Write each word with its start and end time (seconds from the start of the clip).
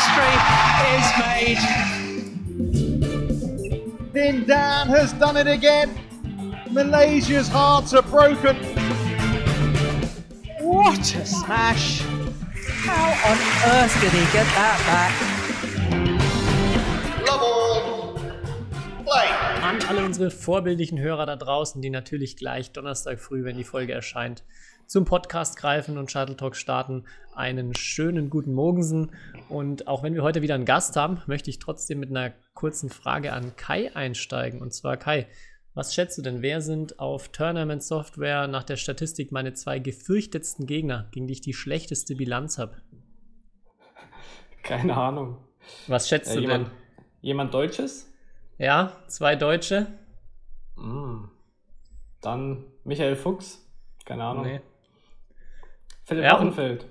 history 0.00 0.36
is 0.96 1.08
made. 1.18 1.60
Then 4.12 4.46
Dan 4.46 4.88
has 4.88 5.12
done 5.14 5.36
it 5.36 5.46
again. 5.46 5.94
Malaysia's 6.70 7.48
hearts 7.48 7.92
are 7.94 8.02
broken. 8.02 8.56
What 10.60 11.14
a 11.14 11.26
smash! 11.26 12.00
How 12.86 13.10
on 13.30 13.38
earth 13.74 14.00
did 14.00 14.12
he 14.12 14.24
get 14.32 14.46
that 14.54 14.78
back? 14.86 15.14
An 19.62 19.82
alle 19.88 20.04
unsere 20.04 20.30
vorbildlichen 20.30 20.98
Hörer 20.98 21.26
da 21.26 21.36
draußen, 21.36 21.80
die 21.82 21.90
natürlich 21.90 22.36
gleich 22.36 22.72
Donnerstag 22.72 23.20
früh, 23.20 23.44
wenn 23.44 23.56
die 23.56 23.64
Folge 23.64 23.92
erscheint, 23.92 24.42
zum 24.90 25.04
Podcast 25.04 25.56
greifen 25.56 25.98
und 25.98 26.10
Shuttle 26.10 26.36
Talk 26.36 26.56
starten. 26.56 27.04
Einen 27.32 27.76
schönen 27.76 28.28
guten 28.28 28.52
Morgensen. 28.52 29.12
Und 29.48 29.86
auch 29.86 30.02
wenn 30.02 30.14
wir 30.14 30.24
heute 30.24 30.42
wieder 30.42 30.56
einen 30.56 30.64
Gast 30.64 30.96
haben, 30.96 31.22
möchte 31.28 31.48
ich 31.48 31.60
trotzdem 31.60 32.00
mit 32.00 32.10
einer 32.10 32.32
kurzen 32.54 32.90
Frage 32.90 33.32
an 33.32 33.54
Kai 33.54 33.94
einsteigen. 33.94 34.60
Und 34.60 34.74
zwar, 34.74 34.96
Kai, 34.96 35.28
was 35.74 35.94
schätzt 35.94 36.18
du 36.18 36.22
denn? 36.22 36.42
Wer 36.42 36.60
sind 36.60 36.98
auf 36.98 37.28
Tournament 37.28 37.84
Software 37.84 38.48
nach 38.48 38.64
der 38.64 38.74
Statistik 38.74 39.30
meine 39.30 39.54
zwei 39.54 39.78
gefürchtetsten 39.78 40.66
Gegner, 40.66 41.06
gegen 41.12 41.28
die 41.28 41.34
ich 41.34 41.40
die 41.40 41.54
schlechteste 41.54 42.16
Bilanz 42.16 42.58
habe? 42.58 42.74
Keine 44.64 44.96
Ahnung. 44.96 45.36
Was 45.86 46.08
schätzt 46.08 46.32
Äh, 46.32 46.34
du 46.34 46.40
jemand, 46.40 46.66
denn? 46.66 46.74
jemand 47.20 47.54
Deutsches? 47.54 48.12
Ja, 48.58 48.96
zwei 49.06 49.36
Deutsche? 49.36 49.86
Mm. 50.74 51.26
Dann 52.22 52.64
Michael 52.82 53.14
Fuchs? 53.14 53.64
Keine 54.04 54.24
Ahnung. 54.24 54.46
Nee. 54.46 54.60
Philipp 56.10 56.24
Ja. 56.24 56.32
Wachenfeld. 56.34 56.84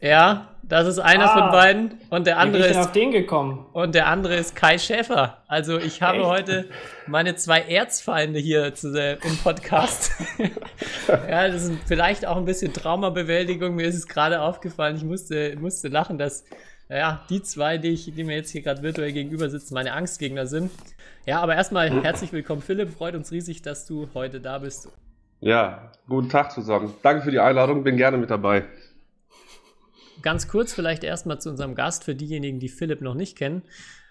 Ja, 0.00 0.48
das 0.62 0.86
ist 0.88 0.98
einer 0.98 1.30
Ah. 1.30 1.38
von 1.42 1.50
beiden 1.52 2.00
und 2.10 2.26
der 2.26 2.38
andere 2.38 2.66
ist 2.66 2.76
auf 2.76 2.92
den 2.92 3.10
gekommen? 3.12 3.66
und 3.72 3.94
der 3.94 4.06
andere 4.08 4.36
ist 4.36 4.56
Kai 4.56 4.78
Schäfer. 4.78 5.42
Also 5.48 5.78
ich 5.78 6.00
habe 6.02 6.18
Echt? 6.18 6.26
heute 6.26 6.68
meine 7.06 7.34
zwei 7.36 7.60
Erzfeinde 7.60 8.38
hier 8.40 8.74
zu, 8.74 8.92
äh, 8.94 9.18
im 9.24 9.36
Podcast. 9.38 10.12
ja, 11.08 11.48
das 11.48 11.64
ist 11.64 11.72
vielleicht 11.86 12.26
auch 12.26 12.36
ein 12.36 12.44
bisschen 12.44 12.72
Traumabewältigung. 12.72 13.74
Mir 13.74 13.86
ist 13.86 13.96
es 13.96 14.08
gerade 14.08 14.40
aufgefallen. 14.40 14.96
Ich 14.96 15.04
musste, 15.04 15.56
musste 15.56 15.88
lachen, 15.88 16.18
dass 16.18 16.44
ja, 16.88 17.24
die 17.30 17.42
zwei, 17.42 17.78
die, 17.78 17.90
ich, 17.90 18.12
die 18.14 18.24
mir 18.24 18.36
jetzt 18.36 18.50
hier 18.50 18.62
gerade 18.62 18.82
virtuell 18.82 19.12
gegenüber 19.12 19.48
sitzen, 19.50 19.74
meine 19.74 19.92
Angstgegner 19.92 20.46
sind. 20.46 20.70
Ja, 21.26 21.40
aber 21.40 21.54
erstmal 21.54 21.90
herzlich 22.02 22.32
willkommen, 22.32 22.62
Philipp. 22.62 22.90
Freut 22.92 23.14
uns 23.14 23.30
riesig, 23.30 23.62
dass 23.62 23.86
du 23.86 24.08
heute 24.14 24.40
da 24.40 24.58
bist. 24.58 24.88
Ja, 25.42 25.90
guten 26.08 26.28
Tag 26.28 26.52
zusammen. 26.52 26.94
Danke 27.02 27.22
für 27.22 27.32
die 27.32 27.40
Einladung, 27.40 27.82
bin 27.82 27.96
gerne 27.96 28.16
mit 28.16 28.30
dabei. 28.30 28.64
Ganz 30.22 30.46
kurz 30.46 30.72
vielleicht 30.72 31.02
erstmal 31.02 31.40
zu 31.40 31.50
unserem 31.50 31.74
Gast 31.74 32.04
für 32.04 32.14
diejenigen, 32.14 32.60
die 32.60 32.68
Philipp 32.68 33.00
noch 33.00 33.14
nicht 33.14 33.36
kennen. 33.36 33.62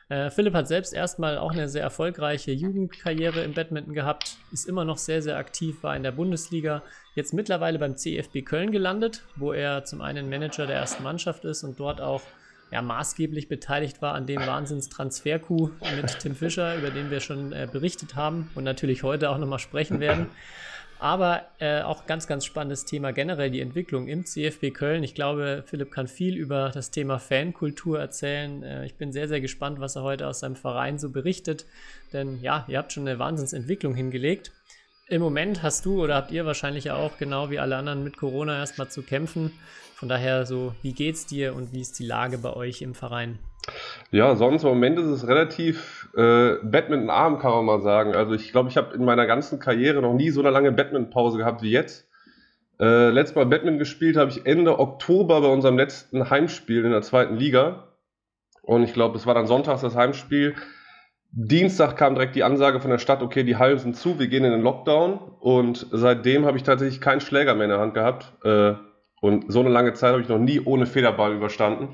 Äh, 0.10 0.30
Philipp 0.30 0.54
hat 0.54 0.68
selbst 0.68 0.94
erstmal 0.94 1.38
auch 1.38 1.54
eine 1.54 1.70
sehr 1.70 1.84
erfolgreiche 1.84 2.52
Jugendkarriere 2.52 3.46
im 3.46 3.54
Badminton 3.54 3.94
gehabt, 3.94 4.36
ist 4.52 4.68
immer 4.68 4.84
noch 4.84 4.98
sehr, 4.98 5.22
sehr 5.22 5.38
aktiv, 5.38 5.84
war 5.84 5.96
in 5.96 6.04
der 6.04 6.12
Bundesliga, 6.12 6.84
jetzt 7.16 7.34
mittlerweile 7.34 7.80
beim 7.80 7.96
CFB 7.96 8.42
Köln 8.44 8.74
gelandet, 8.74 9.24
wo 9.38 9.54
er 9.54 9.86
zum 9.86 10.02
einen 10.02 10.30
Manager 10.30 10.68
der 10.68 10.76
ersten 10.76 11.02
Mannschaft 11.02 11.46
ist 11.46 11.64
und 11.64 11.80
dort 11.80 12.02
auch 12.02 12.24
ja, 12.72 12.82
maßgeblich 12.82 13.48
beteiligt 13.48 14.02
war 14.02 14.16
an 14.16 14.28
dem 14.28 14.42
Wahnsinns-Transfer-Coup 14.46 15.72
mit 15.96 16.20
Tim 16.20 16.36
Fischer, 16.36 16.76
über 16.76 16.90
den 16.90 17.10
wir 17.10 17.22
schon 17.22 17.54
äh, 17.54 17.70
berichtet 17.72 18.16
haben 18.16 18.52
und 18.54 18.66
natürlich 18.66 19.04
heute 19.04 19.30
auch 19.30 19.38
nochmal 19.38 19.60
sprechen 19.60 20.02
werden. 20.02 20.28
Aber 21.02 21.48
äh, 21.58 21.82
auch 21.82 22.06
ganz, 22.06 22.28
ganz 22.28 22.46
spannendes 22.46 22.86
Thema 22.86 23.12
generell 23.12 23.50
die 23.50 23.60
Entwicklung 23.60 24.08
im 24.08 24.24
CFB 24.24 24.70
Köln. 24.72 25.02
Ich 25.02 25.16
glaube, 25.16 25.64
Philipp 25.66 25.90
kann 25.90 26.08
viel 26.08 26.38
über 26.38 26.70
das 26.72 26.92
Thema 26.92 27.18
Fankultur 27.18 28.00
erzählen. 28.00 28.62
Äh, 28.62 28.86
ich 28.86 28.98
bin 28.98 29.12
sehr, 29.12 29.28
sehr 29.28 29.42
gespannt, 29.42 29.80
was 29.80 29.96
er 29.96 30.04
heute 30.04 30.28
aus 30.28 30.42
seinem 30.42 30.56
Verein 30.56 31.00
so 31.00 31.10
berichtet. 31.10 31.66
Denn 32.14 32.40
ja, 32.44 32.66
ihr 32.68 32.78
habt 32.78 32.94
schon 32.94 33.08
eine 33.08 33.18
Wahnsinnsentwicklung 33.18 33.96
hingelegt. 33.96 34.52
Im 35.10 35.24
Moment 35.24 35.64
hast 35.64 35.88
du 35.88 36.04
oder 36.04 36.14
habt 36.14 36.30
ihr 36.30 36.46
wahrscheinlich 36.46 36.92
auch 36.92 37.18
genau 37.18 37.50
wie 37.50 37.58
alle 37.58 37.78
anderen 37.78 38.04
mit 38.04 38.16
Corona 38.18 38.60
erstmal 38.60 38.90
zu 38.90 39.02
kämpfen. 39.02 39.52
Von 39.96 40.08
daher 40.08 40.46
so, 40.46 40.76
wie 40.84 40.94
geht's 40.94 41.26
dir 41.26 41.56
und 41.56 41.74
wie 41.74 41.82
ist 41.82 41.98
die 41.98 42.06
Lage 42.06 42.38
bei 42.38 42.54
euch 42.54 42.84
im 42.84 42.94
Verein? 42.94 43.40
Ja, 44.12 44.36
sonst 44.36 44.64
im 44.64 44.70
Moment 44.70 45.00
ist 45.00 45.08
es 45.08 45.28
relativ 45.28 46.01
äh, 46.16 46.56
Badminton-arm, 46.64 47.40
kann 47.40 47.52
man 47.52 47.66
mal 47.66 47.82
sagen. 47.82 48.16
Also 48.16 48.34
ich 48.34 48.52
glaube, 48.52 48.70
ich 48.70 48.78
habe 48.78 48.96
in 48.96 49.06
meiner 49.06 49.26
ganzen 49.26 49.60
Karriere 49.60 50.02
noch 50.02 50.14
nie 50.14 50.30
so 50.30 50.42
eine 50.42 50.50
lange 50.50 50.72
Badminton-Pause 50.72 51.38
gehabt 51.38 51.62
wie 51.62 51.72
jetzt. 51.72 52.08
Äh, 52.80 53.10
letztes 53.10 53.36
Mal 53.36 53.46
Badminton 53.46 53.80
gespielt 53.80 54.18
habe 54.18 54.32
ich 54.32 54.46
Ende 54.46 54.80
Oktober 54.80 55.42
bei 55.42 55.48
unserem 55.48 55.78
letzten 55.78 56.30
Heimspiel 56.30 56.84
in 56.84 56.92
der 56.92 57.04
zweiten 57.04 57.38
Liga. 57.38 57.88
Und 58.64 58.84
ich 58.84 58.94
glaube, 58.94 59.18
es 59.18 59.26
war 59.26 59.36
dann 59.36 59.48
sonntags 59.48 59.82
das 59.82 59.96
Heimspiel. 59.96 60.56
Dienstag 61.34 61.96
kam 61.96 62.16
direkt 62.16 62.36
die 62.36 62.44
Ansage 62.44 62.82
von 62.82 62.92
der 62.92 62.98
Stadt, 62.98 63.22
okay, 63.22 63.44
die 63.44 63.56
Hallen 63.56 63.80
sind 63.80 63.96
zu, 63.96 64.20
wir 64.20 64.28
gehen 64.28 64.44
in 64.44 64.52
den 64.52 64.62
Lockdown. 64.62 65.20
Und 65.40 65.88
seitdem 65.92 66.46
habe 66.46 66.58
ich 66.58 66.64
tatsächlich 66.64 67.00
keinen 67.00 67.22
Schläger 67.22 67.56
mehr 67.56 67.66
in 67.66 67.72
der 67.72 67.80
Hand 67.80 67.94
gehabt. 67.94 68.34
Äh, 68.44 68.74
und 69.22 69.52
so 69.52 69.60
eine 69.60 69.70
lange 69.70 69.94
Zeit 69.94 70.12
habe 70.12 70.22
ich 70.22 70.28
noch 70.28 70.40
nie 70.40 70.60
ohne 70.60 70.88
Federball 70.88 71.34
überstanden. 71.34 71.90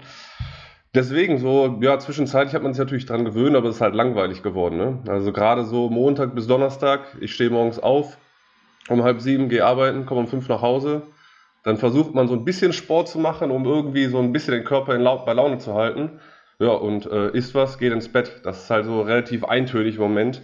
Deswegen 0.96 1.38
so, 1.38 1.78
ja, 1.82 2.00
zwischenzeitlich 2.00 2.56
hat 2.56 2.64
man 2.64 2.74
sich 2.74 2.80
natürlich 2.80 3.06
dran 3.06 3.26
gewöhnt, 3.26 3.56
aber 3.56 3.70
es 3.70 3.76
ist 3.76 3.82
halt 3.82 3.94
langweilig 3.94 4.42
geworden. 4.42 4.78
Ne? 4.78 5.00
Also 5.08 5.32
gerade 5.32 5.66
so 5.66 5.90
Montag 5.90 6.34
bis 6.34 6.48
Donnerstag, 6.48 7.02
ich 7.20 7.34
stehe 7.34 7.50
morgens 7.50 7.80
auf, 7.80 8.18
um 8.88 9.04
halb 9.04 9.22
sieben 9.22 9.50
gehe 9.50 9.66
arbeiten, 9.66 10.06
komme 10.06 10.22
um 10.22 10.28
fünf 10.28 10.48
nach 10.48 10.62
Hause. 10.62 11.04
Dann 11.64 11.78
versucht 11.78 12.16
man 12.16 12.28
so 12.28 12.34
ein 12.34 12.46
bisschen 12.46 12.72
Sport 12.72 13.10
zu 13.10 13.20
machen, 13.20 13.52
um 13.52 13.66
irgendwie 13.66 14.06
so 14.06 14.20
ein 14.20 14.32
bisschen 14.32 14.54
den 14.54 14.64
Körper 14.64 14.96
in 14.96 15.02
Lau 15.02 15.18
bei 15.26 15.34
Laune 15.34 15.58
zu 15.58 15.74
halten. 15.74 16.22
Ja, 16.60 16.70
und 16.70 17.06
äh, 17.06 17.30
isst 17.32 17.54
was, 17.54 17.78
geht 17.78 17.92
ins 17.92 18.12
Bett. 18.12 18.42
Das 18.44 18.64
ist 18.64 18.70
halt 18.70 18.86
so 18.86 19.02
relativ 19.02 19.44
eintönig 19.44 19.96
im 19.96 20.02
Moment. 20.02 20.42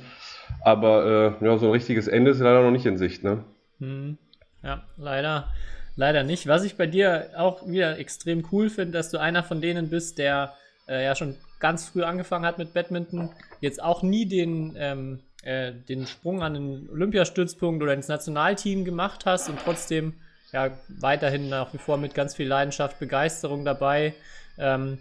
Aber 0.62 1.38
äh, 1.42 1.46
ja, 1.46 1.58
so 1.58 1.68
ein 1.68 1.72
richtiges 1.72 2.08
Ende 2.08 2.32
ist 2.32 2.40
leider 2.40 2.62
noch 2.62 2.72
nicht 2.72 2.86
in 2.86 2.98
Sicht. 2.98 3.24
Ne? 3.24 3.46
Hm, 3.80 4.18
ja, 4.62 4.84
leider, 4.98 5.48
leider 5.96 6.24
nicht. 6.24 6.48
Was 6.48 6.64
ich 6.64 6.76
bei 6.76 6.88
dir 6.88 7.32
auch 7.36 7.68
wieder 7.68 7.98
extrem 7.98 8.48
cool 8.52 8.70
finde, 8.70 8.94
dass 8.94 9.10
du 9.10 9.20
einer 9.20 9.44
von 9.44 9.62
denen 9.62 9.90
bist, 9.90 10.18
der 10.18 10.54
äh, 10.88 11.04
ja 11.04 11.16
schon 11.16 11.36
ganz 11.60 11.88
früh 11.88 12.04
angefangen 12.04 12.46
hat 12.46 12.58
mit 12.58 12.74
Badminton, 12.74 13.32
jetzt 13.62 13.82
auch 13.82 14.04
nie 14.04 14.26
den, 14.26 14.76
ähm, 14.78 15.20
äh, 15.44 15.72
den 15.72 16.08
Sprung 16.08 16.44
an 16.44 16.56
den 16.56 16.90
Olympiastützpunkt 16.90 17.82
oder 17.82 17.94
ins 17.94 18.08
Nationalteam 18.08 18.84
gemacht 18.84 19.26
hast 19.26 19.50
und 19.50 19.60
trotzdem 19.64 20.14
ja 20.52 20.72
weiterhin 21.00 21.50
nach 21.50 21.74
wie 21.74 21.78
vor 21.78 21.98
mit 21.98 22.14
ganz 22.14 22.36
viel 22.36 22.48
Leidenschaft, 22.48 23.00
Begeisterung 23.00 23.66
dabei. 23.66 24.14
Ähm, 24.58 25.00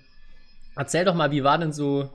erzähl 0.76 1.04
doch 1.04 1.14
mal, 1.14 1.30
wie 1.30 1.44
war 1.44 1.58
denn 1.58 1.72
so 1.72 2.10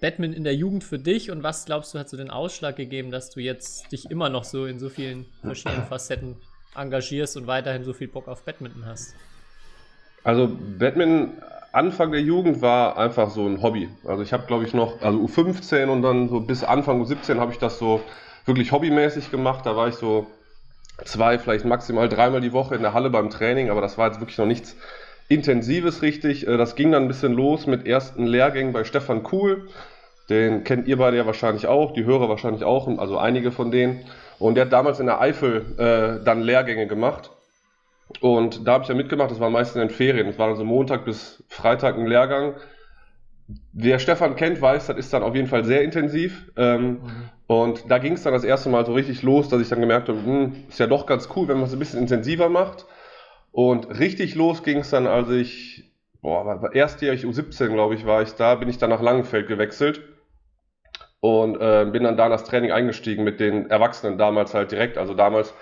Badminton 0.00 0.36
in 0.36 0.44
der 0.44 0.54
Jugend 0.54 0.82
für 0.82 0.98
dich 0.98 1.30
und 1.30 1.42
was 1.42 1.66
glaubst 1.66 1.94
du 1.94 1.98
hat 1.98 2.08
so 2.08 2.16
den 2.16 2.30
Ausschlag 2.30 2.76
gegeben, 2.76 3.10
dass 3.10 3.30
du 3.30 3.40
jetzt 3.40 3.92
dich 3.92 4.10
immer 4.10 4.30
noch 4.30 4.44
so 4.44 4.64
in 4.64 4.78
so 4.78 4.88
vielen 4.88 5.26
verschiedenen 5.42 5.84
Facetten 5.86 6.36
engagierst 6.76 7.36
und 7.36 7.46
weiterhin 7.46 7.84
so 7.84 7.92
viel 7.92 8.08
Bock 8.08 8.28
auf 8.28 8.44
Badminton 8.44 8.86
hast? 8.86 9.14
Also 10.22 10.48
Badminton 10.78 11.32
Anfang 11.72 12.10
der 12.10 12.20
Jugend 12.20 12.62
war 12.62 12.98
einfach 12.98 13.30
so 13.30 13.46
ein 13.46 13.62
Hobby. 13.62 13.88
Also 14.04 14.22
ich 14.22 14.32
habe 14.32 14.46
glaube 14.46 14.64
ich 14.64 14.74
noch, 14.74 15.00
also 15.02 15.18
U15 15.18 15.86
und 15.86 16.02
dann 16.02 16.28
so 16.28 16.40
bis 16.40 16.64
Anfang 16.64 17.02
U17 17.02 17.38
habe 17.38 17.52
ich 17.52 17.58
das 17.58 17.78
so 17.78 18.00
wirklich 18.44 18.72
hobbymäßig 18.72 19.30
gemacht. 19.30 19.66
Da 19.66 19.76
war 19.76 19.88
ich 19.88 19.94
so 19.94 20.26
zwei, 21.04 21.38
vielleicht 21.38 21.64
maximal 21.64 22.08
dreimal 22.08 22.40
die 22.40 22.52
Woche 22.52 22.74
in 22.74 22.82
der 22.82 22.92
Halle 22.92 23.10
beim 23.10 23.30
Training, 23.30 23.70
aber 23.70 23.80
das 23.80 23.98
war 23.98 24.08
jetzt 24.08 24.20
wirklich 24.20 24.38
noch 24.38 24.46
nichts 24.46 24.76
Intensives 25.28 26.02
richtig. 26.02 26.46
Äh, 26.46 26.56
Das 26.56 26.74
ging 26.74 26.90
dann 26.92 27.02
ein 27.02 27.08
bisschen 27.08 27.32
los 27.32 27.66
mit 27.66 27.86
ersten 27.86 28.26
Lehrgängen 28.26 28.72
bei 28.72 28.84
Stefan 28.84 29.22
Kuhl. 29.22 29.68
Den 30.28 30.64
kennt 30.64 30.86
ihr 30.86 30.98
beide 30.98 31.16
ja 31.16 31.26
wahrscheinlich 31.26 31.66
auch, 31.66 31.92
die 31.92 32.04
Hörer 32.04 32.28
wahrscheinlich 32.28 32.64
auch, 32.64 32.86
also 32.98 33.18
einige 33.18 33.50
von 33.50 33.70
denen. 33.70 34.04
Und 34.40 34.56
der 34.56 34.66
hat 34.66 34.72
damals 34.72 35.00
in 35.00 35.06
der 35.06 35.20
Eifel 35.20 35.76
äh, 35.78 36.24
dann 36.24 36.40
Lehrgänge 36.42 36.86
gemacht. 36.88 37.30
Und 38.20 38.66
da 38.66 38.74
habe 38.74 38.84
ich 38.84 38.88
ja 38.88 38.94
mitgemacht, 38.96 39.30
das 39.30 39.40
war 39.40 39.50
meistens 39.50 39.76
in 39.82 39.88
den 39.88 39.94
Ferien. 39.96 40.26
Das 40.26 40.38
war 40.38 40.48
dann 40.48 40.56
so 40.56 40.64
Montag 40.64 41.04
bis 41.04 41.44
Freitag 41.48 41.96
ein 41.96 42.06
Lehrgang. 42.06 42.54
Wer 43.72 43.98
Stefan 43.98 44.36
kennt, 44.36 44.60
weiß, 44.60 44.86
das 44.86 44.96
ist 44.96 45.12
dann 45.12 45.22
auf 45.22 45.34
jeden 45.34 45.48
Fall 45.48 45.64
sehr 45.64 45.82
intensiv. 45.82 46.50
Ähm, 46.56 47.00
Und 47.46 47.90
da 47.90 47.98
ging 47.98 48.12
es 48.12 48.22
dann 48.22 48.32
das 48.32 48.44
erste 48.44 48.68
Mal 48.68 48.86
so 48.86 48.92
richtig 48.94 49.22
los, 49.22 49.48
dass 49.48 49.60
ich 49.60 49.68
dann 49.68 49.80
gemerkt 49.80 50.08
habe, 50.08 50.22
hm, 50.24 50.54
ist 50.68 50.78
ja 50.78 50.86
doch 50.86 51.04
ganz 51.06 51.28
cool, 51.34 51.48
wenn 51.48 51.56
man 51.56 51.66
es 51.66 51.72
ein 51.72 51.78
bisschen 51.80 52.00
intensiver 52.00 52.48
macht. 52.48 52.86
Und 53.52 53.98
richtig 53.98 54.36
los 54.36 54.62
ging 54.62 54.78
es 54.78 54.90
dann, 54.90 55.06
als 55.08 55.30
ich, 55.30 55.92
boah, 56.22 56.46
war- 56.46 56.74
erstjährig 56.74 57.26
U17, 57.26 57.72
glaube 57.74 57.94
ich, 57.96 58.06
war 58.06 58.22
ich 58.22 58.34
da, 58.34 58.54
bin 58.54 58.68
ich 58.68 58.78
dann 58.78 58.90
nach 58.90 59.02
Langenfeld 59.02 59.48
gewechselt 59.48 60.02
und 61.20 61.60
äh, 61.60 61.86
bin 61.90 62.04
dann 62.04 62.16
da 62.16 62.26
in 62.26 62.30
das 62.30 62.44
Training 62.44 62.72
eingestiegen 62.72 63.24
mit 63.24 63.40
den 63.40 63.70
Erwachsenen 63.70 64.18
damals 64.18 64.54
halt 64.54 64.72
direkt. 64.72 64.98
Also 64.98 65.14
damals 65.14 65.54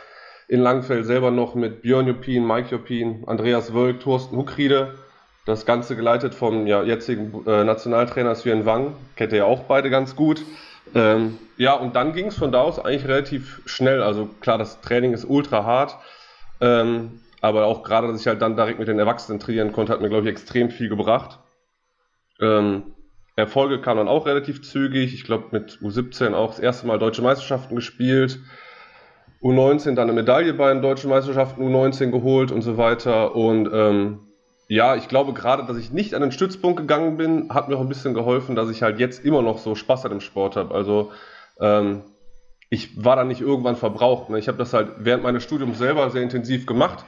in 0.47 0.61
Langenfeld 0.61 1.05
selber 1.05 1.31
noch 1.31 1.55
mit 1.55 1.83
Björn 1.83 2.07
Jopin, 2.07 2.47
Mike 2.47 2.69
Jopin, 2.71 3.25
Andreas 3.27 3.75
Wölk, 3.75 4.01
Thorsten 4.01 4.37
Huckriede. 4.37 4.95
Das 5.45 5.67
Ganze 5.67 5.97
geleitet 5.97 6.35
vom 6.35 6.67
ja, 6.67 6.83
jetzigen 6.83 7.45
äh, 7.47 7.65
Nationaltrainer 7.65 8.35
Sven 8.35 8.67
Wang. 8.67 8.95
Kennt 9.17 9.33
ihr 9.33 9.39
ja 9.39 9.45
auch 9.45 9.61
beide 9.61 9.91
ganz 9.91 10.15
gut. 10.15 10.43
Ähm, 10.95 11.39
ja, 11.57 11.75
und 11.75 11.97
dann 11.97 12.13
ging 12.13 12.27
es 12.27 12.37
von 12.37 12.53
da 12.53 12.61
aus 12.61 12.79
eigentlich 12.79 13.09
relativ 13.09 13.61
schnell. 13.67 14.03
Also 14.03 14.29
klar, 14.41 14.59
das 14.59 14.81
Training 14.81 15.13
ist 15.13 15.25
ultra 15.25 15.65
hart. 15.65 15.97
Ähm, 16.61 17.21
aber 17.41 17.67
auch 17.67 17.83
gerade, 17.83 18.09
dass 18.09 18.21
ich 18.21 18.27
halt 18.27 18.43
dann 18.43 18.57
direkt 18.57 18.79
mit 18.79 18.89
den 18.89 18.99
Erwachsenen 18.99 19.41
trainieren 19.41 19.73
konnte, 19.73 19.93
hat 19.93 20.01
mir, 20.01 20.09
glaube 20.09 20.25
ich, 20.25 20.31
extrem 20.31 20.71
viel 20.71 20.89
gebracht. 20.89 21.39
Ähm, 22.41 22.95
Erfolge 23.39 23.81
kamen 23.81 23.99
dann 23.99 24.09
auch 24.09 24.27
relativ 24.27 24.63
zügig. 24.63 25.15
Ich 25.15 25.23
glaube, 25.23 25.45
mit 25.53 25.79
U17 25.81 26.35
auch 26.35 26.51
das 26.51 26.59
erste 26.59 26.89
Mal 26.89 26.99
deutsche 26.99 27.23
Meisterschaften 27.23 27.77
gespielt. 27.77 28.41
U19 29.41 29.95
dann 29.95 30.11
eine 30.11 30.13
Medaille 30.13 30.53
bei 30.55 30.73
den 30.73 30.83
deutschen 30.83 31.09
Meisterschaften 31.09 31.63
U19 31.63 32.11
geholt 32.11 32.51
und 32.51 32.63
so 32.63 32.77
weiter. 32.77 33.37
Und 33.37 33.71
ähm, 33.73 34.19
ja, 34.67 34.97
ich 34.97 35.07
glaube 35.07 35.35
gerade, 35.35 35.65
dass 35.65 35.77
ich 35.77 35.93
nicht 35.93 36.15
an 36.15 36.23
den 36.23 36.33
Stützpunkt 36.33 36.81
gegangen 36.81 37.17
bin, 37.17 37.55
hat 37.55 37.69
mir 37.69 37.77
auch 37.77 37.81
ein 37.81 37.89
bisschen 37.89 38.13
geholfen, 38.13 38.57
dass 38.57 38.71
ich 38.71 38.83
halt 38.83 38.99
jetzt 38.99 39.25
immer 39.25 39.41
noch 39.41 39.59
so 39.59 39.77
Spaß 39.77 40.05
an 40.05 40.11
dem 40.11 40.21
Sport 40.21 40.57
habe. 40.57 40.75
Also 40.75 41.13
ähm, 41.61 42.03
ich 42.71 43.05
war 43.05 43.15
da 43.15 43.23
nicht 43.23 43.41
irgendwann 43.41 43.77
verbraucht. 43.77 44.31
Ne? 44.31 44.41
Ich 44.41 44.49
habe 44.49 44.59
das 44.59 44.75
halt 44.75 44.91
während 44.99 45.23
meines 45.23 45.45
Studiums 45.45 45.79
selber 45.79 46.11
sehr 46.11 46.23
intensiv 46.23 46.67
gemacht. 46.67 47.05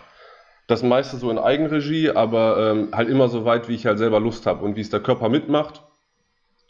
Das 0.68 0.84
meiste 0.84 1.16
so 1.16 1.28
in 1.28 1.40
Eigenregie, 1.40 2.10
aber 2.10 2.70
ähm, 2.70 2.90
halt 2.92 3.08
immer 3.08 3.26
so 3.26 3.44
weit, 3.44 3.68
wie 3.68 3.74
ich 3.74 3.86
halt 3.86 3.98
selber 3.98 4.20
Lust 4.20 4.46
habe 4.46 4.64
und 4.64 4.76
wie 4.76 4.80
es 4.80 4.90
der 4.90 5.00
Körper 5.00 5.28
mitmacht. 5.28 5.82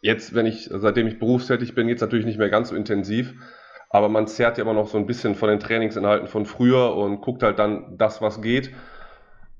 Jetzt, 0.00 0.35
wenn 0.35 0.47
ich, 0.47 0.70
seitdem 0.73 1.06
ich 1.06 1.19
berufstätig 1.19 1.75
bin, 1.75 1.88
jetzt 1.88 2.00
natürlich 2.00 2.25
nicht 2.26 2.38
mehr 2.38 2.49
ganz 2.49 2.70
so 2.70 2.76
intensiv, 2.76 3.35
aber 3.91 4.08
man 4.08 4.26
zerrt 4.26 4.56
ja 4.56 4.64
immer 4.64 4.73
noch 4.73 4.87
so 4.88 4.97
ein 4.97 5.06
bisschen 5.06 5.35
von 5.35 5.49
den 5.49 5.61
Trainingsinhalten 5.61 6.29
von 6.29 6.47
früher 6.47 6.94
und 6.97 7.20
guckt 7.20 7.43
halt 7.43 7.58
dann 7.58 7.99
das, 7.99 8.23
was 8.23 8.41
geht, 8.41 8.70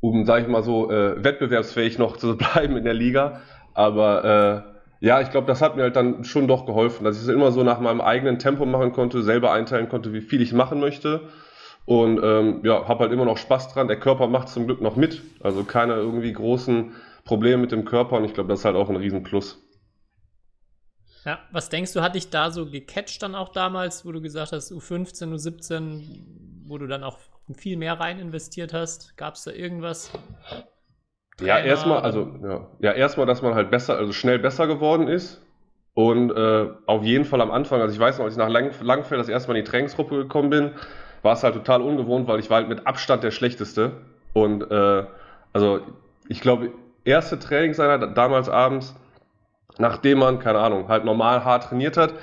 um, 0.00 0.25
sag 0.25 0.42
ich 0.42 0.48
mal 0.48 0.62
so, 0.62 0.90
äh, 0.90 1.22
wettbewerbsfähig 1.22 1.98
noch 1.98 2.16
zu 2.16 2.37
bleiben 2.38 2.76
in 2.76 2.84
der 2.84 2.94
Liga. 2.94 3.42
Aber 3.75 4.64
äh, 5.00 5.06
ja, 5.06 5.20
ich 5.20 5.31
glaube, 5.31 5.46
das 5.46 5.60
hat 5.60 5.76
mir 5.76 5.82
halt 5.82 5.96
dann 5.96 6.25
schon 6.25 6.46
doch 6.46 6.64
geholfen, 6.64 7.04
dass 7.04 7.16
ich 7.16 7.22
es 7.22 7.28
immer 7.28 7.52
so 7.52 7.64
nach 7.64 7.81
meinem 7.81 8.00
eigenen 8.00 8.38
Tempo 8.38 8.66
machen 8.66 8.92
konnte, 8.92 9.22
selber 9.22 9.52
einteilen 9.52 9.88
konnte, 9.88 10.12
wie 10.12 10.20
viel 10.20 10.40
ich 10.40 10.52
machen 10.52 10.81
möchte. 10.81 11.28
Und 11.87 12.20
ähm, 12.22 12.60
ja, 12.62 12.87
habe 12.87 13.00
halt 13.00 13.12
immer 13.12 13.25
noch 13.25 13.38
Spaß 13.38 13.72
dran. 13.72 13.88
Der 13.88 13.98
Körper 13.98 14.28
macht 14.28 14.48
zum 14.48 14.66
Glück 14.66 14.81
noch 14.81 14.96
mit. 14.96 15.22
Also 15.42 15.64
keine 15.64 15.94
irgendwie 15.94 16.32
großen 16.32 16.92
Probleme 17.25 17.58
mit 17.62 17.72
dem 17.72 17.84
Körper. 17.84 18.16
Und 18.16 18.25
ich 18.25 18.34
glaube, 18.34 18.48
das 18.48 18.60
ist 18.60 18.64
halt 18.64 18.76
auch 18.76 18.90
ein 18.90 18.96
Riesenplus. 18.96 19.60
Ja, 21.25 21.38
was 21.52 21.69
denkst 21.69 21.93
du, 21.93 22.00
hat 22.00 22.14
dich 22.14 22.31
da 22.31 22.50
so 22.50 22.70
gecatcht 22.70 23.22
dann 23.22 23.34
auch 23.34 23.50
damals, 23.50 24.06
wo 24.06 24.12
du 24.12 24.22
gesagt 24.22 24.52
hast, 24.52 24.72
U15, 24.72 25.34
U17, 25.34 26.02
wo 26.67 26.78
du 26.78 26.87
dann 26.87 27.05
auch 27.05 27.19
viel 27.55 27.76
mehr 27.76 28.00
rein 28.00 28.19
investiert 28.19 28.72
hast? 28.72 29.17
Gab 29.17 29.34
es 29.34 29.44
da 29.44 29.50
irgendwas? 29.50 30.11
Ja, 31.40 31.58
erstmal, 31.58 32.00
also 32.00 32.34
ja, 32.43 32.67
ja 32.81 32.93
erstmal, 32.93 33.26
dass 33.26 33.43
man 33.43 33.55
halt 33.55 33.70
besser, 33.70 33.96
also 33.96 34.12
schnell 34.12 34.38
besser 34.38 34.67
geworden 34.67 35.08
ist. 35.08 35.43
Und 35.94 36.31
äh, 36.31 36.69
auf 36.87 37.02
jeden 37.02 37.25
Fall 37.25 37.40
am 37.40 37.50
Anfang, 37.50 37.81
also 37.81 37.93
ich 37.93 38.00
weiß 38.00 38.19
noch, 38.19 38.25
als 38.25 38.34
ich 38.34 38.38
nach 38.38 38.49
Lang 38.49 38.73
Langfeld 38.81 39.20
das 39.20 39.28
erste 39.28 39.50
Mal 39.50 39.58
in 39.58 39.64
die 39.64 39.70
Trainingsgruppe 39.70 40.16
gekommen 40.16 40.49
bin, 40.49 40.73
war 41.23 41.34
es 41.34 41.43
halt 41.43 41.55
total 41.55 41.82
ungewohnt, 41.82 42.28
weil 42.28 42.38
ich 42.38 42.49
war 42.49 42.58
halt 42.58 42.69
mit 42.69 42.87
Abstand 42.87 43.23
der 43.23 43.31
Schlechteste. 43.31 43.93
Und 44.32 44.70
äh, 44.70 45.05
also 45.52 45.81
ich 46.28 46.40
glaube, 46.40 46.70
erste 47.05 47.38
Trainingseinheit 47.38 48.16
damals 48.16 48.49
abends, 48.49 48.94
nachdem 49.81 50.19
man, 50.19 50.38
keine 50.38 50.59
Ahnung, 50.59 50.88
halt 50.88 51.05
normal 51.05 51.44
hart 51.44 51.65
trainiert 51.65 51.97
hat, 51.97 52.15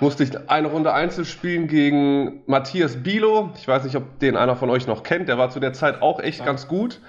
musste 0.00 0.24
ich 0.24 0.48
eine 0.48 0.68
Runde 0.68 0.92
Einzel 0.92 1.24
spielen 1.24 1.66
gegen 1.66 2.42
Matthias 2.46 3.02
Bilo. 3.02 3.50
Ich 3.56 3.68
weiß 3.68 3.84
nicht, 3.84 3.96
ob 3.96 4.18
den 4.18 4.36
einer 4.36 4.56
von 4.56 4.70
euch 4.70 4.86
noch 4.86 5.02
kennt. 5.02 5.28
Der 5.28 5.38
war 5.38 5.50
zu 5.50 5.60
der 5.60 5.72
Zeit 5.72 6.00
auch 6.02 6.20
echt 6.20 6.40
ja. 6.40 6.46
ganz 6.46 6.68
gut. 6.68 7.00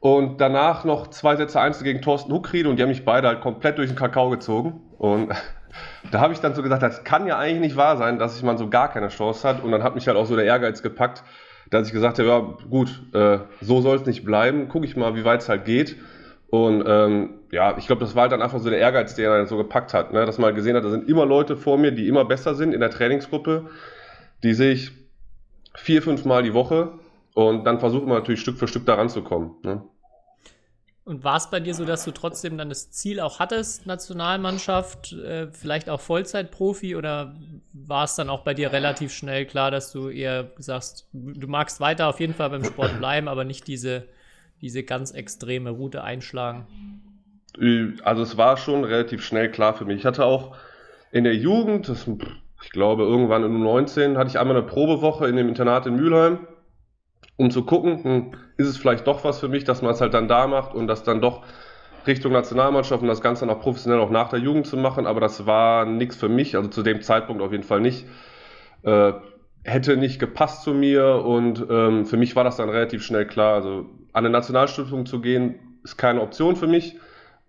Und 0.00 0.40
danach 0.40 0.84
noch 0.84 1.08
zwei 1.08 1.36
Sätze 1.36 1.60
Einzel 1.60 1.84
gegen 1.84 2.00
Thorsten 2.00 2.32
Huckried 2.32 2.66
und 2.66 2.76
die 2.76 2.82
haben 2.82 2.88
mich 2.88 3.04
beide 3.04 3.28
halt 3.28 3.42
komplett 3.42 3.78
durch 3.78 3.88
den 3.88 3.96
Kakao 3.96 4.30
gezogen. 4.30 4.80
Und 4.98 5.30
da 6.10 6.20
habe 6.20 6.32
ich 6.32 6.40
dann 6.40 6.54
so 6.54 6.62
gesagt, 6.62 6.82
das 6.82 7.04
kann 7.04 7.26
ja 7.26 7.38
eigentlich 7.38 7.60
nicht 7.60 7.76
wahr 7.76 7.96
sein, 7.96 8.18
dass 8.18 8.36
ich 8.36 8.42
man 8.42 8.58
so 8.58 8.68
gar 8.68 8.88
keine 8.88 9.08
Chance 9.08 9.46
hat. 9.46 9.62
Und 9.62 9.72
dann 9.72 9.82
hat 9.82 9.94
mich 9.94 10.06
halt 10.06 10.16
auch 10.16 10.26
so 10.26 10.36
der 10.36 10.44
Ehrgeiz 10.44 10.82
gepackt, 10.82 11.22
dass 11.70 11.86
ich 11.86 11.92
gesagt 11.92 12.18
habe, 12.18 12.28
ja 12.28 12.38
gut, 12.68 13.02
äh, 13.14 13.38
so 13.60 13.80
soll 13.80 13.96
es 13.96 14.06
nicht 14.06 14.24
bleiben. 14.24 14.68
Gucke 14.68 14.86
ich 14.86 14.96
mal, 14.96 15.14
wie 15.14 15.24
weit 15.24 15.40
es 15.42 15.48
halt 15.48 15.64
geht. 15.64 15.96
Und 16.48 16.82
ähm, 16.86 17.39
ja, 17.50 17.76
ich 17.76 17.86
glaube, 17.86 18.00
das 18.00 18.14
war 18.14 18.22
halt 18.22 18.32
dann 18.32 18.42
einfach 18.42 18.60
so 18.60 18.70
der 18.70 18.78
Ehrgeiz, 18.78 19.14
der 19.14 19.30
er 19.30 19.46
so 19.46 19.56
gepackt 19.56 19.94
hat, 19.94 20.12
ne? 20.12 20.24
dass 20.24 20.38
man 20.38 20.46
halt 20.46 20.56
gesehen 20.56 20.76
hat, 20.76 20.84
da 20.84 20.90
sind 20.90 21.08
immer 21.08 21.26
Leute 21.26 21.56
vor 21.56 21.78
mir, 21.78 21.92
die 21.92 22.08
immer 22.08 22.24
besser 22.24 22.54
sind 22.54 22.72
in 22.72 22.80
der 22.80 22.90
Trainingsgruppe. 22.90 23.68
Die 24.42 24.54
sehe 24.54 24.72
ich 24.72 24.92
vier, 25.74 26.02
fünf 26.02 26.24
Mal 26.24 26.42
die 26.42 26.54
Woche 26.54 26.92
und 27.34 27.64
dann 27.64 27.80
versucht 27.80 28.06
man 28.06 28.18
natürlich 28.18 28.40
Stück 28.40 28.56
für 28.56 28.68
Stück 28.68 28.86
da 28.86 28.94
ranzukommen. 28.94 29.52
Ne? 29.62 29.82
Und 31.04 31.24
war 31.24 31.36
es 31.36 31.50
bei 31.50 31.58
dir 31.58 31.74
so, 31.74 31.84
dass 31.84 32.04
du 32.04 32.12
trotzdem 32.12 32.56
dann 32.56 32.68
das 32.68 32.90
Ziel 32.92 33.18
auch 33.20 33.40
hattest, 33.40 33.86
Nationalmannschaft, 33.86 35.12
äh, 35.12 35.48
vielleicht 35.50 35.90
auch 35.90 36.00
Vollzeitprofi, 36.00 36.94
oder 36.94 37.34
war 37.72 38.04
es 38.04 38.14
dann 38.14 38.30
auch 38.30 38.42
bei 38.42 38.54
dir 38.54 38.72
relativ 38.72 39.12
schnell 39.12 39.46
klar, 39.46 39.70
dass 39.70 39.90
du 39.90 40.08
eher 40.08 40.50
sagst, 40.58 41.08
du 41.12 41.48
magst 41.48 41.80
weiter 41.80 42.08
auf 42.08 42.20
jeden 42.20 42.34
Fall 42.34 42.50
beim 42.50 42.64
Sport 42.64 42.98
bleiben, 42.98 43.26
aber 43.26 43.44
nicht 43.44 43.66
diese 43.66 44.06
diese 44.60 44.82
ganz 44.82 45.10
extreme 45.10 45.70
Route 45.70 46.04
einschlagen? 46.04 46.66
Also 48.04 48.22
es 48.22 48.36
war 48.36 48.56
schon 48.56 48.84
relativ 48.84 49.24
schnell 49.24 49.50
klar 49.50 49.74
für 49.74 49.84
mich. 49.84 49.98
Ich 49.98 50.06
hatte 50.06 50.24
auch 50.24 50.56
in 51.10 51.24
der 51.24 51.34
Jugend, 51.34 51.88
das, 51.88 52.08
ich 52.62 52.70
glaube 52.70 53.02
irgendwann 53.02 53.44
in 53.44 53.62
19, 53.62 54.16
hatte 54.16 54.30
ich 54.30 54.38
einmal 54.38 54.56
eine 54.56 54.66
Probewoche 54.66 55.26
in 55.26 55.36
dem 55.36 55.48
Internat 55.48 55.86
in 55.86 55.96
Mülheim, 55.96 56.46
um 57.36 57.50
zu 57.50 57.64
gucken, 57.64 58.04
hm, 58.04 58.32
ist 58.56 58.68
es 58.68 58.76
vielleicht 58.76 59.06
doch 59.06 59.24
was 59.24 59.40
für 59.40 59.48
mich, 59.48 59.64
dass 59.64 59.82
man 59.82 59.92
es 59.92 60.00
halt 60.00 60.14
dann 60.14 60.28
da 60.28 60.46
macht 60.46 60.74
und 60.74 60.86
das 60.86 61.02
dann 61.02 61.20
doch 61.20 61.42
Richtung 62.06 62.32
Nationalmannschaft 62.32 63.02
und 63.02 63.08
das 63.08 63.20
Ganze 63.20 63.48
auch 63.48 63.60
professionell 63.60 64.00
auch 64.00 64.10
nach 64.10 64.28
der 64.28 64.38
Jugend 64.38 64.66
zu 64.66 64.76
machen, 64.76 65.06
aber 65.06 65.20
das 65.20 65.46
war 65.46 65.84
nichts 65.84 66.16
für 66.16 66.28
mich, 66.28 66.56
also 66.56 66.68
zu 66.68 66.82
dem 66.82 67.02
Zeitpunkt 67.02 67.42
auf 67.42 67.52
jeden 67.52 67.64
Fall 67.64 67.80
nicht. 67.80 68.06
Äh, 68.82 69.12
hätte 69.62 69.96
nicht 69.96 70.18
gepasst 70.18 70.62
zu 70.62 70.72
mir 70.72 71.22
und 71.24 71.64
ähm, 71.68 72.06
für 72.06 72.16
mich 72.16 72.34
war 72.36 72.44
das 72.44 72.56
dann 72.56 72.70
relativ 72.70 73.02
schnell 73.04 73.26
klar. 73.26 73.54
Also 73.54 73.86
an 74.12 74.24
eine 74.24 74.30
Nationalstiftung 74.30 75.04
zu 75.04 75.20
gehen, 75.20 75.80
ist 75.84 75.98
keine 75.98 76.22
Option 76.22 76.56
für 76.56 76.66
mich. 76.66 76.96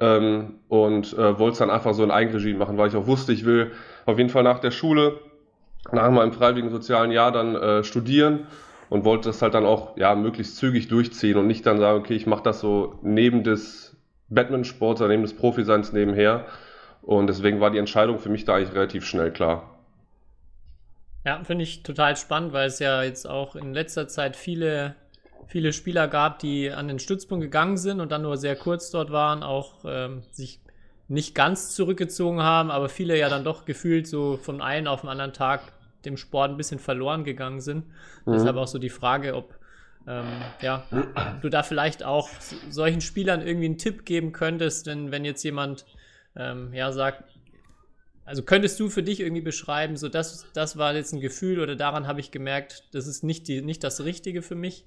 Ähm, 0.02 0.56
und 0.68 1.14
äh, 1.14 1.38
wollte 1.40 1.54
es 1.54 1.58
dann 1.60 1.70
einfach 1.70 1.94
so 1.94 2.04
in 2.04 2.12
Eigenregie 2.12 2.56
machen, 2.56 2.78
weil 2.78 2.90
ich 2.90 2.96
auch 2.96 3.06
wusste, 3.06 3.32
ich 3.32 3.46
will 3.46 3.72
auf 4.06 4.18
jeden 4.18 4.30
Fall 4.30 4.44
nach 4.44 4.60
der 4.60 4.72
Schule, 4.72 5.20
nach 5.92 6.10
meinem 6.10 6.34
freiwilligen 6.34 6.72
sozialen 6.72 7.12
Jahr 7.12 7.32
dann 7.32 7.56
äh, 7.56 7.84
studieren 7.84 8.48
und 8.90 9.06
wollte 9.06 9.30
das 9.30 9.42
halt 9.42 9.54
dann 9.54 9.66
auch 9.66 9.96
ja, 9.98 10.16
möglichst 10.16 10.58
zügig 10.58 10.88
durchziehen 10.88 11.38
und 11.38 11.48
nicht 11.48 11.66
dann 11.66 11.80
sagen, 11.80 12.00
okay, 12.00 12.16
ich 12.16 12.26
mache 12.26 12.44
das 12.44 12.60
so 12.60 13.00
neben 13.04 13.44
des 13.44 13.96
Badmintonsports 14.30 15.02
oder 15.02 15.10
neben 15.10 15.22
des 15.22 15.36
Profiseins 15.36 15.94
nebenher. 15.94 16.46
Und 17.04 17.28
deswegen 17.28 17.60
war 17.60 17.70
die 17.70 17.78
Entscheidung 17.78 18.20
für 18.20 18.30
mich 18.30 18.46
da 18.46 18.56
eigentlich 18.56 18.74
relativ 18.74 19.06
schnell 19.06 19.32
klar. 19.32 19.70
Ja, 21.26 21.44
finde 21.44 21.64
ich 21.64 21.84
total 21.84 22.16
spannend, 22.18 22.54
weil 22.54 22.68
es 22.68 22.80
ja 22.80 23.04
jetzt 23.04 23.30
auch 23.30 23.56
in 23.56 23.74
letzter 23.74 24.08
Zeit 24.08 24.36
viele 24.36 24.96
viele 25.52 25.74
Spieler 25.74 26.08
gab, 26.08 26.40
die 26.40 26.72
an 26.72 26.88
den 26.88 26.98
Stützpunkt 26.98 27.44
gegangen 27.44 27.76
sind 27.76 28.00
und 28.00 28.10
dann 28.10 28.22
nur 28.22 28.38
sehr 28.38 28.56
kurz 28.56 28.90
dort 28.90 29.12
waren, 29.12 29.44
auch 29.44 29.84
ähm, 29.86 30.24
sich 30.32 30.62
nicht 31.10 31.36
ganz 31.36 31.76
zurückgezogen 31.76 32.42
haben, 32.42 32.72
aber 32.72 32.88
viele 32.88 33.20
ja 33.20 33.28
dann 33.28 33.44
doch 33.44 33.66
gefühlt 33.66 34.08
so 34.08 34.38
von 34.38 34.62
einem 34.62 34.88
auf 34.88 35.02
den 35.02 35.10
anderen 35.10 35.34
Tag 35.34 35.74
dem 36.06 36.16
Sport 36.16 36.52
ein 36.52 36.58
bisschen 36.58 36.80
verloren 36.80 37.26
gegangen 37.26 37.60
sind. 37.60 37.86
Mhm. 38.26 38.32
Deshalb 38.32 38.56
auch 38.56 38.68
so 38.68 38.80
die 38.80 38.90
Frage, 38.90 39.36
ob 39.36 39.60
ähm, 40.08 40.26
ja, 40.62 40.86
du 41.42 41.50
da 41.50 41.64
vielleicht 41.64 42.02
auch 42.02 42.30
solchen 42.70 43.02
Spielern 43.02 43.46
irgendwie 43.46 43.66
einen 43.66 43.78
Tipp 43.78 44.06
geben 44.06 44.32
könntest, 44.32 44.88
denn 44.88 45.12
wenn 45.12 45.26
jetzt 45.26 45.44
jemand 45.44 45.86
ähm, 46.38 46.74
ja 46.74 46.94
sagt, 46.94 47.26
also 48.24 48.42
könntest 48.44 48.80
du 48.80 48.88
für 48.88 49.04
dich 49.04 49.20
irgendwie 49.20 49.42
beschreiben, 49.42 49.98
so 49.98 50.08
das, 50.08 50.46
das 50.54 50.78
war 50.78 50.96
jetzt 50.96 51.12
ein 51.12 51.20
Gefühl 51.20 51.60
oder 51.60 51.76
daran 51.76 52.08
habe 52.08 52.22
ich 52.22 52.32
gemerkt, 52.32 52.86
das 52.94 53.06
ist 53.06 53.22
nicht, 53.22 53.50
die, 53.50 53.62
nicht 53.62 53.84
das 53.84 54.06
Richtige 54.06 54.42
für 54.42 54.56
mich? 54.56 54.86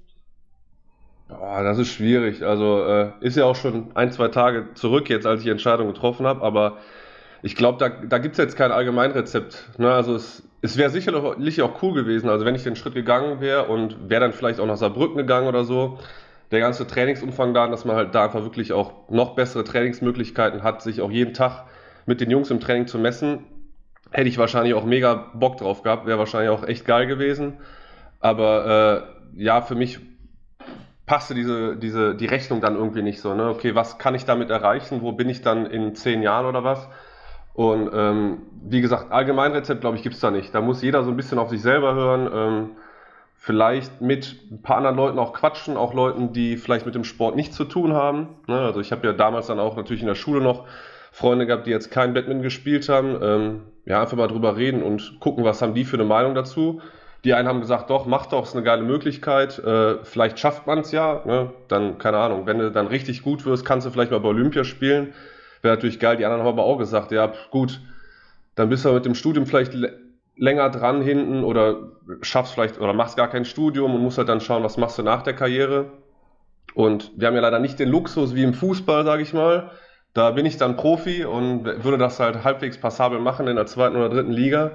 Boah, 1.28 1.62
das 1.62 1.78
ist 1.78 1.88
schwierig. 1.88 2.42
Also 2.42 2.84
äh, 2.84 3.10
ist 3.20 3.36
ja 3.36 3.44
auch 3.44 3.56
schon 3.56 3.90
ein, 3.94 4.12
zwei 4.12 4.28
Tage 4.28 4.68
zurück 4.74 5.08
jetzt, 5.08 5.26
als 5.26 5.40
ich 5.40 5.44
die 5.44 5.50
Entscheidung 5.50 5.86
getroffen 5.88 6.26
habe, 6.26 6.42
aber 6.42 6.78
ich 7.42 7.56
glaube, 7.56 7.78
da, 7.78 7.88
da 7.88 8.18
gibt 8.18 8.34
es 8.34 8.38
jetzt 8.38 8.56
kein 8.56 8.72
Allgemeinrezept. 8.72 9.78
Ne? 9.78 9.92
Also 9.92 10.14
es, 10.14 10.42
es 10.62 10.76
wäre 10.76 10.90
sicherlich 10.90 11.62
auch 11.62 11.82
cool 11.82 11.94
gewesen, 11.94 12.28
also 12.28 12.44
wenn 12.44 12.54
ich 12.54 12.62
den 12.62 12.76
Schritt 12.76 12.94
gegangen 12.94 13.40
wäre 13.40 13.64
und 13.64 14.08
wäre 14.08 14.20
dann 14.20 14.32
vielleicht 14.32 14.60
auch 14.60 14.66
nach 14.66 14.76
Saarbrücken 14.76 15.16
gegangen 15.16 15.46
oder 15.46 15.64
so, 15.64 15.98
der 16.50 16.60
ganze 16.60 16.86
Trainingsumfang 16.86 17.54
da, 17.54 17.66
dass 17.68 17.84
man 17.84 17.96
halt 17.96 18.14
da 18.14 18.24
einfach 18.24 18.42
wirklich 18.42 18.72
auch 18.72 19.08
noch 19.10 19.34
bessere 19.34 19.64
Trainingsmöglichkeiten 19.64 20.62
hat, 20.62 20.82
sich 20.82 21.00
auch 21.00 21.10
jeden 21.10 21.34
Tag 21.34 21.64
mit 22.06 22.20
den 22.20 22.30
Jungs 22.30 22.50
im 22.50 22.60
Training 22.60 22.86
zu 22.86 22.98
messen, 22.98 23.44
hätte 24.10 24.28
ich 24.28 24.38
wahrscheinlich 24.38 24.74
auch 24.74 24.84
mega 24.84 25.30
Bock 25.34 25.56
drauf 25.56 25.82
gehabt, 25.82 26.06
wäre 26.06 26.18
wahrscheinlich 26.18 26.50
auch 26.50 26.66
echt 26.66 26.84
geil 26.84 27.06
gewesen. 27.06 27.54
Aber 28.20 29.08
äh, 29.34 29.42
ja, 29.42 29.62
für 29.62 29.74
mich 29.74 30.00
passte 31.06 31.34
diese, 31.34 31.76
diese, 31.76 32.14
die 32.14 32.26
Rechnung 32.26 32.60
dann 32.60 32.76
irgendwie 32.76 33.02
nicht 33.02 33.20
so. 33.20 33.34
Ne? 33.34 33.48
Okay, 33.48 33.74
was 33.74 33.98
kann 33.98 34.14
ich 34.14 34.24
damit 34.24 34.50
erreichen? 34.50 35.02
Wo 35.02 35.12
bin 35.12 35.28
ich 35.28 35.42
dann 35.42 35.66
in 35.66 35.94
zehn 35.94 36.22
Jahren 36.22 36.46
oder 36.46 36.64
was? 36.64 36.88
Und 37.52 37.90
ähm, 37.94 38.38
wie 38.62 38.80
gesagt, 38.80 39.12
Allgemeinrezept, 39.12 39.80
glaube 39.80 39.96
ich, 39.96 40.02
gibt 40.02 40.16
es 40.16 40.20
da 40.20 40.30
nicht. 40.30 40.54
Da 40.54 40.60
muss 40.60 40.82
jeder 40.82 41.04
so 41.04 41.10
ein 41.10 41.16
bisschen 41.16 41.38
auf 41.38 41.50
sich 41.50 41.62
selber 41.62 41.94
hören. 41.94 42.30
Ähm, 42.32 42.70
vielleicht 43.36 44.00
mit 44.00 44.36
ein 44.50 44.62
paar 44.62 44.78
anderen 44.78 44.96
Leuten 44.96 45.18
auch 45.18 45.34
quatschen, 45.34 45.76
auch 45.76 45.92
Leuten, 45.92 46.32
die 46.32 46.56
vielleicht 46.56 46.86
mit 46.86 46.94
dem 46.94 47.04
Sport 47.04 47.36
nichts 47.36 47.54
zu 47.54 47.64
tun 47.64 47.92
haben. 47.92 48.28
Ne? 48.46 48.58
Also 48.58 48.80
ich 48.80 48.90
habe 48.90 49.06
ja 49.06 49.12
damals 49.12 49.46
dann 49.48 49.60
auch 49.60 49.76
natürlich 49.76 50.00
in 50.00 50.08
der 50.08 50.14
Schule 50.14 50.40
noch 50.40 50.66
Freunde 51.12 51.46
gehabt, 51.46 51.66
die 51.66 51.70
jetzt 51.70 51.90
kein 51.90 52.14
Badminton 52.14 52.42
gespielt 52.42 52.88
haben. 52.88 53.18
Ähm, 53.22 53.62
ja, 53.84 54.00
einfach 54.00 54.16
mal 54.16 54.26
drüber 54.28 54.56
reden 54.56 54.82
und 54.82 55.20
gucken, 55.20 55.44
was 55.44 55.60
haben 55.60 55.74
die 55.74 55.84
für 55.84 55.96
eine 55.96 56.04
Meinung 56.04 56.34
dazu. 56.34 56.80
Die 57.24 57.32
einen 57.32 57.48
haben 57.48 57.60
gesagt, 57.60 57.88
doch, 57.88 58.04
mach 58.04 58.26
doch, 58.26 58.44
ist 58.44 58.54
eine 58.54 58.62
geile 58.62 58.82
Möglichkeit. 58.82 59.58
Äh, 59.58 60.04
vielleicht 60.04 60.38
schafft 60.38 60.66
man 60.66 60.80
es 60.80 60.92
ja. 60.92 61.22
Ne? 61.24 61.50
Dann, 61.68 61.96
keine 61.96 62.18
Ahnung, 62.18 62.46
wenn 62.46 62.58
du 62.58 62.70
dann 62.70 62.86
richtig 62.86 63.22
gut 63.22 63.46
wirst, 63.46 63.64
kannst 63.64 63.86
du 63.86 63.90
vielleicht 63.90 64.10
mal 64.10 64.20
bei 64.20 64.28
Olympia 64.28 64.64
spielen. 64.64 65.14
wäre 65.62 65.74
natürlich 65.74 65.98
geil. 65.98 66.18
Die 66.18 66.26
anderen 66.26 66.42
haben 66.42 66.52
aber 66.52 66.64
auch 66.64 66.76
gesagt, 66.76 67.12
ja, 67.12 67.32
gut, 67.50 67.80
dann 68.56 68.68
bist 68.68 68.84
du 68.84 68.92
mit 68.92 69.06
dem 69.06 69.14
Studium 69.14 69.46
vielleicht 69.46 69.72
länger 70.36 70.68
dran 70.68 71.00
hinten 71.00 71.44
oder 71.44 71.92
schaffst 72.20 72.52
vielleicht 72.52 72.78
oder 72.78 72.92
machst 72.92 73.16
gar 73.16 73.28
kein 73.28 73.46
Studium 73.46 73.94
und 73.94 74.02
musst 74.02 74.18
halt 74.18 74.28
dann 74.28 74.40
schauen, 74.40 74.62
was 74.62 74.76
machst 74.76 74.98
du 74.98 75.02
nach 75.02 75.22
der 75.22 75.34
Karriere. 75.34 75.86
Und 76.74 77.12
wir 77.16 77.28
haben 77.28 77.34
ja 77.34 77.40
leider 77.40 77.58
nicht 77.58 77.78
den 77.78 77.88
Luxus 77.88 78.34
wie 78.34 78.42
im 78.42 78.52
Fußball, 78.52 79.04
sage 79.04 79.22
ich 79.22 79.32
mal. 79.32 79.70
Da 80.12 80.32
bin 80.32 80.44
ich 80.44 80.58
dann 80.58 80.76
Profi 80.76 81.24
und 81.24 81.64
würde 81.64 81.98
das 81.98 82.20
halt 82.20 82.44
halbwegs 82.44 82.78
passabel 82.78 83.18
machen 83.18 83.48
in 83.48 83.56
der 83.56 83.66
zweiten 83.66 83.96
oder 83.96 84.10
dritten 84.10 84.32
Liga 84.32 84.72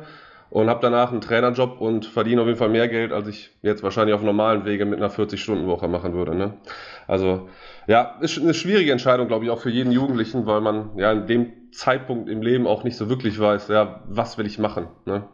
und 0.49 0.69
habe 0.69 0.79
danach 0.81 1.11
einen 1.11 1.21
Trainerjob 1.21 1.79
und 1.79 2.05
verdiene 2.05 2.41
auf 2.41 2.47
jeden 2.47 2.57
Fall 2.57 2.69
mehr 2.69 2.87
Geld, 2.87 3.11
als 3.11 3.27
ich 3.27 3.51
jetzt 3.61 3.83
wahrscheinlich 3.83 4.15
auf 4.15 4.23
normalen 4.23 4.65
Wege 4.65 4.85
mit 4.85 4.99
einer 4.99 5.11
40-Stunden-Woche 5.11 5.87
machen 5.87 6.13
würde. 6.13 6.35
Ne? 6.35 6.53
Also 7.07 7.49
ja, 7.87 8.17
ist 8.21 8.39
eine 8.39 8.53
schwierige 8.53 8.91
Entscheidung, 8.91 9.27
glaube 9.27 9.45
ich, 9.45 9.51
auch 9.51 9.59
für 9.59 9.69
jeden 9.69 9.91
Jugendlichen, 9.91 10.45
weil 10.45 10.61
man 10.61 10.97
ja 10.97 11.11
in 11.11 11.27
dem 11.27 11.71
Zeitpunkt 11.71 12.29
im 12.29 12.41
Leben 12.41 12.67
auch 12.67 12.83
nicht 12.83 12.97
so 12.97 13.09
wirklich 13.09 13.39
weiß, 13.39 13.67
ja, 13.67 14.03
was 14.07 14.37
will 14.37 14.47
ich 14.47 14.57
machen. 14.57 14.87
Ne? 15.05 15.27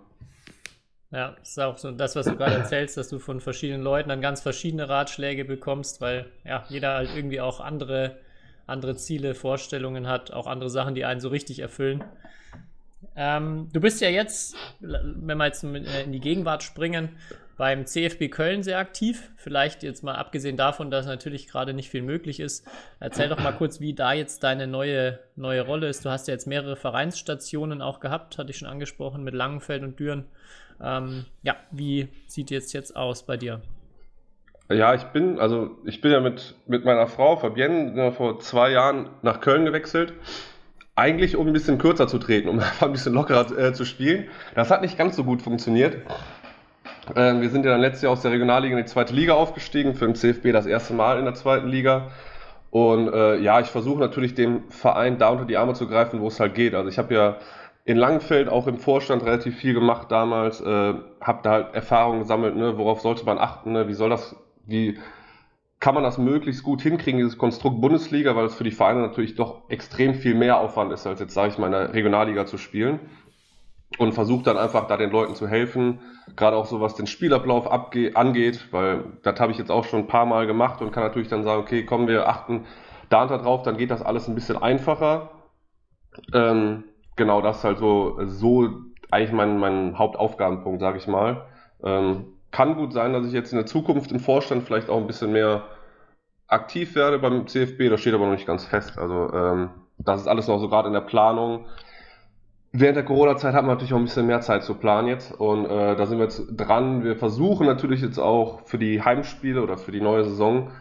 Ja, 1.11 1.31
das 1.39 1.49
ist 1.49 1.59
auch 1.59 1.77
so 1.77 1.91
das, 1.91 2.17
was 2.17 2.25
du 2.25 2.35
gerade 2.35 2.55
erzählst, 2.55 2.97
dass 2.97 3.07
du 3.07 3.19
von 3.19 3.39
verschiedenen 3.39 3.83
Leuten 3.83 4.09
dann 4.09 4.19
ganz 4.19 4.41
verschiedene 4.41 4.89
Ratschläge 4.89 5.45
bekommst, 5.45 6.01
weil 6.01 6.25
ja, 6.43 6.65
jeder 6.67 6.95
halt 6.95 7.09
irgendwie 7.15 7.39
auch 7.39 7.61
andere, 7.61 8.17
andere 8.67 8.97
Ziele, 8.97 9.33
Vorstellungen 9.33 10.07
hat, 10.07 10.31
auch 10.33 10.45
andere 10.45 10.69
Sachen, 10.69 10.93
die 10.93 11.05
einen 11.05 11.21
so 11.21 11.29
richtig 11.29 11.59
erfüllen. 11.59 12.03
Ähm, 13.15 13.69
du 13.71 13.79
bist 13.79 14.01
ja 14.01 14.09
jetzt, 14.09 14.55
wenn 14.79 15.37
wir 15.37 15.45
jetzt 15.45 15.63
äh, 15.63 16.03
in 16.03 16.11
die 16.11 16.19
Gegenwart 16.19 16.63
springen, 16.63 17.09
beim 17.57 17.85
CFB 17.85 18.29
Köln 18.29 18.63
sehr 18.63 18.79
aktiv. 18.79 19.31
Vielleicht 19.37 19.83
jetzt 19.83 20.03
mal 20.03 20.15
abgesehen 20.15 20.57
davon, 20.57 20.91
dass 20.91 21.05
natürlich 21.05 21.47
gerade 21.47 21.73
nicht 21.73 21.89
viel 21.89 22.01
möglich 22.01 22.39
ist. 22.39 22.67
Erzähl 22.99 23.29
doch 23.29 23.39
mal 23.41 23.53
kurz, 23.53 23.79
wie 23.79 23.93
da 23.93 24.13
jetzt 24.13 24.43
deine 24.43 24.67
neue, 24.67 25.19
neue 25.35 25.61
Rolle 25.61 25.87
ist. 25.87 26.03
Du 26.03 26.09
hast 26.09 26.27
ja 26.27 26.33
jetzt 26.33 26.47
mehrere 26.47 26.75
Vereinsstationen 26.75 27.81
auch 27.81 27.99
gehabt, 27.99 28.37
hatte 28.37 28.51
ich 28.51 28.57
schon 28.57 28.67
angesprochen, 28.67 29.23
mit 29.23 29.33
Langenfeld 29.33 29.83
und 29.83 29.99
Düren. 29.99 30.25
Ähm, 30.81 31.25
ja, 31.43 31.55
wie 31.71 32.09
sieht 32.27 32.51
jetzt 32.51 32.73
jetzt 32.73 32.95
aus 32.95 33.25
bei 33.25 33.37
dir? 33.37 33.61
Ja, 34.69 34.95
ich 34.95 35.03
bin, 35.03 35.39
also 35.39 35.77
ich 35.85 36.01
bin 36.01 36.11
ja 36.11 36.19
mit, 36.19 36.55
mit 36.65 36.85
meiner 36.85 37.07
Frau 37.07 37.37
Fabienne 37.37 38.11
vor 38.11 38.39
zwei 38.39 38.71
Jahren 38.71 39.09
nach 39.21 39.39
Köln 39.39 39.63
gewechselt. 39.63 40.13
Eigentlich, 40.95 41.35
um 41.35 41.47
ein 41.47 41.53
bisschen 41.53 41.77
kürzer 41.77 42.07
zu 42.07 42.17
treten, 42.19 42.47
um 42.47 42.59
einfach 42.59 42.87
ein 42.87 42.91
bisschen 42.91 43.13
lockerer 43.13 43.57
äh, 43.57 43.73
zu 43.73 43.85
spielen. 43.85 44.29
Das 44.55 44.71
hat 44.71 44.81
nicht 44.81 44.97
ganz 44.97 45.15
so 45.15 45.23
gut 45.23 45.41
funktioniert. 45.41 45.97
Äh, 47.15 47.41
wir 47.41 47.49
sind 47.49 47.65
ja 47.65 47.71
dann 47.71 47.81
letztes 47.81 48.01
Jahr 48.03 48.13
aus 48.13 48.21
der 48.21 48.31
Regionalliga 48.31 48.77
in 48.77 48.83
die 48.83 48.89
zweite 48.89 49.13
Liga 49.13 49.33
aufgestiegen, 49.33 49.93
für 49.95 50.05
den 50.05 50.15
CFB 50.15 50.51
das 50.51 50.65
erste 50.65 50.93
Mal 50.93 51.19
in 51.19 51.25
der 51.25 51.35
zweiten 51.35 51.67
Liga. 51.67 52.11
Und 52.71 53.13
äh, 53.13 53.37
ja, 53.37 53.59
ich 53.59 53.67
versuche 53.67 53.99
natürlich 53.99 54.33
dem 54.33 54.69
Verein 54.69 55.17
da 55.17 55.29
unter 55.29 55.45
die 55.45 55.57
Arme 55.57 55.73
zu 55.73 55.87
greifen, 55.87 56.19
wo 56.19 56.27
es 56.27 56.39
halt 56.39 56.55
geht. 56.55 56.73
Also 56.73 56.89
ich 56.89 56.97
habe 56.97 57.13
ja 57.13 57.37
in 57.85 57.97
Langenfeld 57.97 58.49
auch 58.49 58.67
im 58.67 58.79
Vorstand 58.79 59.23
relativ 59.23 59.55
viel 59.55 59.73
gemacht 59.73 60.11
damals, 60.11 60.59
äh, 60.59 60.93
habe 61.21 61.39
da 61.43 61.51
halt 61.51 61.75
Erfahrungen 61.75 62.19
gesammelt, 62.19 62.55
ne, 62.55 62.77
worauf 62.77 62.99
sollte 62.99 63.23
man 63.25 63.37
achten, 63.37 63.71
ne, 63.73 63.87
wie 63.87 63.93
soll 63.93 64.09
das, 64.09 64.35
wie 64.65 64.97
kann 65.85 65.93
man 65.93 66.03
das 66.03 66.17
möglichst 66.17 66.63
gut 66.63 66.81
hinkriegen, 66.81 67.19
dieses 67.19 67.37
Konstrukt 67.37 67.79
Bundesliga, 67.79 68.35
weil 68.35 68.45
es 68.45 68.55
für 68.55 68.63
die 68.63 68.71
Vereine 68.71 69.01
natürlich 69.01 69.35
doch 69.35 69.69
extrem 69.69 70.15
viel 70.15 70.33
mehr 70.33 70.59
Aufwand 70.59 70.91
ist, 70.91 71.05
als 71.05 71.19
jetzt, 71.19 71.35
sage 71.35 71.49
ich 71.49 71.59
mal, 71.59 71.67
in 71.67 71.73
der 71.73 71.93
Regionalliga 71.93 72.47
zu 72.47 72.57
spielen. 72.57 72.99
Und 73.99 74.13
versucht 74.13 74.47
dann 74.47 74.57
einfach 74.57 74.87
da 74.87 74.97
den 74.97 75.11
Leuten 75.11 75.35
zu 75.35 75.47
helfen, 75.47 75.99
gerade 76.35 76.57
auch 76.57 76.65
so 76.65 76.81
was 76.81 76.95
den 76.95 77.05
Spielablauf 77.05 77.71
angeht, 77.71 78.67
weil 78.71 79.03
das 79.21 79.39
habe 79.39 79.51
ich 79.51 79.59
jetzt 79.59 79.69
auch 79.69 79.83
schon 79.83 79.99
ein 79.99 80.07
paar 80.07 80.25
Mal 80.25 80.47
gemacht 80.47 80.81
und 80.81 80.91
kann 80.91 81.03
natürlich 81.03 81.27
dann 81.27 81.43
sagen, 81.43 81.61
okay, 81.61 81.85
kommen 81.85 82.07
wir 82.07 82.27
achten 82.27 82.65
da 83.09 83.21
und 83.21 83.29
da 83.29 83.37
drauf, 83.37 83.61
dann 83.61 83.77
geht 83.77 83.91
das 83.91 84.01
alles 84.01 84.27
ein 84.27 84.33
bisschen 84.33 84.59
einfacher. 84.59 85.29
Ähm, 86.33 86.85
genau, 87.15 87.43
das 87.43 87.59
ist 87.59 87.63
halt 87.63 87.77
so, 87.77 88.17
so 88.25 88.69
eigentlich 89.11 89.33
mein, 89.33 89.59
mein 89.59 89.99
Hauptaufgabenpunkt, 89.99 90.81
sage 90.81 90.97
ich 90.97 91.05
mal. 91.05 91.45
Ähm, 91.83 92.25
kann 92.49 92.75
gut 92.75 92.91
sein, 92.91 93.13
dass 93.13 93.27
ich 93.27 93.33
jetzt 93.33 93.51
in 93.51 93.59
der 93.59 93.67
Zukunft 93.67 94.11
im 94.11 94.19
Vorstand 94.19 94.63
vielleicht 94.63 94.89
auch 94.89 94.97
ein 94.97 95.07
bisschen 95.07 95.31
mehr 95.31 95.65
aktiv 96.47 96.95
werde 96.95 97.19
beim 97.19 97.47
CFB, 97.47 97.89
das 97.89 98.01
steht 98.01 98.13
aber 98.13 98.25
noch 98.25 98.33
nicht 98.33 98.47
ganz 98.47 98.65
fest. 98.65 98.97
Also 98.97 99.31
ähm, 99.33 99.69
das 99.97 100.21
ist 100.21 100.27
alles 100.27 100.47
noch 100.47 100.59
so 100.59 100.69
gerade 100.69 100.87
in 100.87 100.93
der 100.93 101.01
Planung. 101.01 101.65
Während 102.71 102.97
der 102.97 103.05
Corona-Zeit 103.05 103.53
haben 103.53 103.67
wir 103.67 103.73
natürlich 103.73 103.93
auch 103.93 103.97
ein 103.97 104.03
bisschen 104.03 104.27
mehr 104.27 104.41
Zeit 104.41 104.63
zu 104.63 104.75
planen 104.75 105.07
jetzt 105.07 105.31
und 105.31 105.65
äh, 105.65 105.95
da 105.95 106.05
sind 106.05 106.17
wir 106.17 106.25
jetzt 106.25 106.45
dran. 106.57 107.03
Wir 107.03 107.15
versuchen 107.15 107.65
natürlich 107.65 108.01
jetzt 108.01 108.19
auch 108.19 108.61
für 108.65 108.77
die 108.77 109.01
Heimspiele 109.01 109.63
oder 109.63 109.77
für 109.77 109.91
die 109.91 110.01
neue 110.01 110.25
Saison 110.25 110.71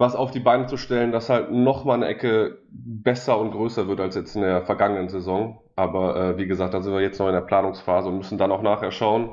was 0.00 0.16
auf 0.16 0.30
die 0.30 0.40
Beine 0.40 0.64
zu 0.64 0.78
stellen, 0.78 1.12
das 1.12 1.28
halt 1.28 1.52
nochmal 1.52 1.96
eine 1.96 2.06
Ecke 2.06 2.56
besser 2.70 3.38
und 3.38 3.50
größer 3.50 3.86
wird 3.86 4.00
als 4.00 4.14
jetzt 4.14 4.34
in 4.34 4.40
der 4.40 4.62
vergangenen 4.62 5.10
Saison. 5.10 5.60
Aber 5.76 6.16
äh, 6.16 6.38
wie 6.38 6.46
gesagt, 6.46 6.72
da 6.72 6.80
sind 6.80 6.94
wir 6.94 7.02
jetzt 7.02 7.20
noch 7.20 7.26
in 7.26 7.34
der 7.34 7.42
Planungsphase 7.42 8.08
und 8.08 8.16
müssen 8.16 8.38
dann 8.38 8.50
auch 8.50 8.62
nachher 8.62 8.92
schauen, 8.92 9.28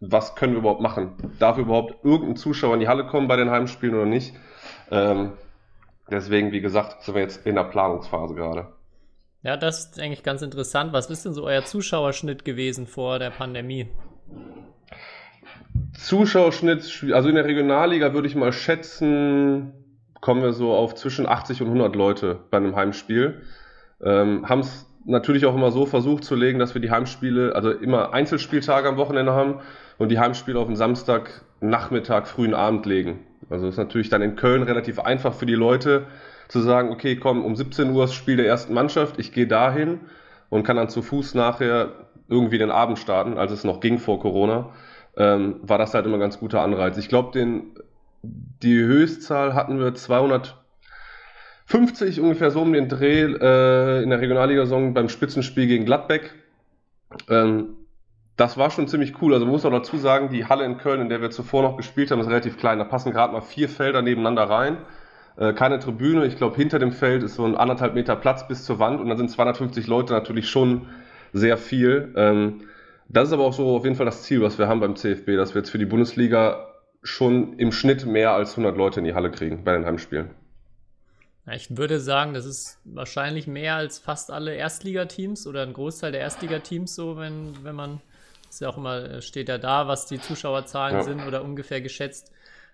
was 0.00 0.34
können 0.34 0.54
wir 0.54 0.58
überhaupt 0.58 0.80
machen. 0.80 1.12
Darf 1.38 1.56
überhaupt 1.56 2.04
irgendein 2.04 2.34
Zuschauer 2.34 2.74
in 2.74 2.80
die 2.80 2.88
Halle 2.88 3.06
kommen 3.06 3.28
bei 3.28 3.36
den 3.36 3.50
Heimspielen 3.50 3.94
oder 3.94 4.06
nicht? 4.06 4.34
Ähm, 4.92 5.32
deswegen, 6.10 6.52
wie 6.52 6.60
gesagt, 6.60 7.02
sind 7.02 7.14
wir 7.14 7.22
jetzt 7.22 7.46
in 7.46 7.54
der 7.54 7.64
Planungsphase 7.64 8.34
gerade. 8.34 8.68
Ja, 9.42 9.56
das 9.56 9.86
ist 9.86 10.00
eigentlich 10.00 10.22
ganz 10.22 10.42
interessant. 10.42 10.92
Was 10.92 11.10
ist 11.10 11.24
denn 11.24 11.32
so 11.32 11.44
euer 11.44 11.64
Zuschauerschnitt 11.64 12.44
gewesen 12.44 12.86
vor 12.86 13.18
der 13.18 13.30
Pandemie? 13.30 13.88
Zuschauerschnitt, 15.94 17.04
also 17.12 17.28
in 17.28 17.34
der 17.34 17.44
Regionalliga 17.44 18.14
würde 18.14 18.28
ich 18.28 18.36
mal 18.36 18.52
schätzen, 18.52 19.72
kommen 20.20 20.42
wir 20.42 20.52
so 20.52 20.72
auf 20.72 20.94
zwischen 20.94 21.26
80 21.26 21.62
und 21.62 21.68
100 21.68 21.96
Leute 21.96 22.40
bei 22.50 22.58
einem 22.58 22.76
Heimspiel. 22.76 23.42
Ähm, 24.02 24.48
haben 24.48 24.60
es 24.60 24.86
natürlich 25.04 25.46
auch 25.46 25.54
immer 25.54 25.72
so 25.72 25.86
versucht 25.86 26.24
zu 26.24 26.34
legen, 26.34 26.58
dass 26.58 26.74
wir 26.74 26.80
die 26.80 26.90
Heimspiele, 26.90 27.54
also 27.54 27.70
immer 27.70 28.12
Einzelspieltage 28.12 28.88
am 28.88 28.96
Wochenende 28.96 29.32
haben 29.32 29.60
und 29.98 30.10
die 30.10 30.18
Heimspiele 30.18 30.58
auf 30.58 30.66
den 30.66 30.76
Samstag, 30.76 31.44
Nachmittag, 31.60 32.28
frühen 32.28 32.54
Abend 32.54 32.86
legen. 32.86 33.26
Also 33.52 33.68
ist 33.68 33.76
natürlich 33.76 34.08
dann 34.08 34.22
in 34.22 34.34
Köln 34.34 34.62
relativ 34.62 34.98
einfach 34.98 35.34
für 35.34 35.46
die 35.46 35.54
Leute 35.54 36.06
zu 36.48 36.60
sagen, 36.60 36.90
okay, 36.90 37.16
komm, 37.16 37.44
um 37.44 37.54
17 37.54 37.90
Uhr 37.90 38.04
ist 38.04 38.14
Spiel 38.14 38.36
der 38.36 38.46
ersten 38.46 38.74
Mannschaft, 38.74 39.18
ich 39.18 39.32
gehe 39.32 39.46
dahin 39.46 40.00
und 40.48 40.64
kann 40.64 40.76
dann 40.76 40.88
zu 40.88 41.02
Fuß 41.02 41.34
nachher 41.34 41.92
irgendwie 42.28 42.58
den 42.58 42.70
Abend 42.70 42.98
starten, 42.98 43.38
als 43.38 43.52
es 43.52 43.64
noch 43.64 43.80
ging 43.80 43.98
vor 43.98 44.20
Corona, 44.20 44.70
ähm, 45.16 45.56
war 45.62 45.78
das 45.78 45.94
halt 45.94 46.06
immer 46.06 46.16
ein 46.16 46.20
ganz 46.20 46.38
guter 46.38 46.62
Anreiz. 46.62 46.96
Ich 46.96 47.08
glaube, 47.08 47.38
die 48.22 48.82
Höchstzahl 48.82 49.54
hatten 49.54 49.78
wir 49.78 49.94
250 49.94 52.20
ungefähr 52.20 52.50
so 52.50 52.62
um 52.62 52.72
den 52.72 52.88
Dreh 52.88 53.22
äh, 53.22 54.02
in 54.02 54.10
der 54.10 54.20
Regionalliga-Saison 54.20 54.94
beim 54.94 55.08
Spitzenspiel 55.08 55.66
gegen 55.66 55.84
Gladbeck. 55.84 56.34
Ähm, 57.28 57.76
das 58.42 58.56
war 58.56 58.70
schon 58.70 58.88
ziemlich 58.88 59.22
cool. 59.22 59.34
Also 59.34 59.46
man 59.46 59.52
muss 59.52 59.64
auch 59.64 59.70
dazu 59.70 59.96
sagen, 59.96 60.28
die 60.28 60.46
Halle 60.46 60.64
in 60.64 60.76
Köln, 60.76 61.00
in 61.00 61.08
der 61.08 61.22
wir 61.22 61.30
zuvor 61.30 61.62
noch 61.62 61.76
gespielt 61.76 62.10
haben, 62.10 62.20
ist 62.20 62.26
relativ 62.26 62.58
klein. 62.58 62.78
Da 62.78 62.84
passen 62.84 63.12
gerade 63.12 63.32
mal 63.32 63.40
vier 63.40 63.68
Felder 63.68 64.02
nebeneinander 64.02 64.50
rein. 64.50 64.78
Äh, 65.36 65.52
keine 65.52 65.78
Tribüne. 65.78 66.26
Ich 66.26 66.36
glaube, 66.36 66.56
hinter 66.56 66.80
dem 66.80 66.90
Feld 66.90 67.22
ist 67.22 67.36
so 67.36 67.44
ein 67.44 67.54
anderthalb 67.56 67.94
Meter 67.94 68.16
Platz 68.16 68.48
bis 68.48 68.64
zur 68.64 68.80
Wand 68.80 69.00
und 69.00 69.08
dann 69.08 69.16
sind 69.16 69.30
250 69.30 69.86
Leute 69.86 70.12
natürlich 70.12 70.50
schon 70.50 70.88
sehr 71.32 71.56
viel. 71.56 72.12
Ähm, 72.16 72.62
das 73.08 73.28
ist 73.28 73.32
aber 73.32 73.44
auch 73.44 73.52
so 73.52 73.76
auf 73.76 73.84
jeden 73.84 73.94
Fall 73.94 74.06
das 74.06 74.24
Ziel, 74.24 74.42
was 74.42 74.58
wir 74.58 74.66
haben 74.66 74.80
beim 74.80 74.96
CFB, 74.96 75.36
dass 75.36 75.54
wir 75.54 75.60
jetzt 75.60 75.70
für 75.70 75.78
die 75.78 75.86
Bundesliga 75.86 76.66
schon 77.04 77.58
im 77.58 77.70
Schnitt 77.70 78.06
mehr 78.06 78.32
als 78.32 78.52
100 78.52 78.76
Leute 78.76 78.98
in 78.98 79.04
die 79.04 79.14
Halle 79.14 79.30
kriegen 79.30 79.62
bei 79.62 79.72
den 79.72 79.84
Heimspielen. 79.84 80.30
Ich 81.50 81.76
würde 81.76 82.00
sagen, 82.00 82.34
das 82.34 82.44
ist 82.44 82.78
wahrscheinlich 82.84 83.46
mehr 83.46 83.76
als 83.76 83.98
fast 83.98 84.30
alle 84.30 84.54
Erstligateams 84.54 85.46
oder 85.46 85.62
ein 85.62 85.72
Großteil 85.72 86.12
der 86.12 86.20
Erstligateams 86.20 86.94
so, 86.94 87.16
wenn, 87.16 87.64
wenn 87.64 87.74
man, 87.74 88.00
ist 88.52 88.60
ja 88.60 88.68
auch 88.68 88.76
immer, 88.76 89.22
steht 89.22 89.48
ja 89.48 89.58
da, 89.58 89.88
was 89.88 90.06
die 90.06 90.20
Zuschauerzahlen 90.20 90.96
ja. 90.96 91.02
sind 91.02 91.26
oder 91.26 91.42
ungefähr 91.42 91.80
geschätzt. 91.80 92.32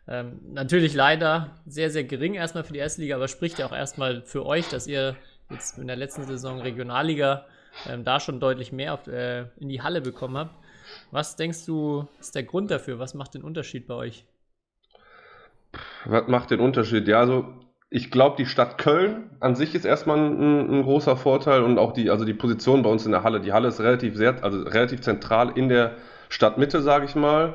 Ähm, 0.08 0.40
natürlich 0.52 0.94
leider 0.94 1.50
sehr, 1.66 1.90
sehr 1.90 2.04
gering 2.04 2.34
erstmal 2.34 2.64
für 2.64 2.72
die 2.72 2.78
Erstliga, 2.78 3.14
aber 3.14 3.28
spricht 3.28 3.58
ja 3.58 3.66
auch 3.66 3.72
erstmal 3.72 4.22
für 4.22 4.44
euch, 4.44 4.68
dass 4.68 4.86
ihr 4.86 5.16
jetzt 5.50 5.78
in 5.78 5.86
der 5.86 5.96
letzten 5.96 6.24
Saison 6.24 6.60
Regionalliga 6.60 7.46
ähm, 7.88 8.04
da 8.04 8.18
schon 8.18 8.40
deutlich 8.40 8.72
mehr 8.72 8.94
auf, 8.94 9.06
äh, 9.06 9.46
in 9.58 9.68
die 9.68 9.82
Halle 9.82 10.00
bekommen 10.00 10.36
habt. 10.36 10.54
Was 11.10 11.36
denkst 11.36 11.64
du, 11.66 12.08
ist 12.18 12.34
der 12.34 12.42
Grund 12.42 12.70
dafür? 12.70 12.98
Was 12.98 13.14
macht 13.14 13.34
den 13.34 13.44
Unterschied 13.44 13.86
bei 13.86 13.94
euch? 13.94 14.24
Was 16.06 16.26
macht 16.26 16.50
den 16.50 16.60
Unterschied? 16.60 17.06
Ja, 17.06 17.20
also 17.20 17.54
ich 17.90 18.10
glaube, 18.10 18.36
die 18.36 18.46
Stadt 18.46 18.76
Köln 18.76 19.30
an 19.40 19.54
sich 19.54 19.74
ist 19.74 19.84
erstmal 19.84 20.18
ein, 20.18 20.70
ein, 20.70 20.82
großer 20.82 21.16
Vorteil 21.16 21.62
und 21.62 21.78
auch 21.78 21.92
die, 21.92 22.10
also 22.10 22.24
die 22.24 22.34
Position 22.34 22.82
bei 22.82 22.90
uns 22.90 23.06
in 23.06 23.12
der 23.12 23.22
Halle. 23.22 23.40
Die 23.40 23.52
Halle 23.52 23.68
ist 23.68 23.80
relativ 23.80 24.16
sehr, 24.16 24.42
also 24.44 24.62
relativ 24.62 25.00
zentral 25.00 25.52
in 25.54 25.68
der 25.68 25.92
Stadtmitte, 26.28 26.82
sage 26.82 27.06
ich 27.06 27.14
mal. 27.14 27.54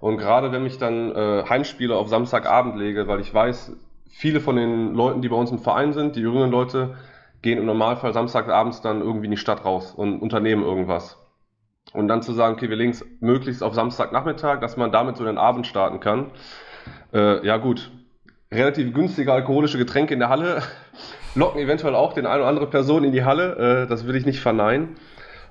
Und 0.00 0.16
gerade 0.16 0.52
wenn 0.52 0.64
ich 0.64 0.78
dann 0.78 1.14
äh, 1.14 1.44
Heimspiele 1.48 1.96
auf 1.96 2.08
Samstagabend 2.08 2.76
lege, 2.76 3.08
weil 3.08 3.20
ich 3.20 3.32
weiß, 3.32 3.76
viele 4.08 4.40
von 4.40 4.56
den 4.56 4.94
Leuten, 4.94 5.20
die 5.20 5.28
bei 5.28 5.36
uns 5.36 5.50
im 5.50 5.58
Verein 5.58 5.92
sind, 5.92 6.16
die 6.16 6.20
jüngeren 6.20 6.50
Leute, 6.50 6.94
gehen 7.42 7.58
im 7.58 7.66
Normalfall 7.66 8.14
Samstagabends 8.14 8.80
dann 8.80 9.02
irgendwie 9.02 9.26
in 9.26 9.32
die 9.32 9.36
Stadt 9.36 9.66
raus 9.66 9.92
und 9.94 10.20
unternehmen 10.20 10.62
irgendwas. 10.62 11.18
Und 11.92 12.08
dann 12.08 12.22
zu 12.22 12.32
sagen, 12.32 12.54
okay, 12.54 12.70
wir 12.70 12.76
legen 12.76 12.92
es 12.92 13.04
möglichst 13.20 13.62
auf 13.62 13.74
Samstagnachmittag, 13.74 14.60
dass 14.60 14.78
man 14.78 14.92
damit 14.92 15.18
so 15.18 15.24
den 15.24 15.36
Abend 15.36 15.66
starten 15.66 16.00
kann. 16.00 16.30
Äh, 17.12 17.46
ja 17.46 17.58
gut, 17.58 17.90
relativ 18.54 18.92
günstige 18.94 19.32
alkoholische 19.32 19.78
Getränke 19.78 20.14
in 20.14 20.20
der 20.20 20.28
Halle 20.28 20.62
locken 21.34 21.60
eventuell 21.60 21.94
auch 21.94 22.12
den 22.12 22.26
eine 22.26 22.40
oder 22.40 22.48
andere 22.48 22.68
Person 22.68 23.04
in 23.04 23.12
die 23.12 23.24
Halle. 23.24 23.84
Äh, 23.84 23.88
das 23.88 24.06
will 24.06 24.16
ich 24.16 24.26
nicht 24.26 24.40
verneinen. 24.40 24.96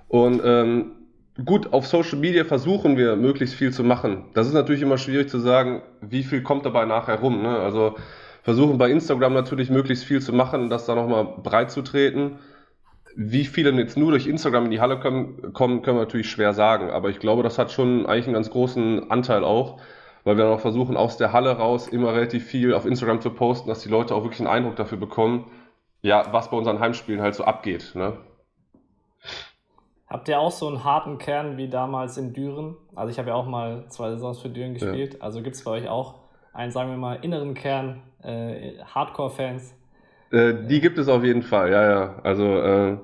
Und 0.07 0.41
ähm, 0.43 0.91
gut, 1.43 1.73
auf 1.73 1.87
Social 1.87 2.19
Media 2.19 2.43
versuchen 2.43 2.97
wir 2.97 3.15
möglichst 3.15 3.55
viel 3.55 3.71
zu 3.71 3.83
machen. 3.83 4.25
Das 4.33 4.47
ist 4.47 4.53
natürlich 4.53 4.81
immer 4.81 4.97
schwierig 4.97 5.29
zu 5.29 5.39
sagen, 5.39 5.81
wie 6.01 6.23
viel 6.23 6.43
kommt 6.43 6.65
dabei 6.65 6.85
nachher 6.85 7.19
rum. 7.19 7.41
Ne? 7.41 7.57
Also 7.57 7.95
versuchen 8.43 8.77
bei 8.77 8.91
Instagram 8.91 9.33
natürlich 9.33 9.69
möglichst 9.69 10.05
viel 10.05 10.21
zu 10.21 10.33
machen, 10.33 10.69
das 10.69 10.85
da 10.85 10.95
nochmal 10.95 11.25
breit 11.41 11.71
zu 11.71 11.81
treten. 11.81 12.39
Wie 13.15 13.45
viele 13.45 13.71
jetzt 13.71 13.97
nur 13.97 14.11
durch 14.11 14.27
Instagram 14.27 14.65
in 14.65 14.71
die 14.71 14.81
Halle 14.81 14.99
kommen, 14.99 15.53
können 15.53 15.83
wir 15.85 15.93
natürlich 15.93 16.29
schwer 16.29 16.53
sagen. 16.53 16.89
Aber 16.89 17.09
ich 17.09 17.19
glaube, 17.19 17.43
das 17.43 17.57
hat 17.59 17.71
schon 17.71 18.05
eigentlich 18.05 18.25
einen 18.25 18.33
ganz 18.33 18.49
großen 18.49 19.11
Anteil 19.11 19.43
auch, 19.43 19.79
weil 20.23 20.37
wir 20.37 20.47
auch 20.47 20.59
versuchen, 20.59 20.97
aus 20.97 21.17
der 21.17 21.33
Halle 21.33 21.57
raus 21.57 21.87
immer 21.87 22.13
relativ 22.13 22.45
viel 22.45 22.73
auf 22.73 22.85
Instagram 22.85 23.21
zu 23.21 23.29
posten, 23.29 23.67
dass 23.67 23.81
die 23.81 23.89
Leute 23.89 24.15
auch 24.15 24.23
wirklich 24.23 24.39
einen 24.39 24.49
Eindruck 24.49 24.75
dafür 24.75 24.97
bekommen, 24.97 25.51
ja, 26.01 26.31
was 26.31 26.49
bei 26.49 26.57
unseren 26.57 26.79
Heimspielen 26.79 27.21
halt 27.21 27.35
so 27.35 27.43
abgeht. 27.43 27.93
Ne? 27.95 28.17
Habt 30.07 30.27
ihr 30.27 30.39
auch 30.39 30.51
so 30.51 30.67
einen 30.67 30.83
harten 30.83 31.17
Kern 31.17 31.57
wie 31.57 31.69
damals 31.69 32.17
in 32.17 32.33
Düren? 32.33 32.77
Also 32.95 33.09
ich 33.09 33.17
habe 33.17 33.29
ja 33.29 33.35
auch 33.35 33.47
mal 33.47 33.85
zwei 33.89 34.11
Saisons 34.11 34.39
für 34.39 34.49
Düren 34.49 34.73
gespielt. 34.73 35.15
Ja. 35.15 35.21
Also 35.21 35.41
gibt 35.41 35.55
es 35.55 35.63
bei 35.63 35.71
euch 35.71 35.89
auch 35.89 36.19
einen, 36.53 36.71
sagen 36.71 36.91
wir 36.91 36.97
mal, 36.97 37.15
inneren 37.21 37.55
Kern, 37.55 38.03
äh, 38.21 38.73
Hardcore-Fans? 38.83 39.73
Äh, 40.31 40.53
die 40.67 40.81
gibt 40.81 40.97
es 40.97 41.07
auf 41.07 41.23
jeden 41.23 41.41
Fall, 41.41 41.71
ja, 41.71 41.89
ja. 41.89 42.19
Also 42.23 42.45
äh, 42.45 42.97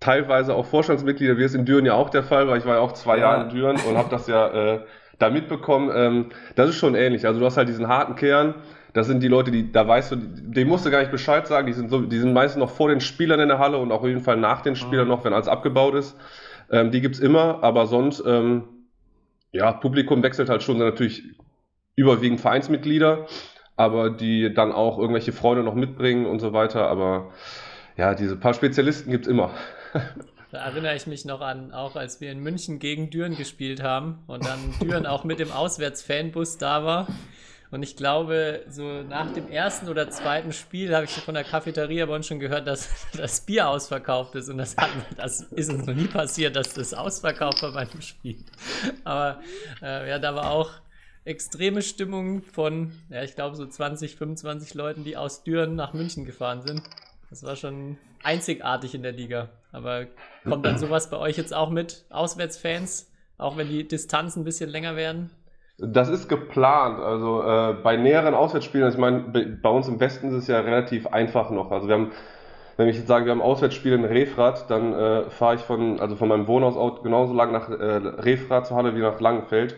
teilweise 0.00 0.54
auch 0.54 0.64
Vorstandsmitglieder, 0.64 1.36
wie 1.36 1.44
es 1.44 1.54
in 1.54 1.66
Düren 1.66 1.84
ja 1.84 1.94
auch 1.94 2.08
der 2.08 2.22
Fall 2.22 2.48
war. 2.48 2.56
Ich 2.56 2.64
war 2.64 2.76
ja 2.76 2.80
auch 2.80 2.92
zwei 2.92 3.18
ja. 3.18 3.24
Jahre 3.24 3.42
in 3.44 3.48
Düren 3.50 3.76
und 3.88 3.96
habe 3.96 4.08
das 4.10 4.26
ja 4.26 4.48
äh, 4.48 4.80
da 5.18 5.30
mitbekommen. 5.30 5.90
Ähm, 5.94 6.26
das 6.54 6.70
ist 6.70 6.76
schon 6.76 6.94
ähnlich. 6.94 7.26
Also 7.26 7.40
du 7.40 7.46
hast 7.46 7.56
halt 7.56 7.68
diesen 7.68 7.88
harten 7.88 8.14
Kern. 8.14 8.54
Das 8.92 9.06
sind 9.06 9.22
die 9.22 9.28
Leute, 9.28 9.50
die, 9.50 9.70
da 9.70 9.86
weißt 9.86 10.12
du, 10.12 10.16
dem 10.16 10.68
musst 10.68 10.86
du 10.86 10.90
gar 10.90 11.00
nicht 11.00 11.10
Bescheid 11.10 11.46
sagen. 11.46 11.66
Die 11.66 11.72
sind, 11.72 11.90
so, 11.90 12.00
die 12.00 12.18
sind 12.18 12.32
meistens 12.32 12.60
noch 12.60 12.70
vor 12.70 12.88
den 12.88 13.00
Spielern 13.00 13.40
in 13.40 13.48
der 13.48 13.58
Halle 13.58 13.78
und 13.78 13.92
auch 13.92 14.00
auf 14.00 14.08
jeden 14.08 14.22
Fall 14.22 14.36
nach 14.36 14.62
den 14.62 14.76
Spielern 14.76 15.04
mhm. 15.04 15.10
noch, 15.10 15.24
wenn 15.24 15.32
alles 15.32 15.48
abgebaut 15.48 15.94
ist. 15.94 16.16
Ähm, 16.70 16.90
die 16.90 17.00
gibt's 17.00 17.18
immer, 17.18 17.62
aber 17.62 17.86
sonst, 17.86 18.22
ähm, 18.26 18.64
ja, 19.52 19.72
Publikum 19.72 20.22
wechselt 20.22 20.48
halt 20.48 20.62
schon 20.62 20.78
natürlich 20.78 21.22
überwiegend 21.96 22.40
Vereinsmitglieder, 22.40 23.26
aber 23.76 24.10
die 24.10 24.52
dann 24.52 24.72
auch 24.72 24.98
irgendwelche 24.98 25.32
Freunde 25.32 25.62
noch 25.62 25.74
mitbringen 25.74 26.26
und 26.26 26.40
so 26.40 26.52
weiter. 26.52 26.88
Aber 26.88 27.32
ja, 27.96 28.14
diese 28.14 28.36
paar 28.36 28.54
Spezialisten 28.54 29.10
gibt's 29.10 29.28
immer. 29.28 29.50
Da 30.50 30.58
erinnere 30.58 30.96
ich 30.96 31.06
mich 31.06 31.26
noch 31.26 31.42
an, 31.42 31.72
auch 31.72 31.94
als 31.94 32.22
wir 32.22 32.32
in 32.32 32.38
München 32.38 32.78
gegen 32.78 33.10
Düren 33.10 33.36
gespielt 33.36 33.82
haben 33.82 34.22
und 34.26 34.46
dann 34.46 34.74
Düren 34.82 35.06
auch 35.06 35.24
mit 35.24 35.40
dem 35.40 35.52
Auswärtsfanbus 35.52 36.56
da 36.56 36.84
war. 36.84 37.06
Und 37.70 37.82
ich 37.82 37.96
glaube, 37.96 38.64
so 38.70 39.02
nach 39.02 39.30
dem 39.34 39.48
ersten 39.50 39.90
oder 39.90 40.08
zweiten 40.08 40.54
Spiel 40.54 40.94
habe 40.94 41.04
ich 41.04 41.10
von 41.10 41.34
der 41.34 41.44
Cafeteria 41.44 42.06
bei 42.06 42.14
uns 42.14 42.26
schon 42.26 42.38
gehört, 42.38 42.66
dass 42.66 42.88
das 43.16 43.42
Bier 43.42 43.68
ausverkauft 43.68 44.34
ist. 44.36 44.48
Und 44.48 44.56
das, 44.56 44.74
hat, 44.78 44.88
das 45.18 45.42
ist 45.42 45.68
uns 45.70 45.86
noch 45.86 45.94
nie 45.94 46.06
passiert, 46.06 46.56
dass 46.56 46.72
das 46.72 46.94
ausverkauft 46.94 47.62
war 47.62 47.72
bei 47.72 47.80
einem 47.80 48.00
Spiel. 48.00 48.38
Aber 49.04 49.40
äh, 49.82 50.08
ja, 50.08 50.18
da 50.18 50.34
war 50.34 50.50
auch 50.50 50.70
extreme 51.26 51.82
Stimmung 51.82 52.42
von, 52.42 52.92
ja, 53.10 53.22
ich 53.22 53.34
glaube, 53.34 53.54
so 53.54 53.66
20, 53.66 54.16
25 54.16 54.72
Leuten, 54.72 55.04
die 55.04 55.18
aus 55.18 55.44
Düren 55.44 55.76
nach 55.76 55.92
München 55.92 56.24
gefahren 56.24 56.62
sind. 56.66 56.80
Das 57.30 57.42
war 57.44 57.56
schon 57.56 57.98
einzigartig 58.22 58.94
in 58.94 59.02
der 59.02 59.12
Liga. 59.12 59.50
Aber 59.72 60.06
kommt 60.48 60.64
dann 60.64 60.78
sowas 60.78 61.10
bei 61.10 61.18
euch 61.18 61.36
jetzt 61.36 61.54
auch 61.54 61.70
mit 61.70 62.06
Auswärtsfans, 62.10 63.10
auch 63.36 63.56
wenn 63.56 63.68
die 63.68 63.86
Distanzen 63.86 64.42
ein 64.42 64.44
bisschen 64.44 64.70
länger 64.70 64.96
werden? 64.96 65.30
Das 65.78 66.08
ist 66.08 66.28
geplant. 66.28 66.98
Also 66.98 67.42
äh, 67.42 67.74
bei 67.82 67.96
näheren 67.96 68.34
Auswärtsspielen, 68.34 68.84
also 68.84 68.96
ich 68.96 69.00
meine, 69.00 69.20
bei 69.62 69.68
uns 69.68 69.86
im 69.88 70.00
Westen 70.00 70.28
ist 70.28 70.34
es 70.34 70.46
ja 70.48 70.58
relativ 70.60 71.06
einfach 71.06 71.50
noch. 71.50 71.70
Also 71.70 71.86
wir 71.86 71.94
haben, 71.94 72.12
wenn 72.76 72.88
ich 72.88 72.96
jetzt 72.96 73.06
sage, 73.06 73.26
wir 73.26 73.32
haben 73.32 73.42
Auswärtsspiele 73.42 73.94
in 73.94 74.04
Refrat, 74.04 74.68
dann 74.70 74.92
äh, 74.92 75.30
fahre 75.30 75.54
ich 75.54 75.60
von, 75.60 76.00
also 76.00 76.16
von 76.16 76.28
meinem 76.28 76.48
Wohnhaus 76.48 76.76
aus 76.76 77.02
genauso 77.02 77.32
lang 77.32 77.52
nach 77.52 77.68
äh, 77.70 77.74
Refrat 77.74 78.66
zur 78.66 78.76
Halle 78.76 78.96
wie 78.96 79.00
nach 79.00 79.20
Langenfeld. 79.20 79.76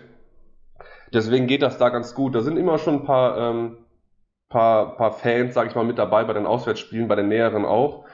Deswegen 1.12 1.46
geht 1.46 1.62
das 1.62 1.76
da 1.76 1.88
ganz 1.88 2.14
gut. 2.14 2.34
Da 2.34 2.40
sind 2.40 2.56
immer 2.56 2.78
schon 2.78 3.00
ein 3.00 3.04
paar, 3.04 3.36
ähm, 3.36 3.76
paar, 4.50 4.96
paar 4.96 5.12
Fans, 5.12 5.54
sage 5.54 5.70
ich 5.70 5.74
mal, 5.74 5.84
mit 5.84 5.98
dabei 5.98 6.24
bei 6.24 6.34
den 6.34 6.44
Auswärtsspielen, 6.44 7.08
bei 7.08 7.16
den 7.16 7.28
näheren 7.28 7.64
auch. 7.64 8.04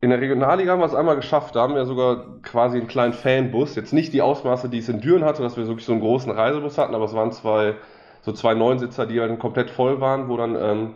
In 0.00 0.10
der 0.10 0.20
Regionalliga 0.20 0.72
haben 0.72 0.80
wir 0.80 0.86
es 0.86 0.94
einmal 0.94 1.16
geschafft. 1.16 1.54
Da 1.54 1.60
haben 1.60 1.74
wir 1.74 1.84
sogar 1.84 2.40
quasi 2.42 2.78
einen 2.78 2.88
kleinen 2.88 3.12
Fanbus. 3.12 3.76
Jetzt 3.76 3.92
nicht 3.92 4.14
die 4.14 4.22
Ausmaße, 4.22 4.70
die 4.70 4.78
es 4.78 4.88
in 4.88 5.02
Düren 5.02 5.24
hatte, 5.24 5.42
dass 5.42 5.58
wir 5.58 5.66
wirklich 5.66 5.84
so 5.84 5.92
einen 5.92 6.00
großen 6.00 6.32
Reisebus 6.32 6.78
hatten, 6.78 6.94
aber 6.94 7.04
es 7.04 7.14
waren 7.14 7.32
zwei, 7.32 7.74
so 8.22 8.32
zwei 8.32 8.54
Neunsitzer, 8.54 9.06
die 9.06 9.20
halt 9.20 9.38
komplett 9.38 9.68
voll 9.68 10.00
waren, 10.00 10.28
wo 10.28 10.38
dann 10.38 10.56
ähm, 10.56 10.94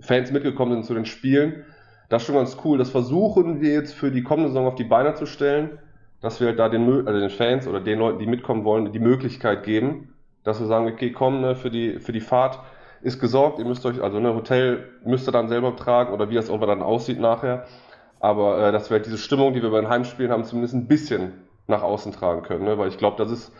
Fans 0.00 0.30
mitgekommen 0.30 0.72
sind 0.74 0.84
zu 0.84 0.94
den 0.94 1.06
Spielen. 1.06 1.64
Das 2.10 2.22
ist 2.22 2.26
schon 2.26 2.34
ganz 2.34 2.58
cool. 2.64 2.76
Das 2.76 2.90
versuchen 2.90 3.62
wir 3.62 3.72
jetzt 3.72 3.94
für 3.94 4.10
die 4.10 4.22
kommende 4.22 4.50
Saison 4.50 4.66
auf 4.66 4.74
die 4.74 4.84
Beine 4.84 5.14
zu 5.14 5.24
stellen, 5.24 5.78
dass 6.20 6.40
wir 6.40 6.48
halt 6.48 6.58
da 6.58 6.68
den, 6.68 7.06
also 7.06 7.18
den 7.18 7.30
Fans 7.30 7.66
oder 7.66 7.80
den 7.80 7.98
Leuten, 7.98 8.18
die 8.18 8.26
mitkommen 8.26 8.64
wollen, 8.64 8.92
die 8.92 8.98
Möglichkeit 8.98 9.64
geben, 9.64 10.12
dass 10.44 10.60
wir 10.60 10.66
sagen, 10.66 10.86
okay, 10.86 11.12
komm, 11.12 11.40
ne, 11.40 11.56
für 11.56 11.70
die, 11.70 12.00
für 12.00 12.12
die 12.12 12.20
Fahrt 12.20 12.58
ist 13.02 13.20
gesorgt, 13.20 13.58
ihr 13.58 13.64
müsst 13.64 13.84
euch, 13.86 14.02
also 14.02 14.18
ein 14.18 14.22
ne, 14.22 14.34
Hotel 14.34 14.88
müsst 15.04 15.28
ihr 15.28 15.32
dann 15.32 15.48
selber 15.48 15.74
tragen 15.76 16.12
oder 16.12 16.30
wie 16.30 16.34
das 16.34 16.50
auch 16.50 16.60
dann 16.60 16.82
aussieht 16.82 17.20
nachher. 17.20 17.66
Aber 18.20 18.68
äh, 18.68 18.72
dass 18.72 18.90
wir 18.90 18.96
halt 18.96 19.06
diese 19.06 19.18
Stimmung, 19.18 19.54
die 19.54 19.62
wir 19.62 19.70
bei 19.70 19.80
den 19.80 19.88
Heimspielen 19.88 20.30
haben, 20.30 20.44
zumindest 20.44 20.74
ein 20.74 20.86
bisschen 20.86 21.32
nach 21.66 21.82
außen 21.82 22.12
tragen 22.12 22.42
können. 22.42 22.64
Ne? 22.64 22.76
Weil 22.76 22.88
ich 22.88 22.98
glaube, 22.98 23.16
das 23.16 23.30
ist, 23.30 23.52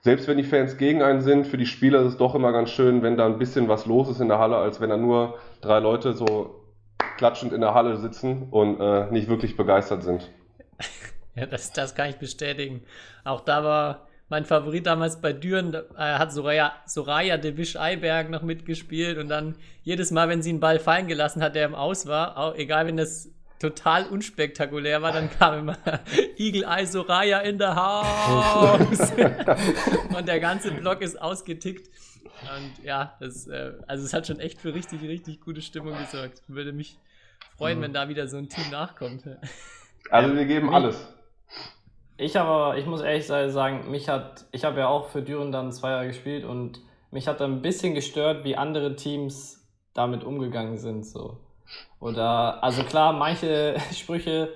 selbst 0.00 0.28
wenn 0.28 0.36
die 0.36 0.44
Fans 0.44 0.76
gegen 0.76 1.02
einen 1.02 1.22
sind, 1.22 1.46
für 1.46 1.56
die 1.56 1.66
Spieler 1.66 2.00
ist 2.00 2.08
es 2.08 2.16
doch 2.18 2.34
immer 2.34 2.52
ganz 2.52 2.70
schön, 2.70 3.02
wenn 3.02 3.16
da 3.16 3.24
ein 3.24 3.38
bisschen 3.38 3.68
was 3.68 3.86
los 3.86 4.10
ist 4.10 4.20
in 4.20 4.28
der 4.28 4.38
Halle, 4.38 4.56
als 4.56 4.80
wenn 4.80 4.90
da 4.90 4.96
nur 4.96 5.38
drei 5.62 5.78
Leute 5.78 6.12
so 6.12 6.62
klatschend 7.16 7.52
in 7.52 7.60
der 7.60 7.72
Halle 7.72 7.96
sitzen 7.96 8.48
und 8.50 8.80
äh, 8.80 9.10
nicht 9.10 9.28
wirklich 9.28 9.56
begeistert 9.56 10.02
sind. 10.02 10.30
Ja, 11.34 11.46
das, 11.46 11.72
das 11.72 11.94
kann 11.94 12.10
ich 12.10 12.16
bestätigen. 12.16 12.82
Auch 13.24 13.40
da 13.40 13.64
war 13.64 14.06
mein 14.32 14.46
Favorit 14.46 14.86
damals 14.86 15.20
bei 15.20 15.34
Düren, 15.34 15.74
äh, 15.74 15.80
hat 15.98 16.32
Soraya, 16.32 16.72
Soraya 16.86 17.36
de 17.36 17.58
Wisch 17.58 17.76
Eiberg 17.76 18.30
noch 18.30 18.40
mitgespielt 18.40 19.18
und 19.18 19.28
dann 19.28 19.56
jedes 19.82 20.10
Mal, 20.10 20.30
wenn 20.30 20.40
sie 20.40 20.48
einen 20.48 20.60
Ball 20.60 20.78
fallen 20.78 21.06
gelassen 21.06 21.42
hat, 21.42 21.54
der 21.54 21.66
im 21.66 21.74
Aus 21.74 22.06
war, 22.06 22.38
auch, 22.38 22.54
egal 22.54 22.86
wenn 22.86 22.96
das 22.96 23.28
total 23.58 24.06
unspektakulär 24.06 25.02
war, 25.02 25.12
dann 25.12 25.28
kam 25.30 25.58
immer 25.58 25.76
Eagle 26.38 26.64
Eye 26.64 26.86
Soraya 26.86 27.40
in 27.40 27.58
the 27.58 27.66
house. 27.66 29.12
und 30.16 30.26
der 30.26 30.40
ganze 30.40 30.70
Block 30.70 31.02
ist 31.02 31.20
ausgetickt. 31.20 31.90
Und 32.56 32.82
ja, 32.86 33.14
das, 33.20 33.46
äh, 33.48 33.74
also 33.86 34.02
es 34.02 34.14
hat 34.14 34.26
schon 34.26 34.40
echt 34.40 34.62
für 34.62 34.72
richtig, 34.72 35.02
richtig 35.02 35.42
gute 35.42 35.60
Stimmung 35.60 35.94
gesorgt. 35.98 36.40
Würde 36.48 36.72
mich 36.72 36.98
freuen, 37.58 37.80
mhm. 37.80 37.82
wenn 37.82 37.92
da 37.92 38.08
wieder 38.08 38.26
so 38.28 38.38
ein 38.38 38.48
Team 38.48 38.70
nachkommt. 38.70 39.24
Also 40.08 40.34
wir 40.34 40.46
geben 40.46 40.74
alles. 40.74 41.06
Ich 42.22 42.38
aber, 42.38 42.78
ich 42.78 42.86
muss 42.86 43.00
ehrlich 43.00 43.26
sagen, 43.26 43.90
mich 43.90 44.08
hat, 44.08 44.44
ich 44.52 44.64
habe 44.64 44.78
ja 44.78 44.86
auch 44.86 45.08
für 45.08 45.22
Düren 45.22 45.50
dann 45.50 45.72
zwei 45.72 45.90
Jahre 45.90 46.06
gespielt 46.06 46.44
und 46.44 46.80
mich 47.10 47.26
hat 47.26 47.40
dann 47.40 47.54
ein 47.54 47.62
bisschen 47.62 47.94
gestört, 47.94 48.44
wie 48.44 48.56
andere 48.56 48.94
Teams 48.94 49.68
damit 49.92 50.22
umgegangen 50.22 50.78
sind. 50.78 51.04
So. 51.04 51.38
Oder, 51.98 52.62
also 52.62 52.84
klar, 52.84 53.12
manche 53.12 53.74
Sprüche 53.92 54.50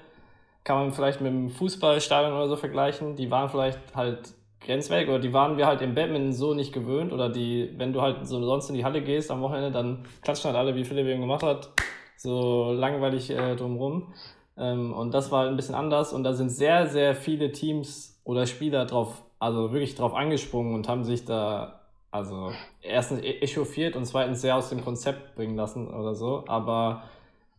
kann 0.62 0.76
man 0.76 0.92
vielleicht 0.92 1.20
mit 1.20 1.32
dem 1.32 1.50
Fußballstadion 1.50 2.34
oder 2.34 2.46
so 2.46 2.54
vergleichen. 2.54 3.16
Die 3.16 3.32
waren 3.32 3.50
vielleicht 3.50 3.80
halt 3.96 4.32
grenzwertig 4.60 5.08
oder 5.08 5.18
die 5.18 5.32
waren 5.32 5.56
wir 5.56 5.66
halt 5.66 5.82
im 5.82 5.96
Badminton 5.96 6.32
so 6.32 6.54
nicht 6.54 6.72
gewöhnt. 6.72 7.12
Oder 7.12 7.30
die, 7.30 7.74
wenn 7.78 7.92
du 7.92 8.00
halt 8.00 8.28
so 8.28 8.40
sonst 8.44 8.68
in 8.68 8.76
die 8.76 8.84
Halle 8.84 9.02
gehst 9.02 9.28
am 9.32 9.42
Wochenende, 9.42 9.72
dann 9.72 10.06
klatschen 10.22 10.52
halt 10.52 10.56
alle, 10.56 10.76
wie 10.76 10.84
Philipp 10.84 11.08
eben 11.08 11.20
gemacht 11.20 11.42
hat, 11.42 11.70
so 12.16 12.70
langweilig 12.72 13.30
äh, 13.30 13.56
drumrum. 13.56 14.14
Ähm, 14.58 14.92
und 14.92 15.12
das 15.12 15.30
war 15.30 15.40
halt 15.40 15.50
ein 15.50 15.56
bisschen 15.56 15.74
anders. 15.74 16.12
Und 16.12 16.24
da 16.24 16.32
sind 16.32 16.50
sehr, 16.50 16.86
sehr 16.86 17.14
viele 17.14 17.52
Teams 17.52 18.20
oder 18.24 18.46
Spieler 18.46 18.86
drauf, 18.86 19.22
also 19.38 19.72
wirklich 19.72 19.94
drauf 19.94 20.14
angesprungen 20.14 20.74
und 20.74 20.88
haben 20.88 21.04
sich 21.04 21.24
da 21.24 21.80
also 22.10 22.52
erstens 22.82 23.22
e-, 23.22 23.40
echauffiert 23.40 23.96
und 23.96 24.06
zweitens 24.06 24.40
sehr 24.40 24.56
aus 24.56 24.70
dem 24.70 24.82
Konzept 24.84 25.34
bringen 25.34 25.56
lassen 25.56 25.88
oder 25.88 26.14
so. 26.14 26.44
Aber 26.46 27.02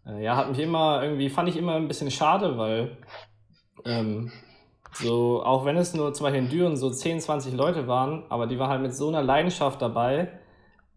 äh, 0.06 0.24
ja, 0.24 0.36
hat 0.36 0.50
mich 0.50 0.60
immer 0.60 1.04
irgendwie, 1.04 1.30
fand 1.30 1.50
ich 1.50 1.58
immer 1.58 1.76
ein 1.76 1.88
bisschen 1.88 2.12
schade, 2.12 2.58
weil 2.58 2.98
ähm, 3.86 4.32
so, 4.94 5.44
auch 5.44 5.66
wenn 5.66 5.78
es 5.78 5.94
nur 5.94 6.14
zum 6.14 6.26
Beispiel 6.26 6.44
in 6.44 6.50
Düren 6.50 6.78
so 6.78 6.90
10, 6.90 7.20
20 7.20 7.54
Leute 7.54 7.88
waren, 7.88 8.24
aber 8.30 8.48
die 8.48 8.58
waren 8.58 8.70
halt 8.70 8.82
mit 8.82 8.96
so 8.96 9.10
einer 9.10 9.22
Leidenschaft 9.22 9.82
dabei. 9.82 10.30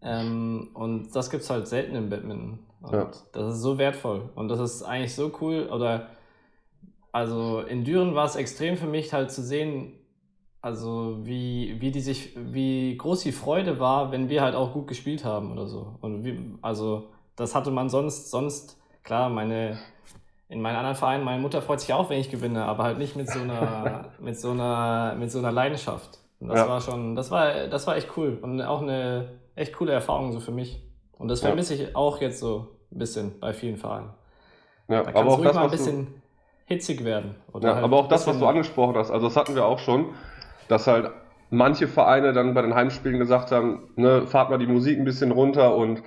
Ähm, 0.03 0.69
und 0.73 1.15
das 1.15 1.29
gibt 1.29 1.43
es 1.43 1.49
halt 1.49 1.67
selten 1.67 1.95
im 1.95 2.09
Badminton. 2.09 2.59
Und 2.81 2.93
ja. 2.93 3.11
das 3.31 3.55
ist 3.55 3.61
so 3.61 3.77
wertvoll. 3.77 4.29
Und 4.35 4.47
das 4.49 4.59
ist 4.59 4.83
eigentlich 4.83 5.13
so 5.13 5.31
cool. 5.41 5.69
Oder 5.71 6.07
also 7.11 7.59
in 7.61 7.83
Düren 7.83 8.15
war 8.15 8.25
es 8.25 8.35
extrem 8.35 8.77
für 8.77 8.87
mich 8.87 9.13
halt 9.13 9.31
zu 9.31 9.41
sehen, 9.41 9.93
also 10.61 11.19
wie, 11.23 11.77
wie 11.79 11.91
die 11.91 12.01
sich, 12.01 12.35
wie 12.35 12.95
groß 12.97 13.21
die 13.21 13.31
Freude 13.31 13.79
war, 13.79 14.11
wenn 14.11 14.29
wir 14.29 14.41
halt 14.41 14.55
auch 14.55 14.73
gut 14.73 14.87
gespielt 14.87 15.25
haben 15.25 15.51
oder 15.51 15.67
so. 15.67 15.95
Und 16.01 16.23
wie, 16.23 16.39
also 16.61 17.09
das 17.35 17.55
hatte 17.55 17.71
man 17.71 17.89
sonst, 17.89 18.29
sonst 18.29 18.79
klar, 19.03 19.29
meine, 19.29 19.79
in 20.49 20.61
meinen 20.61 20.75
anderen 20.75 20.95
Vereinen, 20.95 21.23
meine 21.23 21.41
Mutter 21.41 21.61
freut 21.61 21.79
sich 21.79 21.93
auch, 21.93 22.09
wenn 22.09 22.19
ich 22.19 22.29
gewinne, 22.29 22.65
aber 22.65 22.83
halt 22.83 22.97
nicht 22.97 23.15
mit 23.15 23.29
so 23.29 23.39
einer, 23.39 24.11
mit 24.19 24.39
so 24.39 24.51
einer, 24.51 25.15
mit 25.17 25.31
so 25.31 25.39
einer 25.39 25.51
Leidenschaft. 25.51 26.19
Und 26.39 26.49
das 26.49 26.59
ja. 26.59 26.67
war 26.67 26.81
schon, 26.81 27.15
das 27.15 27.31
war, 27.31 27.67
das 27.67 27.87
war 27.87 27.97
echt 27.97 28.09
cool 28.17 28.37
und 28.41 28.61
auch 28.61 28.81
eine 28.81 29.40
echt 29.55 29.73
coole 29.73 29.91
Erfahrung 29.93 30.31
so 30.31 30.39
für 30.39 30.51
mich. 30.51 30.81
Und 31.17 31.27
das 31.27 31.41
vermisse 31.41 31.73
ich 31.75 31.95
auch 31.95 32.19
jetzt 32.21 32.39
so 32.39 32.67
ein 32.91 32.97
bisschen 32.99 33.39
bei 33.39 33.53
vielen 33.53 33.77
Vereinen. 33.77 34.09
Ja, 34.87 35.03
Da 35.03 35.09
aber 35.09 35.13
kann 35.13 35.27
es 35.27 35.33
auch 35.33 35.37
ruhig 35.37 35.47
das, 35.47 35.55
mal 35.55 35.61
ein 35.63 35.71
was 35.71 35.77
du, 35.77 35.85
bisschen 35.85 36.07
hitzig 36.65 37.03
werden. 37.03 37.35
Oder 37.53 37.67
ja, 37.69 37.75
halt 37.75 37.83
aber 37.83 37.97
auch 37.97 38.07
das, 38.07 38.21
was 38.21 38.33
bisschen- 38.33 38.41
du 38.41 38.47
angesprochen 38.47 38.95
hast, 38.95 39.11
also 39.11 39.27
das 39.27 39.35
hatten 39.37 39.55
wir 39.55 39.65
auch 39.65 39.79
schon, 39.79 40.05
dass 40.67 40.87
halt 40.87 41.11
manche 41.49 41.87
Vereine 41.87 42.33
dann 42.33 42.53
bei 42.53 42.61
den 42.61 42.73
Heimspielen 42.75 43.19
gesagt 43.19 43.51
haben, 43.51 43.89
ne, 43.95 44.25
fahrt 44.25 44.49
mal 44.49 44.57
die 44.57 44.67
Musik 44.67 44.97
ein 44.97 45.05
bisschen 45.05 45.31
runter 45.31 45.75
und 45.75 46.01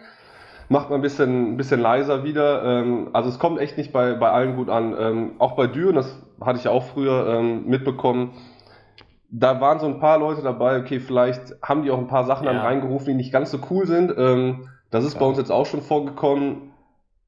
macht 0.70 0.88
mal 0.88 0.96
ein 0.96 1.02
bisschen, 1.02 1.52
ein 1.52 1.56
bisschen 1.58 1.80
leiser 1.80 2.24
wieder. 2.24 2.64
Ähm, 2.64 3.10
also 3.12 3.28
es 3.28 3.38
kommt 3.38 3.60
echt 3.60 3.76
nicht 3.76 3.92
bei, 3.92 4.14
bei 4.14 4.30
allen 4.30 4.56
gut 4.56 4.70
an. 4.70 4.96
Ähm, 4.98 5.32
auch 5.38 5.52
bei 5.52 5.66
Düren, 5.66 5.96
das 5.96 6.18
hatte 6.40 6.58
ich 6.58 6.64
ja 6.64 6.70
auch 6.70 6.84
früher 6.84 7.26
ähm, 7.38 7.66
mitbekommen, 7.66 8.32
da 9.36 9.60
waren 9.60 9.80
so 9.80 9.86
ein 9.86 9.98
paar 9.98 10.18
Leute 10.18 10.42
dabei, 10.42 10.78
okay, 10.78 11.00
vielleicht 11.00 11.60
haben 11.60 11.82
die 11.82 11.90
auch 11.90 11.98
ein 11.98 12.06
paar 12.06 12.24
Sachen 12.24 12.46
dann 12.46 12.56
Ja. 12.56 12.62
reingerufen, 12.62 13.08
die 13.08 13.14
nicht 13.14 13.32
ganz 13.32 13.50
so 13.50 13.58
cool 13.68 13.84
sind. 13.86 14.14
Ähm, 14.16 14.68
das 14.90 15.04
ist 15.04 15.12
Klar. 15.12 15.22
bei 15.22 15.28
uns 15.30 15.38
jetzt 15.38 15.50
auch 15.50 15.66
schon 15.66 15.82
vorgekommen. 15.82 16.72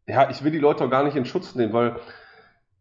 Ja, 0.07 0.31
ich 0.31 0.45
will 0.45 0.53
die 0.53 0.61
Leute 0.61 0.85
auch 0.85 0.91
gar 0.91 1.03
nicht 1.03 1.17
in 1.17 1.25
Schutz 1.25 1.57
nehmen, 1.57 1.73
weil 1.73 1.97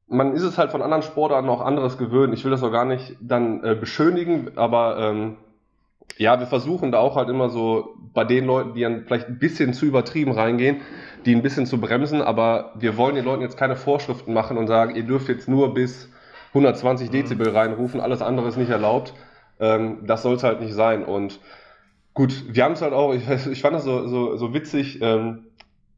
man 0.07 0.33
ist 0.35 0.43
es 0.43 0.59
halt 0.59 0.69
von 0.69 0.83
anderen 0.83 1.01
Sportarten 1.01 1.49
auch 1.49 1.61
anderes 1.61 1.97
gewöhnt. 1.97 2.35
Ich 2.35 2.43
will 2.43 2.51
das 2.51 2.61
auch 2.61 2.71
gar 2.71 2.85
nicht 2.85 3.17
dann 3.19 3.63
äh, 3.63 3.73
beschönigen, 3.73 4.51
aber 4.57 4.97
ähm, 4.99 5.37
ja, 6.17 6.39
wir 6.39 6.45
versuchen 6.45 6.91
da 6.91 6.99
auch 6.99 7.15
halt 7.15 7.29
immer 7.29 7.49
so 7.49 7.95
bei 8.13 8.25
den 8.25 8.45
Leuten, 8.45 8.75
die 8.75 8.81
dann 8.81 9.05
vielleicht 9.05 9.27
ein 9.27 9.39
bisschen 9.39 9.73
zu 9.73 9.87
übertrieben 9.87 10.33
reingehen, 10.33 10.81
die 11.25 11.33
ein 11.35 11.41
bisschen 11.41 11.65
zu 11.65 11.81
bremsen, 11.81 12.21
aber 12.21 12.73
wir 12.75 12.95
wollen 12.95 13.15
den 13.15 13.25
Leuten 13.25 13.41
jetzt 13.41 13.57
keine 13.57 13.75
Vorschriften 13.75 14.33
machen 14.33 14.59
und 14.59 14.67
sagen, 14.67 14.95
ihr 14.95 15.03
dürft 15.03 15.29
jetzt 15.29 15.49
nur 15.49 15.73
bis 15.73 16.11
120 16.55 17.09
Dezibel 17.09 17.49
reinrufen, 17.49 17.99
alles 17.99 18.21
andere 18.21 18.47
ist 18.47 18.57
nicht 18.57 18.69
erlaubt. 18.69 19.13
Ähm, 19.59 20.05
das 20.05 20.23
soll 20.23 20.35
es 20.35 20.43
halt 20.43 20.61
nicht 20.61 20.73
sein. 20.73 21.03
Und 21.03 21.39
gut, 22.13 22.45
wir 22.47 22.63
haben 22.63 22.73
es 22.73 22.81
halt 22.81 22.93
auch, 22.93 23.13
ich, 23.13 23.29
ich 23.47 23.61
fand 23.61 23.75
das 23.75 23.83
so, 23.83 24.07
so, 24.07 24.37
so 24.37 24.53
witzig, 24.53 25.01
ähm, 25.01 25.47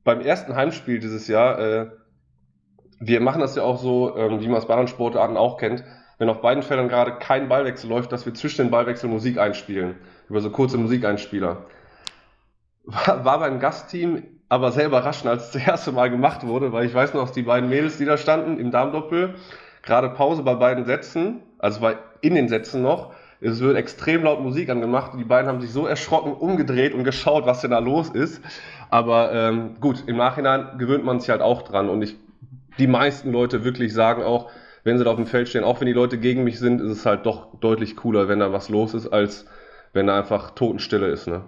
beim 0.04 0.22
ersten 0.22 0.56
Heimspiel 0.56 1.00
dieses 1.00 1.28
Jahr, 1.28 1.60
äh, 1.60 1.88
wir 3.00 3.22
machen 3.22 3.42
das 3.42 3.56
ja 3.56 3.64
auch 3.64 3.78
so, 3.78 4.18
ähm, 4.18 4.42
wie 4.42 4.48
man 4.48 4.58
es 4.58 4.66
bei 4.66 4.74
anderen 4.74 4.88
Sportarten 4.88 5.38
auch 5.38 5.58
kennt, 5.58 5.84
wenn 6.18 6.30
auf 6.30 6.42
beiden 6.42 6.64
Feldern 6.64 6.90
gerade 6.90 7.20
kein 7.20 7.48
Ballwechsel 7.48 7.90
läuft, 7.90 8.12
dass 8.12 8.26
wir 8.26 8.34
zwischen 8.34 8.64
den 8.64 8.72
Ballwechsel 8.72 9.10
Musik 9.10 9.38
einspielen. 9.38 9.96
Über 10.30 10.42
so 10.42 10.50
kurze 10.50 10.80
Musikeinspieler. 10.80 11.66
War, 12.86 13.26
war 13.26 13.40
beim 13.40 13.60
Gastteam 13.60 14.24
aber 14.50 14.72
sehr 14.72 14.86
überraschend, 14.86 15.30
als 15.30 15.48
es 15.48 15.52
das 15.52 15.68
erste 15.68 15.92
Mal 15.92 16.10
gemacht 16.10 16.48
wurde, 16.48 16.72
weil 16.72 16.86
ich 16.86 16.94
weiß 16.94 17.14
noch, 17.14 17.22
dass 17.22 17.34
die 17.34 17.44
beiden 17.44 17.70
Mädels, 17.70 17.98
die 17.98 18.06
da 18.06 18.18
standen, 18.18 18.60
im 18.60 18.72
Darmdoppel, 18.72 19.36
gerade 19.88 20.10
Pause 20.10 20.44
bei 20.44 20.54
beiden 20.54 20.86
Sätzen, 20.86 21.42
also 21.58 21.82
bei, 21.82 21.98
in 22.22 22.36
den 22.36 22.48
Sätzen 22.48 22.84
noch, 22.84 23.14
es 23.40 23.60
wird 23.60 23.78
extrem 23.78 24.24
laut 24.24 24.42
Musik 24.42 24.70
angemacht 24.70 25.14
und 25.14 25.20
die 25.20 25.26
beiden 25.26 25.48
haben 25.48 25.62
sich 25.62 25.72
so 25.72 25.88
erschrocken 25.88 26.34
umgedreht 26.34 26.94
und 26.94 27.04
geschaut, 27.04 27.46
was 27.46 27.62
denn 27.62 27.72
da 27.72 27.80
los 27.80 28.10
ist. 28.10 28.42
Aber 28.90 29.32
ähm, 29.34 29.76
gut, 29.80 30.04
im 30.08 30.18
Nachhinein 30.18 30.78
gewöhnt 30.78 31.06
man 31.06 31.20
sich 31.20 31.30
halt 31.30 31.42
auch 31.42 31.62
dran 31.62 31.90
und 31.90 32.02
ich, 32.02 32.16
die 32.78 32.88
meisten 32.88 33.32
Leute 33.32 33.64
wirklich 33.64 33.94
sagen 33.94 34.24
auch, 34.24 34.52
wenn 34.84 34.98
sie 34.98 35.04
da 35.04 35.12
auf 35.12 35.18
dem 35.18 35.28
Feld 35.28 35.50
stehen, 35.50 35.64
auch 35.64 35.80
wenn 35.82 35.88
die 35.88 35.94
Leute 35.94 36.18
gegen 36.18 36.44
mich 36.44 36.60
sind, 36.60 36.82
ist 36.82 36.92
es 36.92 37.06
halt 37.06 37.26
doch 37.26 37.60
deutlich 37.60 37.96
cooler, 37.96 38.28
wenn 38.28 38.40
da 38.40 38.54
was 38.54 38.70
los 38.70 38.94
ist, 38.94 39.08
als 39.08 39.46
wenn 39.94 40.08
da 40.08 40.18
einfach 40.18 40.52
Totenstille 40.52 41.08
ist. 41.08 41.28
Ne? 41.28 41.44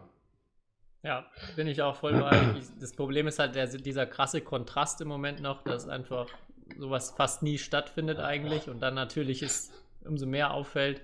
Ja, 1.03 1.25
bin 1.55 1.67
ich 1.67 1.81
auch 1.81 1.95
voll 1.95 2.19
bei. 2.19 2.37
Das 2.81 2.93
Problem 2.93 3.27
ist 3.27 3.39
halt 3.39 3.55
der, 3.55 3.67
dieser 3.67 4.05
krasse 4.05 4.41
Kontrast 4.41 4.99
im 5.01 5.07
Moment 5.07 5.41
noch, 5.41 5.63
dass 5.63 5.87
einfach 5.87 6.27
sowas 6.77 7.13
fast 7.15 7.43
nie 7.43 7.57
stattfindet 7.57 8.19
eigentlich 8.19 8.69
und 8.69 8.81
dann 8.81 8.95
natürlich 8.95 9.41
es 9.41 9.71
umso 10.05 10.25
mehr 10.25 10.51
auffällt. 10.51 11.01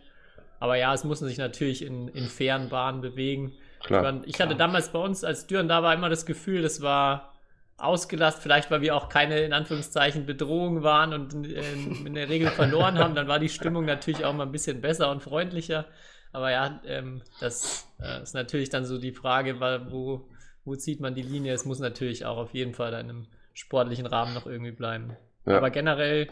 Aber 0.60 0.76
ja, 0.78 0.94
es 0.94 1.04
muss 1.04 1.20
sich 1.20 1.38
natürlich 1.38 1.84
in, 1.84 2.08
in 2.10 2.28
fairen 2.28 2.70
Bahnen 2.70 3.02
bewegen. 3.02 3.54
Klar. 3.84 4.22
Ich, 4.26 4.40
hatte 4.40 4.56
damals 4.56 4.92
bei 4.92 5.00
uns 5.00 5.24
als 5.24 5.48
Düren, 5.48 5.68
da 5.68 5.84
war 5.84 5.94
immer 5.94 6.10
das 6.10 6.26
Gefühl, 6.26 6.62
das 6.62 6.82
war 6.82 7.34
ausgelastet, 7.78 8.42
vielleicht 8.42 8.72
weil 8.72 8.82
wir 8.82 8.96
auch 8.96 9.10
keine 9.10 9.40
in 9.42 9.54
Anführungszeichen 9.54 10.26
Bedrohung 10.26 10.82
waren 10.82 11.14
und 11.14 11.46
äh, 11.46 11.74
in 12.06 12.14
der 12.14 12.30
Regel 12.30 12.48
verloren 12.52 12.98
haben, 12.98 13.16
dann 13.16 13.28
war 13.28 13.38
die 13.38 13.50
Stimmung 13.50 13.86
natürlich 13.86 14.24
auch 14.24 14.34
mal 14.34 14.44
ein 14.46 14.52
bisschen 14.52 14.82
besser 14.82 15.12
und 15.12 15.22
freundlicher. 15.22 15.86
Aber 16.32 16.52
ja, 16.52 16.82
ähm, 16.86 17.22
das 17.40 17.88
äh, 18.02 18.22
ist 18.22 18.34
natürlich 18.34 18.70
dann 18.70 18.86
so 18.86 18.98
die 18.98 19.12
Frage, 19.14 19.60
wo, 19.90 20.28
wo 20.64 20.76
zieht 20.76 21.00
man 21.00 21.16
die 21.16 21.22
Linie? 21.22 21.54
Es 21.54 21.66
muss 21.66 21.80
natürlich 21.80 22.26
auch 22.26 22.38
auf 22.38 22.54
jeden 22.54 22.74
Fall 22.74 22.90
in 22.94 23.10
einem 23.10 23.28
sportlichen 23.54 24.06
Rahmen 24.06 24.34
noch 24.34 24.46
irgendwie 24.46 24.72
bleiben. 24.72 25.16
Ja. 25.46 25.58
Aber 25.58 25.70
generell, 25.70 26.30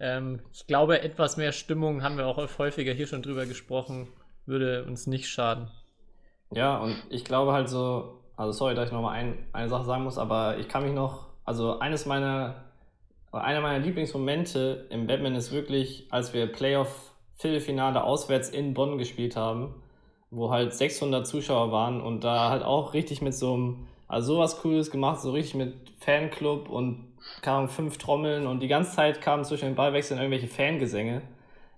ähm, 0.00 0.40
ich 0.52 0.66
glaube, 0.66 1.02
etwas 1.02 1.36
mehr 1.36 1.52
Stimmung, 1.52 2.02
haben 2.02 2.16
wir 2.16 2.26
auch 2.26 2.58
häufiger 2.58 2.92
hier 2.92 3.06
schon 3.06 3.22
drüber 3.22 3.46
gesprochen, 3.46 4.08
würde 4.46 4.84
uns 4.84 5.06
nicht 5.06 5.28
schaden. 5.28 5.70
Ja, 6.50 6.78
und 6.78 6.96
ich 7.10 7.24
glaube 7.24 7.52
halt 7.52 7.68
so, 7.68 8.20
also 8.36 8.52
sorry, 8.52 8.74
dass 8.74 8.86
ich 8.86 8.92
nochmal 8.92 9.16
ein, 9.16 9.46
eine 9.52 9.68
Sache 9.68 9.84
sagen 9.84 10.04
muss, 10.04 10.18
aber 10.18 10.58
ich 10.58 10.68
kann 10.68 10.84
mich 10.84 10.94
noch, 10.94 11.26
also 11.44 11.78
eines 11.78 12.06
meiner, 12.06 12.64
einer 13.32 13.60
meiner 13.60 13.84
Lieblingsmomente 13.84 14.86
im 14.90 15.06
Batman 15.06 15.34
ist 15.34 15.52
wirklich, 15.52 16.06
als 16.10 16.32
wir 16.32 16.46
Playoff 16.46 17.12
Viertelfinale 17.34 18.02
auswärts 18.02 18.48
in 18.48 18.74
Bonn 18.74 18.98
gespielt 18.98 19.36
haben, 19.36 19.74
wo 20.30 20.50
halt 20.50 20.74
600 20.74 21.26
Zuschauer 21.26 21.70
waren 21.70 22.00
und 22.00 22.24
da 22.24 22.50
halt 22.50 22.64
auch 22.64 22.94
richtig 22.94 23.22
mit 23.22 23.34
so 23.34 23.54
einem, 23.54 23.88
also 24.08 24.34
sowas 24.34 24.60
Cooles 24.60 24.90
gemacht, 24.90 25.20
so 25.20 25.30
richtig 25.30 25.54
mit 25.54 25.74
Fanclub 26.00 26.68
und 26.68 27.07
kamen 27.42 27.68
fünf 27.68 27.98
Trommeln 27.98 28.46
und 28.46 28.60
die 28.60 28.68
ganze 28.68 28.94
Zeit 28.94 29.20
kamen 29.20 29.44
zwischen 29.44 29.66
den 29.66 29.74
Ballwechseln 29.74 30.18
irgendwelche 30.20 30.48
Fangesänge. 30.48 31.22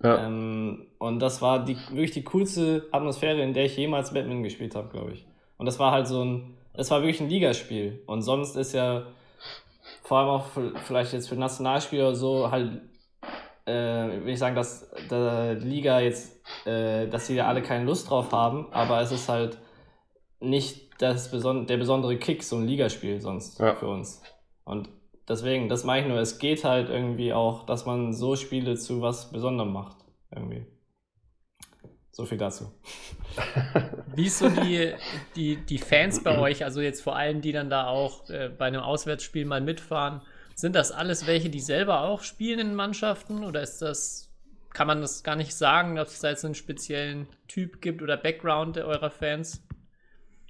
Ja. 0.03 0.25
Ähm, 0.25 0.87
und 0.97 1.19
das 1.19 1.41
war 1.41 1.63
die, 1.63 1.75
wirklich 1.89 2.11
die 2.11 2.23
coolste 2.23 2.87
Atmosphäre, 2.91 3.41
in 3.41 3.53
der 3.53 3.65
ich 3.65 3.77
jemals 3.77 4.13
Badminton 4.13 4.43
gespielt 4.43 4.75
habe, 4.75 4.89
glaube 4.89 5.11
ich. 5.13 5.25
Und 5.57 5.65
das 5.67 5.77
war 5.77 5.91
halt 5.91 6.07
so 6.07 6.23
ein, 6.23 6.57
das 6.73 6.89
war 6.89 7.01
wirklich 7.01 7.21
ein 7.21 7.29
Ligaspiel. 7.29 8.01
Und 8.07 8.21
sonst 8.23 8.55
ist 8.55 8.73
ja 8.73 9.03
vor 10.03 10.17
allem 10.19 10.29
auch 10.29 10.45
für, 10.47 10.73
vielleicht 10.85 11.13
jetzt 11.13 11.29
für 11.29 11.35
Nationalspieler 11.35 12.07
oder 12.07 12.15
so 12.15 12.49
halt, 12.51 12.81
äh, 13.65 13.71
will 14.23 14.29
ich 14.33 14.39
sagen, 14.39 14.55
dass 14.55 14.89
der 15.09 15.53
Liga 15.55 15.99
jetzt, 15.99 16.41
äh, 16.65 17.07
dass 17.07 17.27
sie 17.27 17.35
da 17.35 17.47
alle 17.47 17.61
keine 17.61 17.85
Lust 17.85 18.09
drauf 18.09 18.31
haben, 18.31 18.67
aber 18.71 19.01
es 19.01 19.11
ist 19.11 19.29
halt 19.29 19.57
nicht 20.39 20.89
das 20.99 21.29
beson 21.29 21.67
der 21.67 21.77
besondere 21.77 22.17
Kick, 22.17 22.43
so 22.43 22.55
ein 22.55 22.65
Ligaspiel 22.67 23.21
sonst 23.21 23.59
Ja. 23.59 23.75
für 23.75 23.87
uns. 23.87 24.21
Und 24.63 24.89
deswegen, 25.27 25.69
das 25.69 25.83
meine 25.83 26.01
ich 26.01 26.07
nur, 26.07 26.19
es 26.19 26.39
geht 26.39 26.63
halt 26.63 26.89
irgendwie 26.89 27.33
auch, 27.33 27.65
dass 27.65 27.85
man 27.85 28.13
so 28.13 28.35
Spiele 28.35 28.75
zu 28.75 29.01
was 29.01 29.31
Besonderem 29.31 29.73
macht. 29.73 29.97
Irgendwie. 30.33 30.65
So 32.11 32.25
viel 32.25 32.37
dazu. 32.37 32.71
Wie 34.15 34.25
ist 34.25 34.39
so 34.39 34.49
die, 34.49 34.93
die, 35.35 35.55
die 35.57 35.77
Fans 35.77 36.21
bei 36.21 36.37
euch, 36.37 36.63
also 36.65 36.81
jetzt 36.81 37.01
vor 37.01 37.15
allem, 37.15 37.41
die 37.41 37.53
dann 37.53 37.69
da 37.69 37.87
auch 37.87 38.29
äh, 38.29 38.49
bei 38.49 38.65
einem 38.65 38.81
Auswärtsspiel 38.81 39.45
mal 39.45 39.61
mitfahren, 39.61 40.21
sind 40.55 40.75
das 40.75 40.91
alles 40.91 41.25
welche, 41.25 41.49
die 41.49 41.61
selber 41.61 42.01
auch 42.01 42.23
spielen 42.23 42.59
in 42.59 42.75
Mannschaften 42.75 43.45
oder 43.45 43.61
ist 43.61 43.81
das, 43.81 44.29
kann 44.73 44.87
man 44.87 45.01
das 45.01 45.23
gar 45.23 45.37
nicht 45.37 45.55
sagen, 45.55 45.97
ob 45.99 46.07
es 46.07 46.19
da 46.19 46.29
jetzt 46.29 46.43
einen 46.43 46.55
speziellen 46.55 47.27
Typ 47.47 47.81
gibt 47.81 48.01
oder 48.01 48.17
Background 48.17 48.77
eurer 48.77 49.09
Fans? 49.09 49.63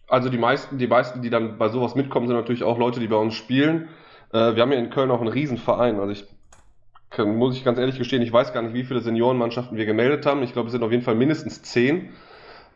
Also 0.07 0.29
die 0.29 0.39
meisten, 0.39 0.77
die 0.79 0.87
meisten, 0.87 1.21
die 1.21 1.29
dann 1.29 1.57
bei 1.57 1.69
sowas 1.69 1.95
mitkommen, 1.95 2.27
sind 2.27 2.35
natürlich 2.35 2.63
auch 2.63 2.77
Leute, 2.77 2.99
die 2.99 3.07
bei 3.07 3.15
uns 3.15 3.35
spielen. 3.35 3.87
Äh, 4.33 4.55
wir 4.55 4.61
haben 4.61 4.71
ja 4.71 4.79
in 4.79 4.89
Köln 4.89 5.11
auch 5.11 5.21
einen 5.21 5.29
Riesenverein. 5.29 5.99
Also 5.99 6.11
ich 6.11 6.25
kann, 7.09 7.35
muss 7.35 7.55
ich 7.55 7.63
ganz 7.63 7.77
ehrlich 7.77 7.97
gestehen, 7.97 8.21
ich 8.21 8.31
weiß 8.31 8.53
gar 8.53 8.61
nicht, 8.61 8.73
wie 8.73 8.83
viele 8.83 9.01
Seniorenmannschaften 9.01 9.77
wir 9.77 9.85
gemeldet 9.85 10.25
haben. 10.25 10.43
Ich 10.43 10.53
glaube, 10.53 10.67
es 10.67 10.71
sind 10.71 10.83
auf 10.83 10.91
jeden 10.91 11.03
Fall 11.03 11.15
mindestens 11.15 11.61
zehn. 11.61 12.09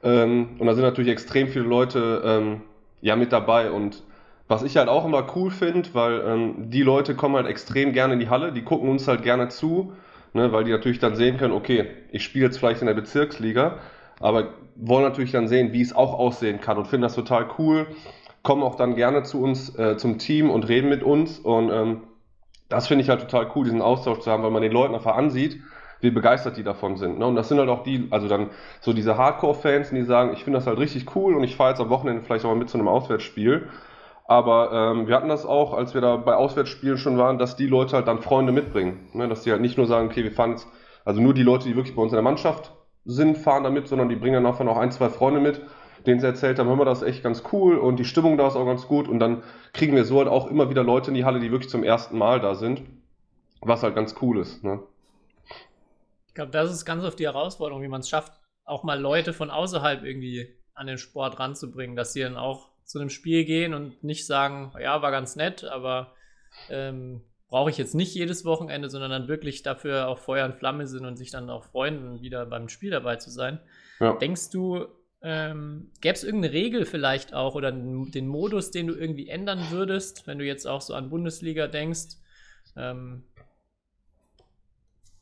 Ähm, 0.04 0.58
und 0.60 0.68
da 0.68 0.74
sind 0.74 0.84
natürlich 0.84 1.12
extrem 1.12 1.48
viele 1.48 1.66
Leute 1.66 2.22
ähm, 2.26 2.62
ja 3.02 3.16
mit 3.16 3.32
dabei. 3.32 3.72
Und 3.72 4.04
was 4.48 4.64
ich 4.64 4.78
halt 4.78 4.90
auch 4.90 5.06
immer 5.06 5.26
cool 5.36 5.50
finde, 5.50 5.90
weil 5.94 6.22
ähm, 6.22 6.70
die 6.70 6.84
Leute 6.84 7.16
kommen 7.16 7.36
halt 7.36 7.48
extrem 7.48 7.94
gerne 7.94 8.14
in 8.14 8.20
die 8.20 8.30
Halle, 8.30 8.52
die 8.52 8.64
gucken 8.64 8.90
uns 8.90 9.08
halt 9.08 9.24
gerne 9.24 9.48
zu, 9.50 9.94
ne, 10.34 10.52
weil 10.52 10.66
die 10.66 10.72
natürlich 10.72 11.00
dann 11.00 11.16
sehen 11.16 11.38
können, 11.38 11.54
okay, 11.54 11.88
ich 12.12 12.24
spiele 12.24 12.46
jetzt 12.46 12.60
vielleicht 12.60 12.82
in 12.82 12.88
der 12.88 12.94
Bezirksliga, 12.94 13.80
aber 14.20 14.54
wollen 14.76 15.04
natürlich 15.04 15.32
dann 15.32 15.48
sehen, 15.48 15.74
wie 15.74 15.82
es 15.82 15.96
auch 15.96 16.14
aussehen 16.14 16.62
kann 16.62 16.78
und 16.78 16.88
finden 16.88 17.04
das 17.04 17.16
total 17.16 17.48
cool, 17.58 17.88
kommen 18.46 18.64
auch 18.64 18.76
dann 18.76 18.96
gerne 18.96 19.24
zu 19.24 19.42
uns, 19.42 19.78
äh, 19.78 19.98
zum 19.98 20.20
Team 20.20 20.50
und 20.50 20.70
reden 20.70 20.88
mit 20.88 21.04
uns 21.04 21.40
und 21.40 21.70
ähm, 21.72 22.04
das 22.70 22.88
finde 22.88 23.04
ich 23.04 23.10
halt 23.10 23.22
total 23.22 23.52
cool, 23.56 23.66
diesen 23.66 23.82
Austausch 23.82 24.20
zu 24.20 24.32
haben, 24.32 24.44
weil 24.44 24.52
man 24.52 24.62
den 24.62 24.72
Leuten 24.72 24.96
einfach 24.96 25.16
ansieht, 25.18 25.60
wie 26.02 26.12
begeistert 26.12 26.56
die 26.58 26.64
davon 26.64 26.98
sind. 26.98 27.20
Ne? 27.20 27.26
Und 27.26 27.36
das 27.36 27.50
sind 27.50 27.60
halt 27.60 27.70
auch 27.70 27.84
die, 27.84 28.08
also 28.12 28.28
dann 28.28 28.52
so 28.82 28.94
diese 28.94 29.18
Hardcore-Fans, 29.18 29.90
die 29.90 30.04
sagen, 30.04 30.32
ich 30.34 30.44
finde 30.44 30.60
das 30.60 30.68
halt 30.68 30.78
richtig 30.78 31.16
cool 31.16 31.36
und 31.36 31.44
ich 31.44 31.56
fahre 31.56 31.72
jetzt 31.72 31.82
am 31.82 31.90
Wochenende 31.90 32.22
vielleicht 32.22 32.46
auch 32.46 32.50
mal 32.50 32.56
mit 32.56 32.70
zu 32.70 32.78
einem 32.78 32.88
Auswärtsspiel. 32.88 33.70
Aber 34.28 34.72
ähm, 34.72 35.08
wir 35.08 35.16
hatten 35.16 35.30
das 35.30 35.46
auch, 35.46 35.74
als 35.74 35.94
wir 35.94 36.02
da 36.02 36.18
bei 36.18 36.36
Auswärtsspielen 36.36 36.98
schon 36.98 37.18
waren, 37.18 37.38
dass 37.38 37.56
die 37.56 37.68
Leute 37.68 37.96
halt 37.96 38.08
dann 38.08 38.22
Freunde 38.22 38.52
mitbringen. 38.52 39.10
Ne? 39.14 39.28
Dass 39.28 39.44
die 39.44 39.52
halt 39.52 39.62
nicht 39.62 39.78
nur 39.78 39.86
sagen, 39.86 40.08
okay, 40.08 40.24
wir 40.24 40.32
fahren 40.32 40.52
jetzt, 40.52 40.68
also 41.04 41.22
nur 41.22 41.34
die 41.34 41.44
Leute, 41.44 41.68
die 41.68 41.76
wirklich 41.76 41.96
bei 41.96 42.02
uns 42.02 42.12
in 42.12 42.18
der 42.18 42.24
Mannschaft 42.24 42.72
sind, 43.06 43.38
fahren 43.38 43.64
damit, 43.64 43.88
sondern 43.88 44.10
die 44.10 44.16
bringen 44.16 44.34
dann 44.34 44.46
einfach 44.48 44.66
noch 44.66 44.78
ein, 44.78 44.92
zwei 44.92 45.10
Freunde 45.10 45.40
mit, 45.40 45.62
denen 46.06 46.20
sie 46.20 46.28
erzählt 46.28 46.60
haben, 46.60 46.68
hör 46.68 46.76
mal, 46.76 46.86
das 46.86 47.02
ist 47.02 47.08
echt 47.08 47.24
ganz 47.24 47.44
cool 47.52 47.78
und 47.78 47.98
die 47.98 48.06
Stimmung 48.06 48.38
da 48.38 48.48
ist 48.48 48.56
auch 48.56 48.66
ganz 48.66 48.88
gut 48.88 49.08
und 49.08 49.20
dann 49.20 49.44
kriegen 49.74 49.96
wir 49.96 50.06
so 50.06 50.20
halt 50.20 50.28
auch 50.28 50.50
immer 50.50 50.70
wieder 50.70 50.84
Leute 50.84 51.10
in 51.10 51.16
die 51.16 51.26
Halle, 51.26 51.40
die 51.40 51.52
wirklich 51.52 51.70
zum 51.70 51.84
ersten 51.84 52.18
Mal 52.18 52.40
da 52.40 52.56
sind, 52.56 52.82
was 53.62 53.84
halt 53.84 53.96
ganz 53.96 54.16
cool 54.22 54.40
ist. 54.40 54.64
Ne? 54.64 54.82
Ich 56.28 56.34
glaube, 56.34 56.52
das 56.52 56.72
ist 56.72 56.86
ganz 56.86 57.04
oft 57.04 57.20
die 57.20 57.26
Herausforderung, 57.26 57.82
wie 57.82 57.88
man 57.88 58.02
es 58.02 58.10
schafft, 58.10 58.34
auch 58.66 58.84
mal 58.84 59.00
Leute 59.00 59.34
von 59.34 59.50
außerhalb 59.50 60.04
irgendwie 60.04 60.48
an 60.74 60.88
den 60.88 60.98
Sport 60.98 61.40
ranzubringen, 61.40 61.96
dass 61.96 62.14
sie 62.14 62.22
dann 62.22 62.38
auch 62.38 62.70
zu 62.84 63.00
einem 63.00 63.10
Spiel 63.10 63.46
gehen 63.46 63.74
und 63.74 64.04
nicht 64.04 64.26
sagen, 64.26 64.74
ja, 64.80 65.02
war 65.02 65.12
ganz 65.12 65.36
nett, 65.36 65.64
aber 65.64 66.14
ähm, 66.70 67.22
brauche 67.48 67.70
ich 67.70 67.78
jetzt 67.78 67.96
nicht 67.96 68.14
jedes 68.14 68.46
Wochenende, 68.46 68.90
sondern 68.90 69.12
dann 69.12 69.28
wirklich 69.28 69.64
dafür 69.64 70.08
auch 70.08 70.20
Feuer 70.20 70.46
und 70.46 70.56
Flamme 70.56 70.88
sind 70.88 71.06
und 71.06 71.16
sich 71.16 71.32
dann 71.32 71.50
auch 71.50 71.64
freuen, 71.64 72.22
wieder 72.22 72.46
beim 72.46 72.70
Spiel 72.70 72.92
dabei 72.92 73.16
zu 73.16 73.30
sein. 73.30 73.60
Ja. 74.00 74.14
Denkst 74.14 74.50
du, 74.50 74.88
ähm, 75.28 75.90
gäbe 76.02 76.14
es 76.14 76.24
irgendeine 76.24 76.54
Regel 76.54 76.86
vielleicht 76.86 77.34
auch 77.34 77.56
oder 77.56 77.72
den 77.72 78.28
Modus, 78.28 78.70
den 78.70 78.86
du 78.86 78.94
irgendwie 78.94 79.28
ändern 79.28 79.60
würdest, 79.72 80.28
wenn 80.28 80.38
du 80.38 80.46
jetzt 80.46 80.68
auch 80.68 80.82
so 80.82 80.94
an 80.94 81.10
Bundesliga 81.10 81.66
denkst? 81.66 82.18
Ähm, 82.78 83.24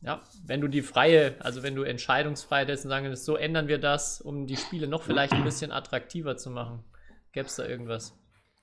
ja, 0.01 0.21
wenn 0.45 0.59
du 0.59 0.67
die 0.67 0.81
freie, 0.81 1.35
also 1.39 1.63
wenn 1.63 1.75
du 1.75 1.83
entscheidungsfrei 1.83 2.65
dessen 2.65 2.89
sagen 2.89 3.05
würdest, 3.05 3.23
so 3.23 3.37
ändern 3.37 3.69
wir 3.69 3.77
das, 3.77 4.19
um 4.19 4.45
die 4.45 4.57
Spiele 4.57 4.87
noch 4.87 5.03
vielleicht 5.03 5.31
ein 5.31 5.45
bisschen 5.45 5.71
attraktiver 5.71 6.35
zu 6.35 6.49
machen. 6.49 6.83
Gäbe 7.31 7.47
es 7.47 7.55
da 7.55 7.65
irgendwas? 7.65 8.13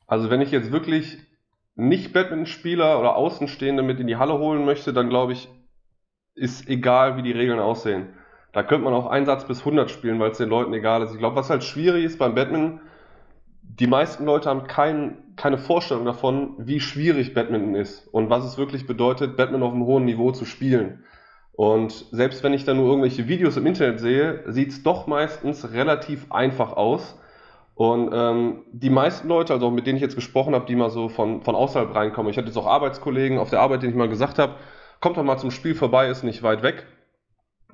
Also 0.07 0.29
wenn 0.29 0.43
ich 0.43 0.51
jetzt 0.51 0.71
wirklich 0.71 1.17
nicht 1.75 2.13
Badminton-Spieler 2.13 3.01
oder 3.01 3.17
Außenstehende 3.17 3.83
mit 3.83 3.99
in 3.99 4.07
die 4.07 4.17
Halle 4.17 4.39
holen 4.39 4.67
möchte, 4.67 4.93
dann 4.93 5.09
glaube 5.09 5.33
ich, 5.33 5.49
ist 6.35 6.69
egal, 6.69 7.17
wie 7.17 7.23
die 7.23 7.33
Regeln 7.33 7.61
aussehen. 7.61 8.13
Da 8.53 8.63
könnte 8.63 8.85
man 8.85 8.95
auch 8.95 9.07
Einsatz 9.07 9.45
bis 9.45 9.61
100 9.61 9.91
spielen, 9.91 10.19
weil 10.19 10.33
es 10.33 10.39
den 10.39 10.49
Leuten 10.49 10.73
egal 10.73 11.03
ist. 11.03 11.13
Ich 11.13 11.19
glaube, 11.19 11.37
was 11.37 11.51
halt 11.51 11.63
schwierig 11.63 12.05
ist 12.05 12.19
beim 12.19 12.35
Badminton, 12.35 12.81
die 13.63 13.87
meisten 13.87 14.25
Leute 14.25 14.51
haben 14.51 14.67
kein, 14.67 15.19
keine 15.37 15.57
Vorstellung 15.57 16.05
davon, 16.05 16.55
wie 16.59 16.81
schwierig 16.81 17.35
Badminton 17.35 17.77
ist 17.77 18.09
und 18.09 18.29
was 18.29 18.45
es 18.45 18.59
wirklich 18.59 18.87
bedeutet, 18.87 19.37
Badminton 19.37 19.69
auf 19.69 19.75
einem 19.75 19.87
hohen 19.87 20.05
Niveau 20.05 20.33
zu 20.33 20.45
spielen. 20.45 21.05
Und 21.53 22.07
selbst 22.11 22.43
wenn 22.43 22.53
ich 22.53 22.65
dann 22.65 22.79
nur 22.79 22.89
irgendwelche 22.89 23.29
Videos 23.29 23.57
im 23.57 23.67
Internet 23.67 24.01
sehe, 24.01 24.43
sieht 24.47 24.71
es 24.71 24.83
doch 24.83 25.07
meistens 25.07 25.73
relativ 25.73 26.33
einfach 26.33 26.73
aus. 26.73 27.19
Und 27.75 28.11
ähm, 28.13 28.63
die 28.73 28.91
meisten 28.91 29.29
Leute, 29.29 29.53
also 29.53 29.71
mit 29.71 29.87
denen 29.87 29.97
ich 29.97 30.03
jetzt 30.03 30.17
gesprochen 30.17 30.55
habe, 30.55 30.67
die 30.67 30.75
mal 30.75 30.91
so 30.91 31.09
von, 31.09 31.43
von 31.43 31.55
außerhalb 31.55 31.95
reinkommen, 31.95 32.31
ich 32.31 32.37
hatte 32.37 32.49
jetzt 32.49 32.57
auch 32.57 32.67
Arbeitskollegen 32.67 33.39
auf 33.39 33.51
der 33.51 33.61
Arbeit, 33.61 33.83
denen 33.83 33.93
ich 33.93 33.99
mal 33.99 34.09
gesagt 34.09 34.39
habe, 34.39 34.57
kommt 35.01 35.17
doch 35.17 35.23
mal 35.23 35.39
zum 35.39 35.51
Spiel 35.51 35.75
vorbei, 35.75 36.09
ist 36.09 36.25
nicht 36.25 36.43
weit 36.43 36.63
weg 36.63 36.87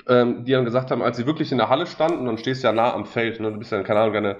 ähm, 0.09 0.45
die 0.45 0.53
dann 0.53 0.65
gesagt 0.65 0.91
haben, 0.91 1.03
als 1.03 1.17
sie 1.17 1.27
wirklich 1.27 1.53
in 1.53 1.59
der 1.59 1.69
Halle 1.69 1.87
standen, 1.87 2.27
dann 2.27 2.39
stehst 2.39 2.63
du 2.63 2.69
ja 2.69 2.73
nah 2.73 2.93
am 2.93 3.07
Feld, 3.07 3.41
ne? 3.41 3.51
du 3.51 3.59
bist 3.59 3.73
ja, 3.73 3.83
keine 3.83 4.01
Ahnung, 4.01 4.17
eine, 4.17 4.37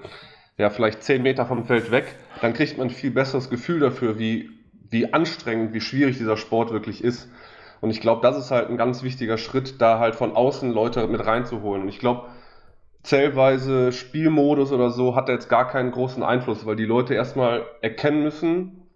ja, 0.57 0.69
vielleicht 0.69 1.03
zehn 1.03 1.21
Meter 1.21 1.45
vom 1.45 1.65
Feld 1.65 1.91
weg, 1.91 2.15
dann 2.41 2.53
kriegt 2.53 2.77
man 2.77 2.87
ein 2.87 2.91
viel 2.91 3.11
besseres 3.11 3.49
Gefühl 3.49 3.79
dafür, 3.79 4.17
wie, 4.17 4.49
wie 4.89 5.13
anstrengend, 5.13 5.73
wie 5.73 5.81
schwierig 5.81 6.17
dieser 6.17 6.37
Sport 6.37 6.71
wirklich 6.71 7.03
ist. 7.03 7.29
Und 7.79 7.91
ich 7.91 8.01
glaube, 8.01 8.21
das 8.21 8.37
ist 8.37 8.49
halt 8.49 8.69
ein 8.69 8.77
ganz 8.77 9.03
wichtiger 9.03 9.37
Schritt, 9.37 9.81
da 9.81 9.99
halt 9.99 10.15
von 10.15 10.35
außen 10.35 10.71
Leute 10.71 11.05
mit 11.07 11.23
reinzuholen. 11.23 11.83
Und 11.83 11.89
ich 11.89 11.99
glaube, 11.99 12.27
zählweise 13.03 13.91
Spielmodus 13.91 14.71
oder 14.71 14.89
so 14.89 15.15
hat 15.15 15.29
da 15.29 15.33
jetzt 15.33 15.47
gar 15.47 15.67
keinen 15.67 15.91
großen 15.91 16.23
Einfluss, 16.23 16.65
weil 16.65 16.75
die 16.75 16.85
Leute 16.85 17.13
erstmal 17.13 17.65
erkennen 17.81 18.23
müssen, 18.23 18.87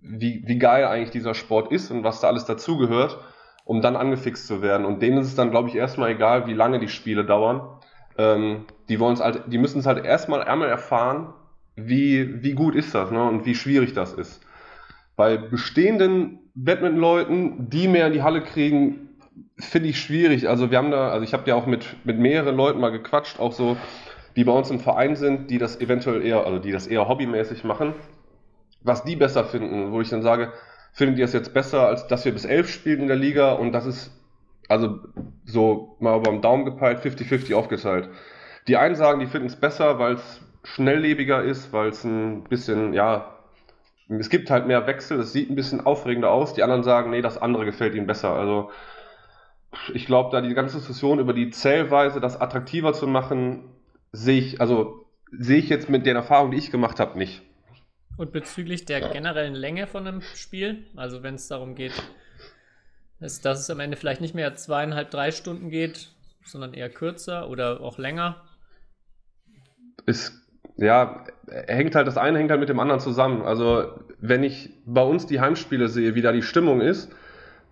wie, 0.00 0.42
wie 0.46 0.58
geil 0.58 0.84
eigentlich 0.84 1.10
dieser 1.10 1.34
Sport 1.34 1.72
ist 1.72 1.90
und 1.90 2.04
was 2.04 2.20
da 2.20 2.28
alles 2.28 2.44
dazugehört 2.44 3.18
um 3.64 3.80
dann 3.80 3.96
angefixt 3.96 4.46
zu 4.46 4.62
werden. 4.62 4.86
Und 4.86 5.02
denen 5.02 5.18
ist 5.18 5.28
es 5.28 5.34
dann, 5.34 5.50
glaube 5.50 5.68
ich, 5.68 5.76
erstmal 5.76 6.10
egal, 6.10 6.46
wie 6.46 6.54
lange 6.54 6.80
die 6.80 6.88
Spiele 6.88 7.24
dauern. 7.24 7.62
Ähm, 8.18 8.64
die 8.88 9.00
wollen 9.00 9.14
es 9.14 9.20
halt, 9.20 9.42
die 9.46 9.58
müssen 9.58 9.78
es 9.78 9.86
halt 9.86 10.04
erstmal 10.04 10.42
einmal 10.42 10.68
erfahren, 10.68 11.32
wie, 11.76 12.42
wie 12.42 12.52
gut 12.52 12.74
ist 12.74 12.94
das 12.94 13.10
ne? 13.10 13.22
und 13.22 13.46
wie 13.46 13.54
schwierig 13.54 13.94
das 13.94 14.12
ist. 14.12 14.44
Bei 15.16 15.36
bestehenden 15.36 16.40
Badminton-Leuten, 16.54 17.70
die 17.70 17.88
mehr 17.88 18.08
in 18.08 18.12
die 18.12 18.22
Halle 18.22 18.42
kriegen, 18.42 19.08
finde 19.58 19.88
ich 19.88 20.00
schwierig. 20.00 20.48
Also 20.48 20.70
wir 20.70 20.78
haben 20.78 20.90
da, 20.90 21.08
also 21.08 21.24
ich 21.24 21.32
habe 21.32 21.48
ja 21.48 21.54
auch 21.54 21.66
mit, 21.66 21.96
mit 22.04 22.18
mehreren 22.18 22.56
Leuten 22.56 22.80
mal 22.80 22.90
gequatscht, 22.90 23.40
auch 23.40 23.52
so, 23.52 23.76
die 24.36 24.44
bei 24.44 24.52
uns 24.52 24.70
im 24.70 24.80
Verein 24.80 25.16
sind, 25.16 25.50
die 25.50 25.58
das 25.58 25.80
eventuell 25.80 26.24
eher, 26.24 26.46
also 26.46 26.58
die 26.58 26.72
das 26.72 26.86
eher 26.86 27.08
hobbymäßig 27.08 27.64
machen, 27.64 27.94
was 28.82 29.04
die 29.04 29.16
besser 29.16 29.44
finden, 29.44 29.92
wo 29.92 30.00
ich 30.00 30.08
dann 30.08 30.22
sage, 30.22 30.52
findet 30.92 31.18
ihr 31.18 31.24
es 31.24 31.32
jetzt 31.32 31.54
besser, 31.54 31.86
als 31.86 32.06
dass 32.06 32.24
wir 32.24 32.32
bis 32.32 32.44
11 32.44 32.68
spielen 32.68 33.00
in 33.00 33.08
der 33.08 33.16
Liga 33.16 33.52
und 33.52 33.72
das 33.72 33.86
ist 33.86 34.12
also 34.68 35.00
so 35.44 35.96
mal 36.00 36.20
beim 36.20 36.40
Daumen 36.40 36.64
gepeilt 36.64 37.00
50-50 37.00 37.54
aufgeteilt. 37.54 38.08
Die 38.68 38.76
einen 38.76 38.94
sagen, 38.94 39.20
die 39.20 39.26
finden 39.26 39.48
es 39.48 39.56
besser, 39.56 39.98
weil 39.98 40.14
es 40.14 40.40
schnelllebiger 40.64 41.42
ist, 41.42 41.72
weil 41.72 41.88
es 41.88 42.04
ein 42.04 42.44
bisschen, 42.44 42.92
ja, 42.92 43.38
es 44.08 44.30
gibt 44.30 44.50
halt 44.50 44.66
mehr 44.66 44.86
Wechsel, 44.86 45.20
es 45.20 45.32
sieht 45.32 45.50
ein 45.50 45.56
bisschen 45.56 45.84
aufregender 45.84 46.30
aus. 46.30 46.54
Die 46.54 46.62
anderen 46.62 46.84
sagen, 46.84 47.10
nee, 47.10 47.22
das 47.22 47.40
andere 47.40 47.64
gefällt 47.64 47.94
ihnen 47.94 48.06
besser. 48.06 48.34
Also 48.34 48.70
ich 49.94 50.06
glaube, 50.06 50.30
da 50.30 50.40
die 50.40 50.54
ganze 50.54 50.76
Diskussion 50.78 51.18
über 51.18 51.32
die 51.32 51.50
Zählweise, 51.50 52.20
das 52.20 52.40
attraktiver 52.40 52.92
zu 52.92 53.06
machen, 53.06 53.64
sehe 54.12 54.38
ich, 54.38 54.60
also 54.60 55.06
sehe 55.30 55.58
ich 55.58 55.68
jetzt 55.68 55.88
mit 55.88 56.06
der 56.06 56.14
Erfahrung, 56.14 56.50
die 56.50 56.58
ich 56.58 56.70
gemacht 56.70 57.00
habe, 57.00 57.18
nicht. 57.18 57.42
Und 58.16 58.32
bezüglich 58.32 58.84
der 58.84 59.08
generellen 59.10 59.54
Länge 59.54 59.86
von 59.86 60.06
einem 60.06 60.20
Spiel, 60.20 60.84
also 60.96 61.22
wenn 61.22 61.34
es 61.34 61.48
darum 61.48 61.74
geht, 61.74 61.92
dass, 63.20 63.40
dass 63.40 63.60
es 63.60 63.70
am 63.70 63.80
Ende 63.80 63.96
vielleicht 63.96 64.20
nicht 64.20 64.34
mehr 64.34 64.54
zweieinhalb, 64.54 65.10
drei 65.10 65.30
Stunden 65.30 65.70
geht, 65.70 66.10
sondern 66.44 66.74
eher 66.74 66.90
kürzer 66.90 67.48
oder 67.48 67.80
auch 67.80 67.98
länger? 67.98 68.42
Ist, 70.06 70.32
ja, 70.76 71.24
hängt 71.48 71.94
halt, 71.94 72.06
das 72.06 72.18
eine 72.18 72.38
hängt 72.38 72.50
halt 72.50 72.60
mit 72.60 72.68
dem 72.68 72.80
anderen 72.80 73.00
zusammen. 73.00 73.42
Also, 73.42 73.92
wenn 74.20 74.42
ich 74.42 74.70
bei 74.84 75.02
uns 75.02 75.26
die 75.26 75.40
Heimspiele 75.40 75.88
sehe, 75.88 76.14
wie 76.14 76.22
da 76.22 76.32
die 76.32 76.42
Stimmung 76.42 76.80
ist, 76.80 77.12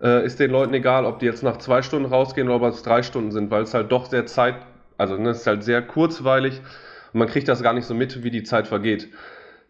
äh, 0.01 0.25
ist 0.25 0.39
den 0.39 0.51
Leuten 0.51 0.73
egal, 0.73 1.05
ob 1.05 1.19
die 1.19 1.25
jetzt 1.25 1.43
nach 1.43 1.57
zwei 1.57 1.81
Stunden 1.81 2.07
rausgehen 2.07 2.47
oder 2.47 2.65
ob 2.65 2.73
es 2.73 2.83
drei 2.83 3.03
Stunden 3.03 3.31
sind, 3.31 3.51
weil 3.51 3.63
es 3.63 3.73
halt 3.73 3.91
doch 3.91 4.05
sehr 4.05 4.25
Zeit, 4.25 4.55
also 4.97 5.17
ne, 5.17 5.29
es 5.29 5.41
ist 5.41 5.47
halt 5.47 5.63
sehr 5.63 5.81
kurzweilig 5.81 6.61
und 7.13 7.19
man 7.19 7.27
kriegt 7.27 7.47
das 7.47 7.61
gar 7.61 7.73
nicht 7.73 7.85
so 7.85 7.93
mit, 7.93 8.23
wie 8.23 8.31
die 8.31 8.43
Zeit 8.43 8.67
vergeht. 8.67 9.09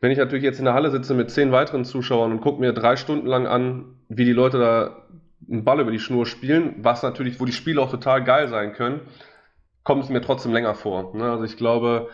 Wenn 0.01 0.11
ich 0.11 0.17
natürlich 0.17 0.43
jetzt 0.43 0.57
in 0.57 0.65
der 0.65 0.73
Halle 0.73 0.89
sitze 0.89 1.13
mit 1.13 1.29
zehn 1.29 1.51
weiteren 1.51 1.85
Zuschauern 1.85 2.31
und 2.31 2.41
gucke 2.41 2.59
mir 2.59 2.73
drei 2.73 2.95
Stunden 2.95 3.27
lang 3.27 3.45
an, 3.45 3.85
wie 4.09 4.25
die 4.25 4.33
Leute 4.33 4.57
da 4.57 5.05
einen 5.49 5.63
Ball 5.63 5.79
über 5.79 5.91
die 5.91 5.99
Schnur 5.99 6.25
spielen, 6.25 6.75
was 6.79 7.03
natürlich, 7.03 7.39
wo 7.39 7.45
die 7.45 7.51
Spiele 7.51 7.79
auch 7.79 7.91
total 7.91 8.23
geil 8.23 8.47
sein 8.47 8.73
können, 8.73 9.01
kommt 9.83 10.03
es 10.03 10.09
mir 10.09 10.21
trotzdem 10.21 10.53
länger 10.53 10.73
vor. 10.73 11.15
Ne? 11.15 11.29
Also 11.29 11.43
ich 11.43 11.55
glaube, 11.55 12.09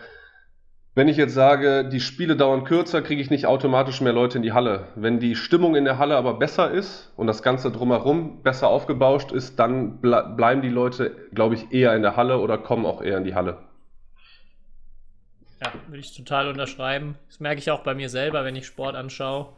wenn 0.96 1.08
ich 1.08 1.16
jetzt 1.16 1.34
sage, 1.34 1.88
die 1.88 2.02
Spiele 2.02 2.36
dauern 2.36 2.66
kürzer, 2.66 3.02
kriege 3.02 3.22
ich 3.22 3.30
nicht 3.30 3.46
automatisch 3.46 4.02
mehr 4.02 4.14
Leute 4.14 4.38
in 4.38 4.42
die 4.42 4.52
Halle. 4.52 4.88
Wenn 4.96 5.20
die 5.20 5.36
Stimmung 5.36 5.76
in 5.76 5.86
der 5.86 5.98
Halle 5.98 6.18
aber 6.18 6.34
besser 6.34 6.72
ist 6.72 7.14
und 7.16 7.28
das 7.28 7.42
Ganze 7.42 7.72
drumherum 7.72 8.42
besser 8.44 8.68
aufgebauscht 8.68 9.32
ist, 9.32 9.60
dann 9.60 10.02
bleiben 10.02 10.62
die 10.62 10.70
Leute, 10.70 11.16
glaube 11.34 11.56
ich, 11.56 11.72
eher 11.72 11.96
in 11.96 12.02
der 12.02 12.18
Halle 12.18 12.40
oder 12.40 12.58
kommen 12.58 12.86
auch 12.86 13.02
eher 13.02 13.18
in 13.18 13.24
die 13.24 13.36
Halle. 13.36 13.60
Ja, 15.62 15.74
würde 15.88 16.00
ich 16.00 16.16
total 16.16 16.48
unterschreiben. 16.50 17.16
Das 17.28 17.40
merke 17.40 17.60
ich 17.60 17.72
auch 17.72 17.84
bei 17.84 17.96
mir 17.96 18.10
selber, 18.10 18.46
wenn 18.46 18.56
ich 18.56 18.68
Sport 18.68 18.96
anschaue. 18.96 19.54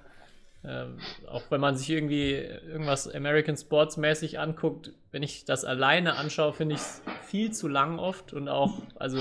Ähm, 0.64 0.98
auch 1.28 1.44
wenn 1.50 1.62
man 1.62 1.78
sich 1.78 1.90
irgendwie 1.90 2.32
irgendwas 2.34 3.14
American 3.14 3.56
Sports 3.56 3.96
mäßig 3.96 4.40
anguckt, 4.40 4.92
wenn 5.12 5.24
ich 5.24 5.46
das 5.46 5.64
alleine 5.64 6.16
anschaue, 6.16 6.54
finde 6.54 6.76
ich 6.76 6.82
es 6.82 7.02
viel 7.24 7.52
zu 7.52 7.70
lang 7.70 7.98
oft 7.98 8.34
und 8.34 8.50
auch, 8.50 8.82
also 8.96 9.20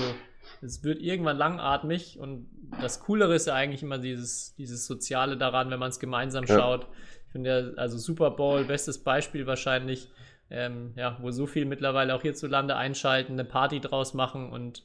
es 0.61 0.83
wird 0.83 1.01
irgendwann 1.01 1.37
langatmig 1.37 2.19
und 2.19 2.49
das 2.81 2.99
Coolere 2.99 3.35
ist 3.35 3.47
ja 3.47 3.55
eigentlich 3.55 3.83
immer 3.83 3.97
dieses, 3.97 4.55
dieses 4.55 4.85
Soziale 4.85 5.37
daran, 5.37 5.69
wenn 5.69 5.79
man 5.79 5.89
es 5.89 5.99
gemeinsam 5.99 6.43
ja. 6.45 6.55
schaut. 6.55 6.87
Ich 7.27 7.31
finde 7.31 7.49
ja, 7.49 7.81
also 7.81 7.97
Super 7.97 8.31
Bowl, 8.31 8.65
bestes 8.65 9.01
Beispiel 9.03 9.47
wahrscheinlich, 9.47 10.09
ähm, 10.49 10.93
ja, 10.95 11.17
wo 11.21 11.31
so 11.31 11.45
viel 11.45 11.65
mittlerweile 11.65 12.15
auch 12.15 12.21
hierzulande 12.21 12.75
einschalten, 12.75 13.33
eine 13.33 13.45
Party 13.45 13.79
draus 13.79 14.13
machen 14.13 14.51
und 14.51 14.83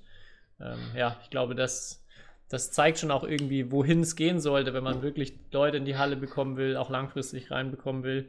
ähm, 0.60 0.78
ja, 0.96 1.16
ich 1.22 1.30
glaube, 1.30 1.54
das, 1.54 2.02
das 2.48 2.70
zeigt 2.70 2.98
schon 2.98 3.10
auch 3.10 3.24
irgendwie, 3.24 3.70
wohin 3.70 4.00
es 4.00 4.16
gehen 4.16 4.40
sollte, 4.40 4.74
wenn 4.74 4.84
man 4.84 5.02
wirklich 5.02 5.34
Leute 5.52 5.76
in 5.76 5.84
die 5.84 5.96
Halle 5.96 6.16
bekommen 6.16 6.56
will, 6.56 6.76
auch 6.76 6.90
langfristig 6.90 7.50
reinbekommen 7.50 8.02
will. 8.02 8.28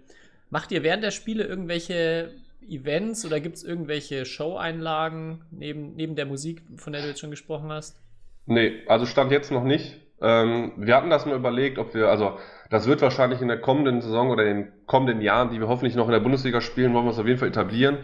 Macht 0.50 0.72
ihr 0.72 0.84
während 0.84 1.04
der 1.04 1.12
Spiele 1.12 1.44
irgendwelche 1.44 2.32
Events 2.68 3.26
oder 3.26 3.40
gibt 3.40 3.58
es 3.58 3.64
irgendwelche 3.64 4.26
Show-Einlagen 4.26 5.42
neben, 5.52 5.96
neben 5.96 6.16
der 6.16 6.26
Musik, 6.26 6.62
von 6.78 6.94
der 6.94 7.02
du 7.02 7.08
jetzt 7.10 7.20
schon 7.20 7.32
gesprochen 7.32 7.72
hast? 7.72 8.00
Nee, 8.46 8.84
also 8.88 9.06
stand 9.06 9.32
jetzt 9.32 9.52
noch 9.52 9.64
nicht. 9.64 10.00
Ähm, 10.22 10.72
wir 10.78 10.96
hatten 10.96 11.10
das 11.10 11.26
mal 11.26 11.36
überlegt, 11.36 11.78
ob 11.78 11.94
wir, 11.94 12.10
also 12.10 12.38
das 12.70 12.88
wird 12.88 13.02
wahrscheinlich 13.02 13.42
in 13.42 13.48
der 13.48 13.60
kommenden 13.60 14.02
Saison 14.02 14.30
oder 14.30 14.46
in 14.46 14.58
den 14.58 14.72
kommenden 14.86 15.22
Jahren, 15.22 15.52
die 15.52 15.60
wir 15.60 15.68
hoffentlich 15.68 15.96
noch 15.96 16.06
in 16.06 16.14
der 16.14 16.20
Bundesliga 16.20 16.62
spielen, 16.62 16.94
wollen 16.94 17.06
wir 17.06 17.12
es 17.12 17.20
auf 17.20 17.28
jeden 17.28 17.40
Fall 17.40 17.50
etablieren. 17.50 17.98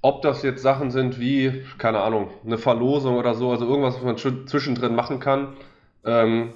Ob 0.00 0.22
das 0.22 0.42
jetzt 0.42 0.62
Sachen 0.62 0.90
sind 0.90 1.18
wie, 1.18 1.64
keine 1.76 2.00
Ahnung, 2.00 2.30
eine 2.44 2.58
Verlosung 2.58 3.16
oder 3.16 3.34
so, 3.34 3.50
also 3.50 3.66
irgendwas, 3.66 3.96
was 3.96 4.02
man 4.02 4.16
zwischendrin 4.16 4.94
machen 4.94 5.18
kann, 5.18 5.56
ähm, 6.04 6.52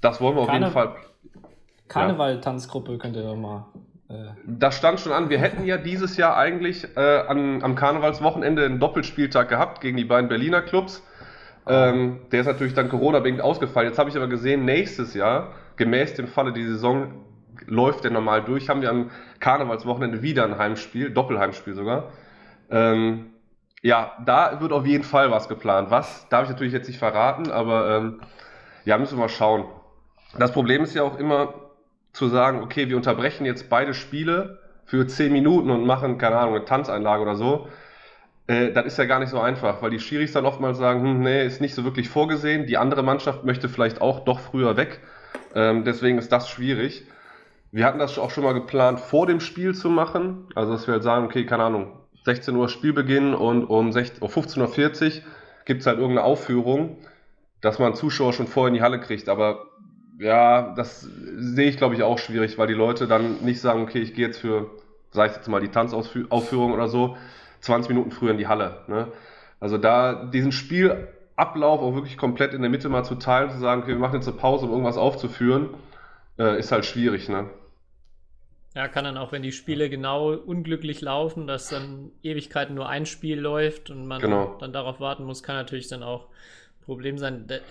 das 0.00 0.20
wollen 0.20 0.36
wir 0.36 0.42
auf 0.42 0.48
Karne 0.48 0.66
jeden 0.66 0.72
Fall. 0.72 0.94
Karneval-Tanzgruppe 1.88 2.98
könnt 2.98 3.16
ihr 3.16 3.22
doch 3.22 3.36
mal. 3.36 3.66
Äh 4.08 4.28
das 4.46 4.76
stand 4.76 5.00
schon 5.00 5.12
an. 5.12 5.30
Wir 5.30 5.38
hätten 5.38 5.64
ja 5.64 5.78
dieses 5.78 6.16
Jahr 6.16 6.36
eigentlich 6.36 6.86
äh, 6.96 7.00
an, 7.00 7.62
am 7.62 7.74
Karnevalswochenende 7.74 8.64
einen 8.64 8.78
Doppelspieltag 8.78 9.48
gehabt 9.48 9.80
gegen 9.80 9.96
die 9.96 10.04
beiden 10.04 10.28
Berliner 10.28 10.62
Clubs. 10.62 11.02
Ähm, 11.68 12.20
der 12.30 12.40
ist 12.40 12.46
natürlich 12.46 12.74
dann 12.74 12.88
Corona-bedingt 12.88 13.40
ausgefallen. 13.40 13.88
Jetzt 13.88 13.98
habe 13.98 14.08
ich 14.08 14.16
aber 14.16 14.28
gesehen, 14.28 14.64
nächstes 14.64 15.14
Jahr, 15.14 15.52
gemäß 15.74 16.14
dem 16.14 16.28
Falle, 16.28 16.52
die 16.52 16.64
Saison 16.64 17.12
läuft 17.66 18.04
der 18.04 18.12
normal 18.12 18.44
durch, 18.44 18.68
haben 18.68 18.82
wir 18.82 18.90
am 18.90 19.10
Karnevalswochenende 19.40 20.22
wieder 20.22 20.44
ein 20.44 20.58
Heimspiel, 20.58 21.10
Doppelheimspiel 21.10 21.74
sogar. 21.74 22.12
Ähm, 22.70 23.32
ja, 23.82 24.12
da 24.24 24.60
wird 24.60 24.72
auf 24.72 24.86
jeden 24.86 25.04
Fall 25.04 25.30
was 25.30 25.48
geplant. 25.48 25.90
Was, 25.90 26.28
darf 26.28 26.44
ich 26.44 26.50
natürlich 26.50 26.72
jetzt 26.72 26.88
nicht 26.88 26.98
verraten, 26.98 27.50
aber 27.50 27.96
ähm, 27.96 28.20
ja, 28.84 28.98
müssen 28.98 29.16
wir 29.16 29.22
mal 29.22 29.28
schauen. 29.28 29.64
Das 30.38 30.52
Problem 30.52 30.82
ist 30.82 30.94
ja 30.94 31.02
auch 31.02 31.18
immer, 31.18 31.54
zu 32.12 32.28
sagen, 32.28 32.62
okay, 32.62 32.88
wir 32.88 32.96
unterbrechen 32.96 33.44
jetzt 33.44 33.68
beide 33.68 33.92
Spiele 33.92 34.58
für 34.86 35.06
10 35.06 35.32
Minuten 35.32 35.70
und 35.70 35.84
machen, 35.84 36.16
keine 36.18 36.38
Ahnung, 36.38 36.54
eine 36.54 36.64
Tanzeinlage 36.64 37.22
oder 37.22 37.36
so, 37.36 37.68
äh, 38.46 38.72
das 38.72 38.86
ist 38.86 38.98
ja 38.98 39.04
gar 39.04 39.18
nicht 39.18 39.28
so 39.28 39.40
einfach, 39.40 39.82
weil 39.82 39.90
die 39.90 40.00
Schiris 40.00 40.32
dann 40.32 40.46
oftmals 40.46 40.78
sagen, 40.78 41.02
hm, 41.02 41.20
nee, 41.20 41.44
ist 41.44 41.60
nicht 41.60 41.74
so 41.74 41.84
wirklich 41.84 42.08
vorgesehen. 42.08 42.66
Die 42.66 42.78
andere 42.78 43.02
Mannschaft 43.02 43.44
möchte 43.44 43.68
vielleicht 43.68 44.00
auch 44.00 44.20
doch 44.20 44.40
früher 44.40 44.76
weg. 44.76 45.00
Ähm, 45.54 45.84
deswegen 45.84 46.18
ist 46.18 46.32
das 46.32 46.48
schwierig. 46.48 47.06
Wir 47.72 47.84
hatten 47.84 47.98
das 47.98 48.18
auch 48.18 48.30
schon 48.30 48.44
mal 48.44 48.54
geplant, 48.54 49.00
vor 49.00 49.26
dem 49.26 49.40
Spiel 49.40 49.74
zu 49.74 49.90
machen. 49.90 50.48
Also, 50.54 50.72
dass 50.72 50.86
wir 50.86 50.94
halt 50.94 51.02
sagen, 51.02 51.26
okay, 51.26 51.44
keine 51.44 51.64
Ahnung, 51.64 51.98
16 52.26 52.56
Uhr 52.56 52.68
Spielbeginn 52.68 53.34
und 53.34 53.64
um 53.66 53.90
15.40 53.90 54.58
Uhr 54.58 55.22
gibt 55.64 55.82
es 55.82 55.86
halt 55.86 55.98
irgendeine 55.98 56.26
Aufführung, 56.26 56.98
dass 57.60 57.78
man 57.78 57.94
Zuschauer 57.94 58.32
schon 58.32 58.48
vorher 58.48 58.68
in 58.68 58.74
die 58.74 58.82
Halle 58.82 58.98
kriegt. 58.98 59.28
Aber 59.28 59.66
ja, 60.18 60.74
das 60.74 61.02
sehe 61.36 61.68
ich, 61.68 61.76
glaube 61.76 61.94
ich, 61.94 62.02
auch 62.02 62.18
schwierig, 62.18 62.58
weil 62.58 62.66
die 62.66 62.74
Leute 62.74 63.06
dann 63.06 63.44
nicht 63.44 63.60
sagen, 63.60 63.82
okay, 63.82 64.00
ich 64.00 64.12
gehe 64.12 64.26
jetzt 64.26 64.40
für, 64.40 64.72
sag 65.12 65.30
ich 65.30 65.36
jetzt 65.36 65.46
mal, 65.46 65.60
die 65.60 65.68
Tanzaufführung 65.68 66.72
oder 66.72 66.88
so, 66.88 67.16
20 67.60 67.90
Minuten 67.90 68.10
früher 68.10 68.32
in 68.32 68.38
die 68.38 68.48
Halle. 68.48 68.80
Ne? 68.88 69.06
Also 69.60 69.78
da 69.78 70.24
diesen 70.24 70.50
Spielablauf 70.50 71.80
auch 71.80 71.94
wirklich 71.94 72.18
komplett 72.18 72.54
in 72.54 72.60
der 72.60 72.70
Mitte 72.70 72.88
mal 72.88 73.04
zu 73.04 73.14
teilen, 73.14 73.50
zu 73.50 73.58
sagen, 73.58 73.82
okay, 73.82 73.92
wir 73.92 74.00
machen 74.00 74.16
jetzt 74.16 74.26
eine 74.26 74.36
Pause, 74.36 74.64
um 74.64 74.72
irgendwas 74.72 74.96
aufzuführen, 74.96 75.68
äh, 76.40 76.58
ist 76.58 76.72
halt 76.72 76.86
schwierig. 76.86 77.28
Ne? 77.28 77.46
Ja, 78.76 78.88
kann 78.88 79.04
dann 79.04 79.16
auch, 79.16 79.32
wenn 79.32 79.40
die 79.40 79.52
Spiele 79.52 79.88
genau 79.88 80.34
unglücklich 80.34 81.00
laufen, 81.00 81.46
dass 81.46 81.70
dann 81.70 82.12
Ewigkeiten 82.22 82.74
nur 82.74 82.90
ein 82.90 83.06
Spiel 83.06 83.40
läuft 83.40 83.88
und 83.88 84.06
man 84.06 84.20
genau. 84.20 84.58
dann 84.60 84.74
darauf 84.74 85.00
warten 85.00 85.24
muss, 85.24 85.42
kann 85.42 85.56
natürlich 85.56 85.88
dann 85.88 86.02
auch 86.02 86.26
ein 86.26 86.84
Problem 86.84 87.16
sein. 87.16 87.46
Der, 87.46 87.62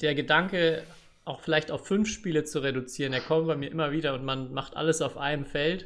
der 0.00 0.14
Gedanke, 0.14 0.82
auch 1.26 1.40
vielleicht 1.40 1.70
auf 1.70 1.86
fünf 1.86 2.08
Spiele 2.08 2.44
zu 2.44 2.60
reduzieren, 2.60 3.12
der 3.12 3.20
kommt 3.20 3.46
bei 3.46 3.56
mir 3.56 3.70
immer 3.70 3.92
wieder 3.92 4.14
und 4.14 4.24
man 4.24 4.54
macht 4.54 4.74
alles 4.74 5.02
auf 5.02 5.18
einem 5.18 5.44
Feld, 5.44 5.84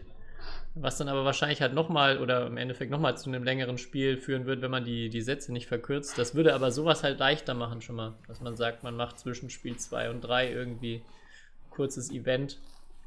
was 0.76 0.96
dann 0.96 1.08
aber 1.08 1.24
wahrscheinlich 1.24 1.60
halt 1.60 1.74
nochmal 1.74 2.18
oder 2.18 2.46
im 2.46 2.56
Endeffekt 2.56 2.92
nochmal 2.92 3.18
zu 3.18 3.30
einem 3.30 3.42
längeren 3.42 3.78
Spiel 3.78 4.16
führen 4.16 4.46
wird, 4.46 4.62
wenn 4.62 4.70
man 4.70 4.84
die, 4.84 5.08
die 5.08 5.22
Sätze 5.22 5.52
nicht 5.52 5.66
verkürzt. 5.66 6.16
Das 6.18 6.36
würde 6.36 6.54
aber 6.54 6.70
sowas 6.70 7.02
halt 7.02 7.18
leichter 7.18 7.54
machen 7.54 7.82
schon 7.82 7.96
mal, 7.96 8.14
dass 8.28 8.40
man 8.40 8.56
sagt, 8.56 8.84
man 8.84 8.94
macht 8.94 9.18
zwischen 9.18 9.50
Spiel 9.50 9.76
2 9.76 10.10
und 10.10 10.20
3 10.20 10.52
irgendwie 10.52 11.02
kurzes 11.68 12.12
Event. 12.12 12.58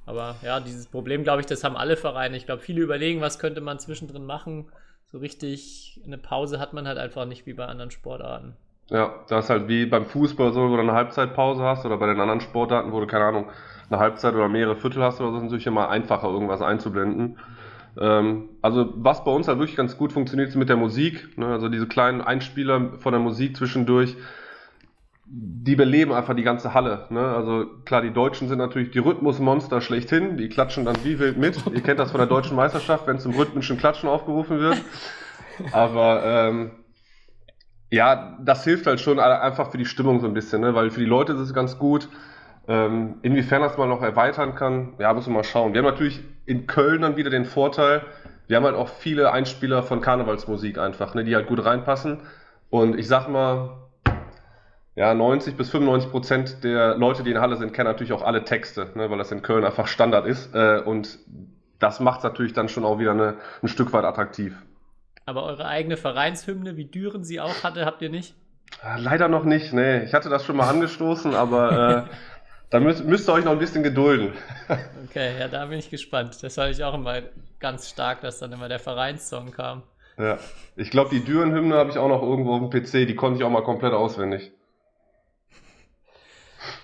Aber 0.05 0.35
ja, 0.43 0.59
dieses 0.59 0.87
Problem, 0.87 1.23
glaube 1.23 1.41
ich, 1.41 1.45
das 1.45 1.63
haben 1.63 1.77
alle 1.77 1.95
Vereine. 1.95 2.35
Ich 2.35 2.45
glaube, 2.45 2.61
viele 2.61 2.81
überlegen, 2.81 3.21
was 3.21 3.39
könnte 3.39 3.61
man 3.61 3.79
zwischendrin 3.79 4.25
machen. 4.25 4.67
So 5.11 5.19
richtig 5.19 5.99
eine 6.05 6.17
Pause 6.17 6.59
hat 6.59 6.73
man 6.73 6.87
halt 6.87 6.97
einfach 6.97 7.25
nicht 7.25 7.45
wie 7.45 7.53
bei 7.53 7.65
anderen 7.65 7.91
Sportarten. 7.91 8.55
Ja, 8.89 9.13
das 9.29 9.45
ist 9.45 9.49
halt 9.49 9.67
wie 9.67 9.85
beim 9.85 10.05
Fußball 10.05 10.51
so, 10.53 10.69
wo 10.69 10.75
du 10.75 10.81
eine 10.81 10.93
Halbzeitpause 10.93 11.63
hast 11.63 11.85
oder 11.85 11.97
bei 11.97 12.07
den 12.07 12.19
anderen 12.19 12.41
Sportarten, 12.41 12.91
wo 12.91 12.99
du, 12.99 13.07
keine 13.07 13.25
Ahnung, 13.25 13.49
eine 13.89 13.99
Halbzeit 13.99 14.33
oder 14.33 14.49
mehrere 14.49 14.75
Viertel 14.75 15.03
hast 15.03 15.21
oder 15.21 15.31
so, 15.31 15.37
ist 15.37 15.43
natürlich 15.43 15.67
immer 15.67 15.89
einfacher, 15.89 16.27
irgendwas 16.29 16.61
einzublenden. 16.61 17.37
Ähm, 17.99 18.49
also, 18.61 18.93
was 18.95 19.23
bei 19.23 19.31
uns 19.31 19.47
halt 19.47 19.59
wirklich 19.59 19.77
ganz 19.77 19.97
gut 19.97 20.11
funktioniert, 20.13 20.49
ist 20.49 20.55
mit 20.55 20.69
der 20.69 20.77
Musik. 20.77 21.37
Ne? 21.37 21.47
Also, 21.47 21.69
diese 21.69 21.87
kleinen 21.87 22.21
Einspieler 22.21 22.97
von 22.99 23.11
der 23.13 23.21
Musik 23.21 23.57
zwischendurch, 23.57 24.15
die 25.33 25.77
beleben 25.77 26.11
einfach 26.11 26.35
die 26.35 26.43
ganze 26.43 26.73
Halle. 26.73 27.05
Ne? 27.09 27.21
Also, 27.21 27.65
klar, 27.85 28.01
die 28.01 28.11
Deutschen 28.11 28.49
sind 28.49 28.57
natürlich 28.57 28.91
die 28.91 28.99
Rhythmusmonster 28.99 29.79
schlechthin. 29.79 30.35
Die 30.35 30.49
klatschen 30.49 30.83
dann 30.83 30.97
wie 31.03 31.19
wild 31.19 31.37
mit. 31.37 31.57
Ihr 31.73 31.81
kennt 31.81 31.99
das 31.99 32.11
von 32.11 32.19
der 32.19 32.27
deutschen 32.27 32.57
Meisterschaft, 32.57 33.07
wenn 33.07 33.17
zum 33.17 33.33
rhythmischen 33.33 33.77
Klatschen 33.77 34.09
aufgerufen 34.09 34.59
wird. 34.59 34.81
Aber, 35.71 36.23
ähm, 36.25 36.71
ja, 37.89 38.37
das 38.41 38.65
hilft 38.65 38.87
halt 38.87 38.99
schon 38.99 39.19
einfach 39.19 39.71
für 39.71 39.77
die 39.77 39.85
Stimmung 39.85 40.19
so 40.19 40.27
ein 40.27 40.33
bisschen, 40.33 40.61
ne? 40.61 40.75
weil 40.75 40.91
für 40.91 40.99
die 40.99 41.05
Leute 41.05 41.33
ist 41.33 41.39
es 41.39 41.53
ganz 41.53 41.77
gut. 41.77 42.09
Ähm, 42.67 43.15
inwiefern 43.21 43.61
das 43.61 43.77
mal 43.77 43.87
noch 43.87 44.01
erweitern 44.01 44.55
kann, 44.55 44.93
ja, 44.99 45.13
müssen 45.13 45.31
wir 45.31 45.37
mal 45.37 45.43
schauen. 45.43 45.73
Wir 45.73 45.79
haben 45.79 45.89
natürlich 45.89 46.21
in 46.45 46.67
Köln 46.67 47.01
dann 47.01 47.17
wieder 47.17 47.29
den 47.29 47.45
Vorteil, 47.45 48.03
wir 48.47 48.57
haben 48.57 48.65
halt 48.65 48.75
auch 48.75 48.89
viele 48.89 49.31
Einspieler 49.31 49.81
von 49.83 50.01
Karnevalsmusik 50.01 50.77
einfach, 50.77 51.15
ne, 51.15 51.23
die 51.23 51.35
halt 51.35 51.47
gut 51.47 51.63
reinpassen. 51.63 52.19
Und 52.69 52.97
ich 52.97 53.07
sag 53.07 53.27
mal, 53.27 53.80
ja, 54.95 55.13
90 55.13 55.55
bis 55.55 55.69
95 55.69 56.11
Prozent 56.11 56.63
der 56.63 56.95
Leute, 56.95 57.23
die 57.23 57.31
in 57.31 57.39
Halle 57.39 57.55
sind, 57.55 57.73
kennen 57.73 57.87
natürlich 57.87 58.13
auch 58.13 58.23
alle 58.23 58.43
Texte, 58.43 58.89
ne, 58.95 59.09
weil 59.09 59.17
das 59.17 59.31
in 59.31 59.41
Köln 59.41 59.63
einfach 59.63 59.87
Standard 59.87 60.25
ist. 60.25 60.53
Äh, 60.53 60.81
und 60.83 61.19
das 61.79 61.99
macht 61.99 62.19
es 62.19 62.23
natürlich 62.23 62.53
dann 62.53 62.69
schon 62.69 62.83
auch 62.83 62.99
wieder 62.99 63.11
eine, 63.11 63.35
ein 63.61 63.67
Stück 63.67 63.93
weit 63.93 64.03
attraktiv. 64.03 64.55
Aber 65.25 65.43
eure 65.43 65.65
eigene 65.65 65.97
Vereinshymne, 65.97 66.75
wie 66.77 66.85
Düren 66.85 67.23
sie 67.23 67.39
auch 67.39 67.63
hatte, 67.63 67.85
habt 67.85 68.01
ihr 68.01 68.09
nicht? 68.09 68.35
Leider 68.97 69.27
noch 69.27 69.43
nicht, 69.43 69.73
nee. 69.73 70.03
Ich 70.03 70.13
hatte 70.13 70.29
das 70.29 70.45
schon 70.45 70.57
mal 70.57 70.69
angestoßen, 70.69 71.35
aber 71.35 72.07
äh, 72.09 72.15
da 72.69 72.79
müsst, 72.79 73.05
müsst 73.05 73.29
ihr 73.29 73.33
euch 73.33 73.45
noch 73.45 73.51
ein 73.51 73.59
bisschen 73.59 73.83
gedulden. 73.83 74.33
Okay, 75.09 75.37
ja, 75.37 75.49
da 75.49 75.65
bin 75.65 75.77
ich 75.77 75.89
gespannt. 75.89 76.41
Das 76.41 76.55
war 76.55 76.69
ich 76.69 76.81
auch 76.85 76.93
immer 76.93 77.21
ganz 77.59 77.89
stark, 77.89 78.21
dass 78.21 78.39
dann 78.39 78.53
immer 78.53 78.69
der 78.69 78.79
Vereinssong 78.79 79.51
kam. 79.51 79.83
Ja, 80.17 80.37
ich 80.77 80.89
glaube, 80.89 81.09
die 81.09 81.21
Düren-Hymne 81.21 81.75
habe 81.75 81.89
ich 81.89 81.97
auch 81.97 82.07
noch 82.07 82.21
irgendwo 82.21 82.53
auf 82.53 82.69
dem 82.69 82.69
PC, 82.69 83.05
die 83.05 83.15
konnte 83.15 83.39
ich 83.39 83.43
auch 83.43 83.49
mal 83.49 83.63
komplett 83.63 83.91
auswendig. 83.91 84.53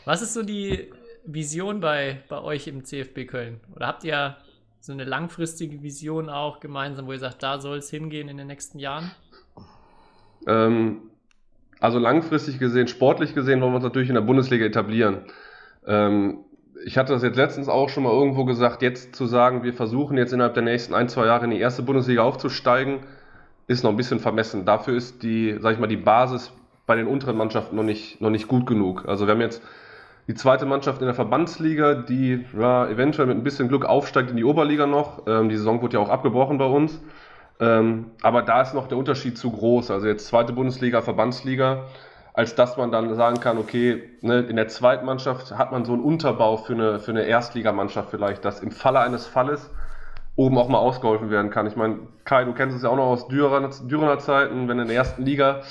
Was 0.08 0.22
ist 0.22 0.34
so 0.34 0.42
die 0.42 0.90
Vision 1.26 1.82
bei, 1.82 2.20
bei 2.30 2.42
euch 2.42 2.70
im 2.70 2.86
CFB 2.86 3.26
Köln? 3.28 3.60
Oder 3.76 3.88
habt 3.88 4.06
ihr 4.06 4.38
so 4.80 4.94
eine 4.94 5.04
langfristige 5.04 5.84
Vision 5.84 6.30
auch 6.30 6.62
gemeinsam, 6.62 7.08
wo 7.08 7.12
ihr 7.12 7.20
sagt, 7.20 7.44
da 7.44 7.60
soll 7.60 7.80
es 7.80 7.90
hingehen 7.90 8.30
in 8.30 8.38
den 8.38 8.48
nächsten 8.48 8.80
Jahren? 8.80 9.12
Ähm, 10.48 11.02
also 11.82 12.00
langfristig 12.00 12.58
gesehen, 12.58 12.88
sportlich 12.88 13.36
gesehen, 13.36 13.60
wollen 13.60 13.74
wir 13.74 13.76
uns 13.76 13.84
natürlich 13.84 14.08
in 14.08 14.16
der 14.16 14.22
Bundesliga 14.22 14.64
etablieren. 14.64 15.26
Ähm, 15.86 16.38
ich 16.86 16.98
hatte 16.98 17.12
das 17.12 17.22
jetzt 17.22 17.36
letztens 17.36 17.68
auch 17.68 17.90
schon 17.90 18.04
mal 18.04 18.14
irgendwo 18.14 18.46
gesagt, 18.46 18.82
jetzt 18.84 19.14
zu 19.14 19.26
sagen, 19.26 19.64
wir 19.64 19.74
versuchen 19.74 20.16
jetzt 20.16 20.32
innerhalb 20.32 20.54
der 20.54 20.64
nächsten 20.64 20.94
ein, 20.94 21.10
zwei 21.10 21.26
Jahre 21.26 21.44
in 21.44 21.52
die 21.52 21.60
erste 21.60 21.84
Bundesliga 21.84 22.24
aufzusteigen, 22.24 23.02
ist 23.68 23.84
noch 23.84 23.92
ein 23.92 23.98
bisschen 23.98 24.22
vermessen. 24.22 24.64
Dafür 24.64 24.96
ist 24.96 25.22
die, 25.22 25.58
sag 25.60 25.74
ich 25.74 25.80
mal, 25.80 25.88
die 25.88 25.98
Basis 25.98 26.54
bei 26.86 26.96
den 26.96 27.08
unteren 27.08 27.36
Mannschaften 27.36 27.76
noch 27.76 27.84
nicht, 27.84 28.22
noch 28.22 28.30
nicht 28.30 28.48
gut 28.48 28.66
genug. 28.66 29.06
Also 29.06 29.28
wir 29.28 29.34
haben 29.34 29.42
jetzt 29.42 29.62
die 30.28 30.36
zweite 30.36 30.66
Mannschaft 30.66 31.02
in 31.02 31.06
der 31.06 31.16
Verbandsliga, 31.16 31.96
die 31.96 32.46
ja, 32.58 32.88
eventuell 32.88 33.28
mit 33.28 33.38
ein 33.38 33.44
bisschen 33.44 33.70
Glück 33.70 33.86
aufsteigt 33.86 34.30
in 34.30 34.38
die 34.38 34.44
Oberliga 34.44 34.86
noch. 34.86 35.26
Ähm, 35.28 35.50
die 35.50 35.58
Saison 35.58 35.82
wurde 35.82 35.98
ja 35.98 36.00
auch 36.00 36.10
abgebrochen 36.10 36.58
bei 36.58 36.66
uns. 36.66 37.02
Ähm, 37.60 38.12
aber 38.22 38.44
da 38.44 38.62
ist 38.62 38.74
noch 38.74 38.88
der 38.88 38.98
Unterschied 38.98 39.38
zu 39.38 39.52
groß. 39.52 39.90
Also 39.90 40.08
jetzt 40.08 40.28
zweite 40.28 40.54
Bundesliga, 40.54 41.02
Verbandsliga 41.02 41.86
als 42.38 42.54
dass 42.54 42.78
man 42.78 42.92
dann 42.92 43.16
sagen 43.16 43.40
kann, 43.40 43.58
okay, 43.58 44.12
ne, 44.22 44.42
in 44.42 44.58
der 44.58 44.68
zweiten 44.68 45.08
Mannschaft 45.08 45.58
hat 45.58 45.72
man 45.72 45.86
so 45.86 45.94
einen 45.94 46.04
Unterbau 46.04 46.58
für 46.58 46.74
eine, 46.74 47.00
für 47.00 47.10
eine 47.10 47.24
Erstligamannschaft 47.24 48.12
vielleicht, 48.12 48.46
dass 48.46 48.60
im 48.60 48.70
Falle 48.70 49.00
eines 49.00 49.26
Falles 49.26 49.72
oben 50.36 50.60
auch 50.60 50.70
mal 50.70 50.78
ausgeholfen 50.78 51.32
werden 51.32 51.50
kann. 51.50 51.66
Ich 51.66 51.76
meine, 51.76 51.98
Kai, 52.26 52.44
du 52.44 52.54
kennst 52.54 52.78
es 52.78 52.84
ja 52.84 52.90
auch 52.90 52.96
noch 52.96 53.08
aus 53.08 53.28
Dürener, 53.28 53.72
Dürener 53.86 54.20
Zeiten, 54.20 54.68
wenn 54.68 54.78
in 54.78 54.86
der 54.86 54.96
ersten 54.96 55.24
Liga 55.24 55.62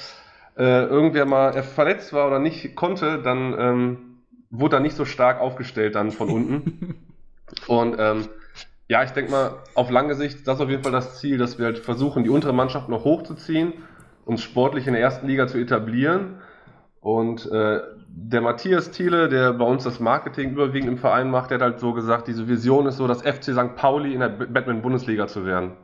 äh, 0.59 0.87
irgendwer 0.87 1.25
mal 1.25 1.63
verletzt 1.63 2.13
war 2.13 2.27
oder 2.27 2.41
nicht 2.41 2.75
konnte, 2.75 3.23
dann 3.23 3.55
ähm, 3.57 3.99
wurde 4.51 4.77
er 4.77 4.81
nicht 4.81 4.97
so 4.97 5.05
stark 5.05 5.41
aufgestellt 5.41 5.95
dann 5.95 6.11
von 6.11 6.29
unten. 6.29 6.97
Und 7.67 7.97
ähm, 7.99 8.29
ja, 8.89 9.03
ich 9.03 9.11
denke 9.11 9.31
mal, 9.31 9.55
auf 9.75 9.91
lange 9.91 10.15
Sicht, 10.15 10.47
das 10.47 10.57
ist 10.57 10.61
auf 10.61 10.71
jeden 10.71 10.83
Fall 10.83 10.93
das 10.93 11.19
Ziel, 11.19 11.39
dass 11.39 11.59
wir 11.59 11.67
halt 11.67 11.79
versuchen, 11.79 12.25
die 12.25 12.31
untere 12.31 12.53
Mannschaft 12.53 12.89
noch 12.89 13.05
hochzuziehen, 13.05 13.73
uns 14.25 14.43
sportlich 14.43 14.87
in 14.87 14.93
der 14.93 15.03
ersten 15.03 15.27
Liga 15.27 15.47
zu 15.47 15.59
etablieren 15.59 16.41
und 17.01 17.51
äh, 17.51 17.81
der 18.09 18.41
Matthias 18.41 18.91
Thiele, 18.91 19.29
der 19.29 19.53
bei 19.53 19.65
uns 19.65 19.85
das 19.85 20.01
Marketing 20.01 20.51
überwiegend 20.51 20.89
im 20.89 20.99
Verein 20.99 21.31
macht, 21.31 21.51
der 21.51 21.59
hat 21.59 21.63
halt 21.63 21.81
so 21.81 21.93
gesagt, 21.93 22.29
diese 22.29 22.49
Vision 22.49 22.87
ist 22.87 22.97
so, 22.97 23.07
das 23.07 23.23
FC 23.23 23.53
St. 23.53 23.77
Pauli 23.77 24.15
in 24.15 24.21
der 24.21 24.31
Batman-Bundesliga 24.31 25.27
zu 25.27 25.45
werden. 25.45 25.77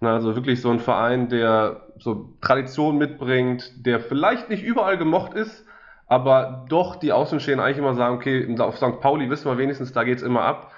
Na, 0.00 0.14
also 0.14 0.34
wirklich 0.34 0.62
so 0.62 0.70
ein 0.70 0.80
Verein, 0.80 1.28
der 1.28 1.86
so 1.98 2.34
Tradition 2.40 2.96
mitbringt, 2.96 3.86
der 3.86 4.00
vielleicht 4.00 4.48
nicht 4.48 4.64
überall 4.64 4.96
gemocht 4.96 5.34
ist, 5.34 5.66
aber 6.10 6.66
doch 6.68 6.96
die 6.96 7.12
Außenstehenden 7.12 7.64
eigentlich 7.64 7.78
immer 7.78 7.94
sagen, 7.94 8.16
okay, 8.16 8.58
auf 8.58 8.76
St. 8.76 9.00
Pauli 9.00 9.30
wissen 9.30 9.48
wir 9.48 9.56
wenigstens, 9.58 9.92
da 9.92 10.02
geht 10.02 10.18
es 10.18 10.24
immer 10.24 10.42
ab. 10.42 10.72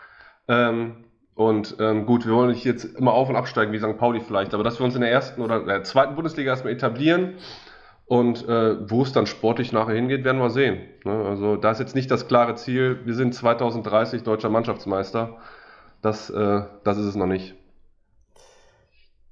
Ähm, 0.46 1.04
und 1.34 1.76
ähm, 1.80 2.04
gut, 2.04 2.26
wir 2.26 2.34
wollen 2.34 2.50
nicht 2.50 2.64
jetzt 2.64 2.84
immer 2.84 3.14
auf 3.14 3.30
und 3.30 3.36
absteigen 3.36 3.72
wie 3.72 3.78
St. 3.78 3.96
Pauli 3.96 4.20
vielleicht, 4.20 4.52
aber 4.52 4.62
dass 4.62 4.78
wir 4.78 4.84
uns 4.84 4.94
in 4.94 5.00
der 5.00 5.10
ersten 5.10 5.40
oder 5.40 5.64
der 5.64 5.84
zweiten 5.84 6.16
Bundesliga 6.16 6.50
erstmal 6.50 6.74
etablieren 6.74 7.36
und 8.04 8.46
äh, 8.46 8.90
wo 8.90 9.02
es 9.02 9.12
dann 9.12 9.24
sportlich 9.24 9.72
nachher 9.72 9.94
hingeht, 9.94 10.22
werden 10.22 10.42
wir 10.42 10.50
sehen. 10.50 10.82
Ne? 11.04 11.24
Also 11.24 11.56
da 11.56 11.70
ist 11.70 11.80
jetzt 11.80 11.94
nicht 11.94 12.10
das 12.10 12.28
klare 12.28 12.56
Ziel, 12.56 13.00
wir 13.06 13.14
sind 13.14 13.34
2030 13.34 14.24
deutscher 14.24 14.50
Mannschaftsmeister. 14.50 15.38
Das, 16.02 16.28
äh, 16.28 16.62
das 16.84 16.98
ist 16.98 17.06
es 17.06 17.16
noch 17.16 17.26
nicht. 17.26 17.54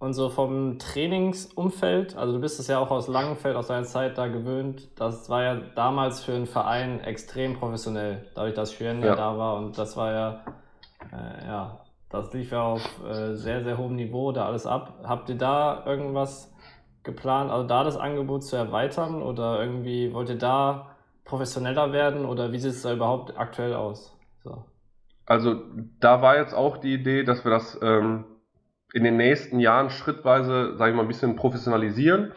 Und 0.01 0.15
so 0.15 0.31
vom 0.31 0.79
Trainingsumfeld, 0.79 2.17
also 2.17 2.33
du 2.33 2.41
bist 2.41 2.59
es 2.59 2.69
ja 2.69 2.79
auch 2.79 2.91
aus 2.91 3.07
Langenfeld, 3.07 3.55
aus 3.55 3.67
deiner 3.67 3.85
Zeit 3.85 4.17
da 4.17 4.29
gewöhnt, 4.29 4.89
das 4.99 5.29
war 5.29 5.43
ja 5.43 5.57
damals 5.75 6.25
für 6.25 6.33
einen 6.33 6.47
Verein 6.47 7.01
extrem 7.01 7.59
professionell, 7.59 8.27
dadurch, 8.35 8.55
dass 8.55 8.73
Schweren 8.73 9.03
ja. 9.03 9.15
da 9.15 9.37
war 9.37 9.59
und 9.59 9.77
das 9.77 9.99
war 9.99 10.11
ja, 10.11 10.45
äh, 11.13 11.47
ja, 11.47 11.81
das 12.09 12.33
lief 12.33 12.51
ja 12.51 12.63
auf 12.63 12.83
äh, 13.07 13.35
sehr, 13.35 13.63
sehr 13.63 13.77
hohem 13.77 13.95
Niveau 13.95 14.33
da 14.33 14.47
alles 14.47 14.65
ab. 14.65 15.01
Habt 15.05 15.29
ihr 15.29 15.37
da 15.37 15.85
irgendwas 15.85 16.51
geplant, 17.03 17.51
also 17.51 17.69
da 17.69 17.85
das 17.85 17.99
Angebot 17.99 18.43
zu 18.43 18.57
erweitern 18.57 19.21
oder 19.21 19.61
irgendwie 19.61 20.15
wollt 20.15 20.31
ihr 20.31 20.39
da 20.39 20.97
professioneller 21.27 21.93
werden 21.93 22.25
oder 22.25 22.53
wie 22.53 22.59
sieht 22.59 22.71
es 22.73 22.81
da 22.81 22.95
überhaupt 22.95 23.37
aktuell 23.37 23.75
aus? 23.75 24.17
So. 24.45 24.65
Also 25.27 25.57
da 26.01 26.23
war 26.23 26.39
jetzt 26.39 26.55
auch 26.55 26.79
die 26.79 26.95
Idee, 26.95 27.23
dass 27.23 27.45
wir 27.45 27.51
das 27.51 27.79
ähm, 27.83 28.25
in 28.93 29.05
den 29.05 29.17
nächsten 29.17 29.61
Jahren 29.61 29.91
schrittweise, 29.91 30.77
sage 30.77 30.91
ich 30.91 30.97
mal, 30.97 31.03
ein 31.03 31.09
bisschen 31.09 31.37
professionalisieren. 31.37 32.33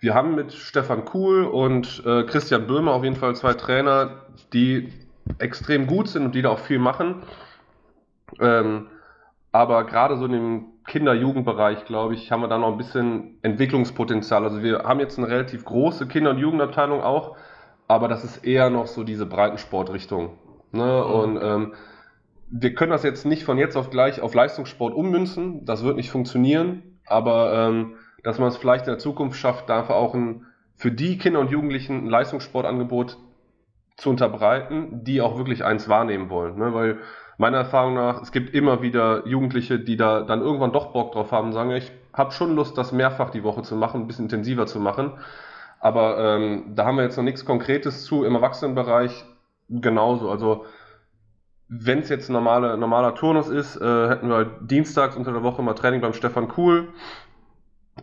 Wir 0.00 0.14
haben 0.14 0.34
mit 0.34 0.52
Stefan 0.52 1.04
Kuhl 1.04 1.44
und 1.44 2.02
äh, 2.06 2.22
Christian 2.24 2.66
Böhmer 2.66 2.92
auf 2.92 3.02
jeden 3.02 3.16
Fall 3.16 3.34
zwei 3.34 3.54
Trainer, 3.54 4.22
die 4.52 4.92
extrem 5.38 5.86
gut 5.86 6.08
sind 6.08 6.24
und 6.24 6.34
die 6.34 6.42
da 6.42 6.50
auch 6.50 6.60
viel 6.60 6.78
machen. 6.78 7.22
Ähm, 8.38 8.86
aber 9.50 9.84
gerade 9.84 10.16
so 10.16 10.26
in 10.26 10.32
dem 10.32 10.64
Kinder-Jugendbereich, 10.86 11.84
glaube 11.84 12.14
ich, 12.14 12.30
haben 12.30 12.42
wir 12.42 12.48
da 12.48 12.58
noch 12.58 12.72
ein 12.72 12.78
bisschen 12.78 13.38
Entwicklungspotenzial. 13.42 14.44
Also 14.44 14.62
wir 14.62 14.80
haben 14.84 15.00
jetzt 15.00 15.18
eine 15.18 15.28
relativ 15.28 15.64
große 15.64 16.06
Kinder- 16.06 16.30
und 16.30 16.38
Jugendabteilung 16.38 17.02
auch, 17.02 17.36
aber 17.88 18.08
das 18.08 18.24
ist 18.24 18.44
eher 18.44 18.70
noch 18.70 18.86
so 18.86 19.04
diese 19.04 19.26
Breitensportrichtung. 19.26 20.38
Ne? 20.72 20.84
Mhm. 20.84 21.12
Und 21.12 21.42
ähm, 21.42 21.74
wir 22.50 22.74
können 22.74 22.92
das 22.92 23.02
jetzt 23.02 23.26
nicht 23.26 23.44
von 23.44 23.58
jetzt 23.58 23.76
auf 23.76 23.90
gleich 23.90 24.20
auf 24.20 24.34
Leistungssport 24.34 24.94
ummünzen. 24.94 25.64
Das 25.64 25.84
wird 25.84 25.96
nicht 25.96 26.10
funktionieren. 26.10 27.00
Aber 27.06 27.52
ähm, 27.54 27.94
dass 28.22 28.38
man 28.38 28.48
es 28.48 28.56
vielleicht 28.56 28.86
in 28.86 28.92
der 28.92 28.98
Zukunft 28.98 29.38
schafft, 29.38 29.68
dafür 29.68 29.96
auch 29.96 30.14
ein, 30.14 30.46
für 30.76 30.90
die 30.90 31.18
Kinder 31.18 31.40
und 31.40 31.50
Jugendlichen 31.50 32.04
ein 32.04 32.10
Leistungssportangebot 32.10 33.18
zu 33.96 34.10
unterbreiten, 34.10 35.04
die 35.04 35.20
auch 35.20 35.36
wirklich 35.36 35.64
eins 35.64 35.88
wahrnehmen 35.88 36.30
wollen. 36.30 36.56
Ne? 36.58 36.72
Weil 36.74 36.98
meiner 37.36 37.58
Erfahrung 37.58 37.94
nach, 37.94 38.22
es 38.22 38.32
gibt 38.32 38.54
immer 38.54 38.82
wieder 38.82 39.26
Jugendliche, 39.26 39.78
die 39.78 39.96
da 39.96 40.22
dann 40.22 40.40
irgendwann 40.40 40.72
doch 40.72 40.92
Bock 40.92 41.12
drauf 41.12 41.32
haben 41.32 41.48
und 41.48 41.52
sagen, 41.52 41.70
ich 41.72 41.90
habe 42.12 42.32
schon 42.32 42.54
Lust, 42.54 42.76
das 42.78 42.92
mehrfach 42.92 43.30
die 43.30 43.44
Woche 43.44 43.62
zu 43.62 43.76
machen, 43.76 44.02
ein 44.02 44.06
bisschen 44.06 44.26
intensiver 44.26 44.66
zu 44.66 44.80
machen. 44.80 45.12
Aber 45.80 46.18
ähm, 46.18 46.72
da 46.74 46.84
haben 46.84 46.96
wir 46.96 47.04
jetzt 47.04 47.16
noch 47.16 47.24
nichts 47.24 47.44
Konkretes 47.44 48.04
zu. 48.04 48.24
Im 48.24 48.34
Erwachsenenbereich 48.34 49.24
genauso. 49.68 50.30
Also 50.30 50.64
wenn 51.68 51.98
es 51.98 52.08
jetzt 52.08 52.30
normale, 52.30 52.78
normaler 52.78 53.14
Turnus 53.14 53.48
ist, 53.48 53.76
äh, 53.76 54.08
hätten 54.08 54.28
wir 54.28 54.36
halt 54.36 54.48
dienstags 54.62 55.16
unter 55.16 55.32
der 55.32 55.42
Woche 55.42 55.62
mal 55.62 55.74
Training 55.74 56.00
beim 56.00 56.14
Stefan 56.14 56.48
Kuhl. 56.48 56.88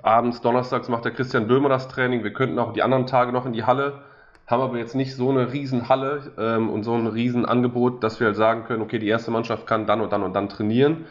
Abends, 0.03 0.41
donnerstags 0.41 0.87
macht 0.87 1.05
der 1.05 1.13
Christian 1.13 1.47
Böhmer 1.47 1.69
das 1.69 1.87
Training. 1.87 2.23
Wir 2.23 2.33
könnten 2.33 2.59
auch 2.59 2.73
die 2.73 2.83
anderen 2.83 3.07
Tage 3.07 3.31
noch 3.31 3.45
in 3.45 3.53
die 3.53 3.63
Halle, 3.63 4.03
haben 4.45 4.61
aber 4.61 4.77
jetzt 4.77 4.93
nicht 4.93 5.15
so 5.15 5.31
eine 5.31 5.51
riesen 5.51 5.89
Halle 5.89 6.33
ähm, 6.37 6.69
und 6.69 6.83
so 6.83 6.93
ein 6.93 7.07
riesen 7.07 7.45
Angebot, 7.45 8.03
dass 8.03 8.19
wir 8.19 8.27
halt 8.27 8.35
sagen 8.35 8.65
können, 8.65 8.83
okay, 8.83 8.99
die 8.99 9.07
erste 9.07 9.31
Mannschaft 9.31 9.65
kann 9.65 9.87
dann 9.87 10.01
und 10.01 10.13
dann 10.13 10.21
und 10.21 10.33
dann 10.33 10.49
trainieren. 10.49 11.05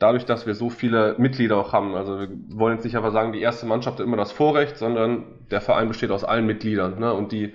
Dadurch, 0.00 0.24
dass 0.24 0.46
wir 0.46 0.54
so 0.54 0.70
viele 0.70 1.14
Mitglieder 1.18 1.58
auch 1.58 1.72
haben, 1.72 1.94
also 1.94 2.18
wir 2.18 2.28
wollen 2.48 2.74
jetzt 2.74 2.84
nicht 2.84 2.96
einfach 2.96 3.12
sagen, 3.12 3.32
die 3.32 3.42
erste 3.42 3.66
Mannschaft 3.66 3.98
hat 3.98 4.06
immer 4.06 4.16
das 4.16 4.32
Vorrecht, 4.32 4.78
sondern 4.78 5.24
der 5.50 5.60
Verein 5.60 5.88
besteht 5.88 6.10
aus 6.10 6.24
allen 6.24 6.46
Mitgliedern. 6.46 6.98
Ne? 6.98 7.12
Und 7.12 7.32
die 7.32 7.54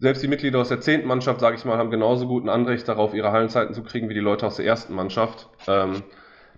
selbst 0.00 0.22
die 0.22 0.28
Mitglieder 0.28 0.58
aus 0.58 0.68
der 0.68 0.80
zehnten 0.80 1.06
Mannschaft, 1.06 1.40
sage 1.40 1.56
ich 1.56 1.64
mal, 1.64 1.76
haben 1.76 1.90
genauso 1.90 2.26
gut 2.26 2.44
ein 2.44 2.48
Anrecht 2.48 2.88
darauf, 2.88 3.12
ihre 3.12 3.32
Hallenzeiten 3.32 3.74
zu 3.74 3.82
kriegen, 3.82 4.08
wie 4.08 4.14
die 4.14 4.20
Leute 4.20 4.46
aus 4.46 4.56
der 4.56 4.64
ersten 4.64 4.94
Mannschaft. 4.94 5.48
Ähm, 5.68 6.02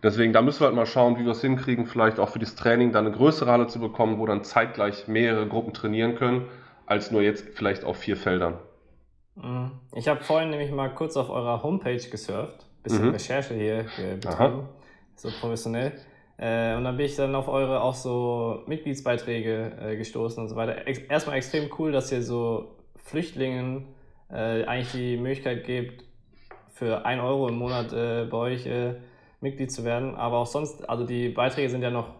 deswegen, 0.02 0.32
da 0.32 0.42
müssen 0.42 0.60
wir 0.60 0.66
halt 0.66 0.76
mal 0.76 0.86
schauen, 0.86 1.18
wie 1.18 1.24
wir 1.24 1.32
es 1.32 1.40
hinkriegen, 1.40 1.86
vielleicht 1.86 2.20
auch 2.20 2.28
für 2.28 2.38
das 2.38 2.54
Training 2.54 2.92
dann 2.92 3.06
eine 3.06 3.14
größere 3.14 3.50
Halle 3.50 3.66
zu 3.66 3.80
bekommen, 3.80 4.18
wo 4.20 4.26
dann 4.26 4.44
zeitgleich 4.44 5.08
mehrere 5.08 5.48
Gruppen 5.48 5.74
trainieren 5.74 6.14
können, 6.14 6.46
als 6.86 7.10
nur 7.10 7.20
jetzt 7.20 7.48
vielleicht 7.54 7.84
auf 7.84 7.96
vier 7.96 8.16
Feldern. 8.16 8.58
Mhm. 9.34 9.72
Ich 9.96 10.06
habe 10.06 10.20
vorhin 10.22 10.50
nämlich 10.50 10.70
mal 10.70 10.94
kurz 10.94 11.16
auf 11.16 11.28
eurer 11.28 11.64
Homepage 11.64 11.96
gesurft, 11.96 12.64
bisschen 12.84 13.06
mhm. 13.06 13.10
Recherche 13.10 13.54
hier 13.54 13.86
betrieben, 14.20 14.68
so 15.16 15.30
professionell. 15.40 15.92
Äh, 16.38 16.76
und 16.76 16.84
dann 16.84 16.96
bin 16.96 17.06
ich 17.06 17.16
dann 17.16 17.34
auf 17.34 17.48
eure 17.48 17.80
auch 17.82 17.94
so 17.94 18.62
Mitgliedsbeiträge 18.66 19.72
äh, 19.80 19.96
gestoßen 19.96 20.42
und 20.42 20.48
so 20.48 20.54
weiter. 20.54 20.86
Ex 20.86 20.98
erstmal 20.98 21.36
extrem 21.36 21.70
cool, 21.78 21.92
dass 21.92 22.10
ihr 22.12 22.22
so 22.22 22.81
Flüchtlingen 23.02 23.86
äh, 24.30 24.64
eigentlich 24.64 24.92
die 24.92 25.16
Möglichkeit 25.16 25.64
gibt, 25.64 26.04
für 26.72 27.04
1 27.04 27.22
Euro 27.22 27.48
im 27.48 27.56
Monat 27.56 27.92
äh, 27.92 28.24
bei 28.24 28.36
euch 28.38 28.66
äh, 28.66 28.94
Mitglied 29.40 29.70
zu 29.70 29.84
werden. 29.84 30.14
Aber 30.14 30.38
auch 30.38 30.46
sonst, 30.46 30.88
also 30.88 31.04
die 31.04 31.28
Beiträge 31.28 31.68
sind 31.68 31.82
ja 31.82 31.90
noch, 31.90 32.14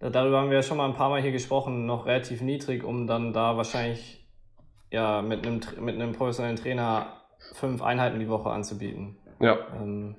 darüber 0.00 0.40
haben 0.40 0.50
wir 0.50 0.56
ja 0.56 0.62
schon 0.62 0.76
mal 0.76 0.86
ein 0.86 0.94
paar 0.94 1.08
Mal 1.08 1.22
hier 1.22 1.32
gesprochen, 1.32 1.86
noch 1.86 2.06
relativ 2.06 2.40
niedrig, 2.40 2.82
um 2.82 3.06
dann 3.06 3.32
da 3.32 3.56
wahrscheinlich 3.56 4.26
ja, 4.90 5.22
mit, 5.22 5.46
einem, 5.46 5.60
mit 5.80 5.94
einem 5.94 6.12
professionellen 6.12 6.56
Trainer 6.56 7.20
fünf 7.54 7.82
Einheiten 7.82 8.18
die 8.18 8.28
Woche 8.28 8.50
anzubieten. 8.50 9.16
Ja. 9.40 9.56
Ähm, 9.80 10.16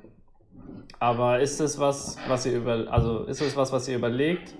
aber 0.99 1.39
ist 1.39 1.59
es 1.59 1.79
was, 1.79 2.17
was 2.27 2.45
ihr 2.45 2.57
über, 2.57 2.87
also 2.89 3.23
ist 3.23 3.41
es 3.41 3.55
was, 3.55 3.71
was 3.71 3.87
ihr 3.87 3.97
überlegt? 3.97 4.55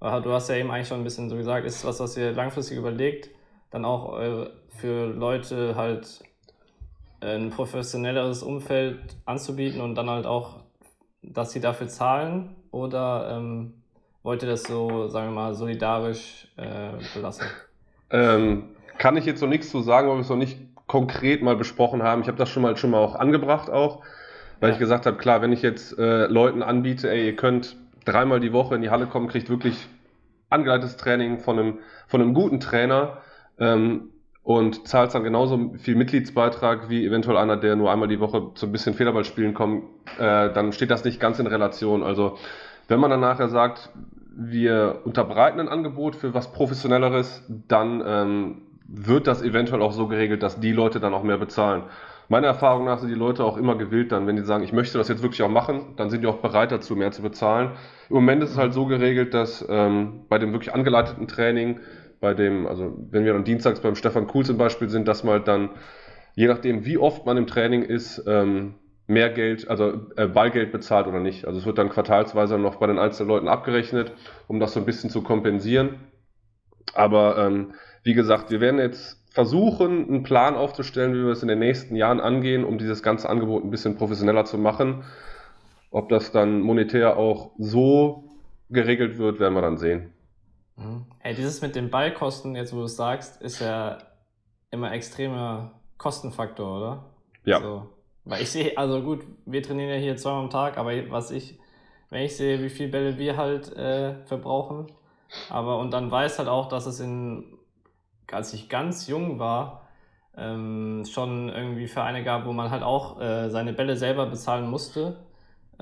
Du 0.00 0.32
hast 0.32 0.48
ja 0.48 0.56
eben 0.56 0.70
eigentlich 0.70 0.88
schon 0.88 1.00
ein 1.00 1.04
bisschen 1.04 1.30
so 1.30 1.36
gesagt, 1.36 1.64
ist 1.64 1.76
es 1.76 1.84
was, 1.84 2.00
was 2.00 2.16
ihr 2.16 2.32
langfristig 2.32 2.76
überlegt, 2.76 3.30
dann 3.70 3.84
auch 3.84 4.18
für 4.78 5.06
Leute 5.06 5.74
halt 5.76 6.22
ein 7.20 7.50
professionelleres 7.50 8.42
Umfeld 8.42 8.98
anzubieten 9.24 9.80
und 9.80 9.94
dann 9.94 10.10
halt 10.10 10.26
auch, 10.26 10.60
dass 11.22 11.52
sie 11.52 11.60
dafür 11.60 11.88
zahlen? 11.88 12.56
Oder 12.70 13.36
ähm, 13.36 13.74
wollt 14.22 14.42
ihr 14.42 14.48
das 14.48 14.64
so, 14.64 15.08
sagen 15.08 15.28
wir 15.28 15.34
mal, 15.34 15.54
solidarisch 15.54 16.48
äh, 16.56 16.90
belassen? 17.14 17.46
Ähm, 18.10 18.70
kann 18.98 19.16
ich 19.16 19.24
jetzt 19.24 19.40
noch 19.40 19.48
nichts 19.48 19.70
zu 19.70 19.80
sagen, 19.80 20.08
weil 20.08 20.16
wir 20.16 20.20
es 20.22 20.28
noch 20.28 20.36
nicht 20.36 20.58
konkret 20.86 21.42
mal 21.42 21.56
besprochen 21.56 22.02
haben. 22.02 22.22
Ich 22.22 22.28
habe 22.28 22.38
das 22.38 22.50
schon 22.50 22.62
mal 22.62 22.76
schon 22.76 22.90
mal 22.90 22.98
auch 22.98 23.14
angebracht 23.14 23.70
auch, 23.70 24.02
weil 24.60 24.70
ja. 24.70 24.74
ich 24.74 24.78
gesagt 24.78 25.06
habe, 25.06 25.16
klar, 25.16 25.40
wenn 25.42 25.52
ich 25.52 25.62
jetzt 25.62 25.98
äh, 25.98 26.26
Leuten 26.26 26.62
anbiete, 26.62 27.10
ey, 27.10 27.26
ihr 27.26 27.36
könnt 27.36 27.76
dreimal 28.04 28.40
die 28.40 28.52
Woche 28.52 28.74
in 28.74 28.82
die 28.82 28.90
Halle 28.90 29.06
kommen, 29.06 29.28
kriegt 29.28 29.48
wirklich 29.48 29.88
angeleitetes 30.50 30.96
Training 30.96 31.38
von 31.38 31.58
einem, 31.58 31.78
von 32.06 32.20
einem 32.20 32.34
guten 32.34 32.60
Trainer, 32.60 33.18
ähm, 33.58 34.10
und 34.44 34.88
zahlst 34.88 35.14
dann 35.14 35.22
genauso 35.22 35.74
viel 35.78 35.94
Mitgliedsbeitrag 35.94 36.88
wie 36.88 37.06
eventuell 37.06 37.36
einer, 37.36 37.56
der 37.56 37.76
nur 37.76 37.92
einmal 37.92 38.08
die 38.08 38.20
Woche 38.20 38.50
so 38.54 38.66
ein 38.66 38.72
bisschen 38.72 38.94
Federball 38.94 39.24
spielen 39.24 39.54
kommt, 39.54 39.84
äh, 40.18 40.52
dann 40.52 40.72
steht 40.72 40.90
das 40.90 41.04
nicht 41.04 41.20
ganz 41.20 41.38
in 41.38 41.46
Relation. 41.46 42.02
Also 42.02 42.38
wenn 42.88 42.98
man 42.98 43.10
dann 43.10 43.20
nachher 43.20 43.48
sagt, 43.48 43.90
wir 44.34 45.00
unterbreiten 45.04 45.60
ein 45.60 45.68
Angebot 45.68 46.16
für 46.16 46.34
was 46.34 46.52
Professionelleres, 46.52 47.44
dann 47.68 48.02
ähm, 48.04 48.62
wird 48.88 49.26
das 49.26 49.42
eventuell 49.42 49.82
auch 49.82 49.92
so 49.92 50.08
geregelt, 50.08 50.42
dass 50.42 50.58
die 50.58 50.72
Leute 50.72 51.00
dann 51.00 51.14
auch 51.14 51.22
mehr 51.22 51.38
bezahlen. 51.38 51.84
Meiner 52.28 52.46
Erfahrung 52.46 52.84
nach 52.84 52.98
sind 52.98 53.10
die 53.10 53.14
Leute 53.14 53.44
auch 53.44 53.56
immer 53.58 53.76
gewillt 53.76 54.10
dann, 54.10 54.26
wenn 54.26 54.36
die 54.36 54.42
sagen, 54.42 54.64
ich 54.64 54.72
möchte 54.72 54.96
das 54.96 55.08
jetzt 55.08 55.22
wirklich 55.22 55.42
auch 55.42 55.50
machen, 55.50 55.94
dann 55.96 56.08
sind 56.08 56.22
die 56.22 56.26
auch 56.26 56.38
bereit 56.38 56.72
dazu, 56.72 56.96
mehr 56.96 57.12
zu 57.12 57.20
bezahlen. 57.20 57.72
Im 58.08 58.16
Moment 58.16 58.42
ist 58.42 58.52
es 58.52 58.58
halt 58.58 58.72
so 58.72 58.86
geregelt, 58.86 59.34
dass 59.34 59.66
ähm, 59.68 60.22
bei 60.28 60.38
dem 60.38 60.52
wirklich 60.52 60.74
angeleiteten 60.74 61.28
Training 61.28 61.80
bei 62.22 62.32
dem, 62.34 62.66
also 62.66 62.96
wenn 63.10 63.24
wir 63.24 63.34
dann 63.34 63.44
dienstags 63.44 63.80
beim 63.80 63.96
Stefan 63.96 64.28
Kuhl 64.28 64.46
zum 64.46 64.56
Beispiel 64.56 64.88
sind, 64.88 65.08
dass 65.08 65.24
man 65.24 65.44
dann, 65.44 65.70
je 66.34 66.46
nachdem 66.46 66.86
wie 66.86 66.96
oft 66.96 67.26
man 67.26 67.36
im 67.36 67.48
Training 67.48 67.82
ist, 67.82 68.24
ähm, 68.26 68.76
mehr 69.08 69.28
Geld, 69.28 69.68
also 69.68 70.06
äh, 70.16 70.28
Ballgeld 70.28 70.70
bezahlt 70.70 71.08
oder 71.08 71.18
nicht. 71.18 71.46
Also 71.46 71.58
es 71.58 71.66
wird 71.66 71.78
dann 71.78 71.90
quartalsweise 71.90 72.58
noch 72.58 72.76
bei 72.76 72.86
den 72.86 73.00
einzelnen 73.00 73.28
Leuten 73.28 73.48
abgerechnet, 73.48 74.12
um 74.46 74.60
das 74.60 74.72
so 74.72 74.80
ein 74.80 74.86
bisschen 74.86 75.10
zu 75.10 75.22
kompensieren. 75.22 75.96
Aber 76.94 77.36
ähm, 77.38 77.74
wie 78.04 78.14
gesagt, 78.14 78.52
wir 78.52 78.60
werden 78.60 78.78
jetzt 78.78 79.20
versuchen, 79.32 80.08
einen 80.08 80.22
Plan 80.22 80.54
aufzustellen, 80.54 81.14
wie 81.14 81.24
wir 81.24 81.32
es 81.32 81.42
in 81.42 81.48
den 81.48 81.58
nächsten 81.58 81.96
Jahren 81.96 82.20
angehen, 82.20 82.64
um 82.64 82.78
dieses 82.78 83.02
ganze 83.02 83.28
Angebot 83.28 83.64
ein 83.64 83.70
bisschen 83.70 83.96
professioneller 83.96 84.44
zu 84.44 84.58
machen. 84.58 85.02
Ob 85.90 86.08
das 86.08 86.30
dann 86.30 86.60
monetär 86.60 87.16
auch 87.16 87.50
so 87.58 88.24
geregelt 88.70 89.18
wird, 89.18 89.40
werden 89.40 89.54
wir 89.54 89.62
dann 89.62 89.76
sehen. 89.76 90.11
Mhm. 90.82 91.06
Ey, 91.20 91.34
dieses 91.34 91.62
mit 91.62 91.74
den 91.74 91.90
Ballkosten, 91.90 92.56
jetzt 92.56 92.72
wo 92.72 92.78
du 92.78 92.84
es 92.84 92.96
sagst, 92.96 93.40
ist 93.42 93.60
ja 93.60 93.98
immer 94.70 94.92
extremer 94.92 95.72
Kostenfaktor, 95.98 96.76
oder? 96.76 97.04
Ja. 97.44 97.60
So, 97.60 97.88
weil 98.24 98.42
ich 98.42 98.50
sehe, 98.50 98.76
also 98.76 99.02
gut, 99.02 99.24
wir 99.46 99.62
trainieren 99.62 99.90
ja 99.90 99.96
hier 99.96 100.16
zweimal 100.16 100.44
am 100.44 100.50
Tag, 100.50 100.78
aber 100.78 100.92
was 101.10 101.30
ich, 101.30 101.58
wenn 102.10 102.22
ich 102.22 102.36
sehe, 102.36 102.62
wie 102.62 102.70
viele 102.70 102.90
Bälle 102.90 103.18
wir 103.18 103.36
halt 103.36 103.74
äh, 103.76 104.24
verbrauchen, 104.24 104.86
aber 105.48 105.78
und 105.78 105.92
dann 105.92 106.10
weiß 106.10 106.38
halt 106.38 106.48
auch, 106.48 106.68
dass 106.68 106.86
es 106.86 107.00
in, 107.00 107.58
als 108.30 108.52
ich 108.52 108.68
ganz 108.68 109.06
jung 109.06 109.38
war, 109.38 109.82
ähm, 110.36 111.04
schon 111.10 111.48
irgendwie 111.48 111.86
Vereine 111.86 112.24
gab, 112.24 112.46
wo 112.46 112.52
man 112.52 112.70
halt 112.70 112.82
auch 112.82 113.20
äh, 113.20 113.50
seine 113.50 113.72
Bälle 113.72 113.96
selber 113.96 114.26
bezahlen 114.26 114.68
musste. 114.68 115.26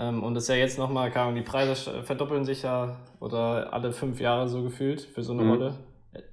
Ähm, 0.01 0.23
und 0.23 0.35
das 0.35 0.45
ist 0.45 0.49
ja 0.49 0.55
jetzt 0.57 0.79
nochmal, 0.79 1.13
die 1.35 1.43
Preise 1.43 2.03
verdoppeln 2.03 2.45
sich 2.45 2.63
ja 2.63 2.97
oder 3.21 3.73
alle 3.73 3.93
fünf 3.93 4.19
Jahre 4.19 4.49
so 4.49 4.63
gefühlt 4.63 5.03
für 5.03 5.23
so 5.23 5.33
eine 5.33 5.43
mhm. 5.43 5.51
Rolle. 5.51 5.75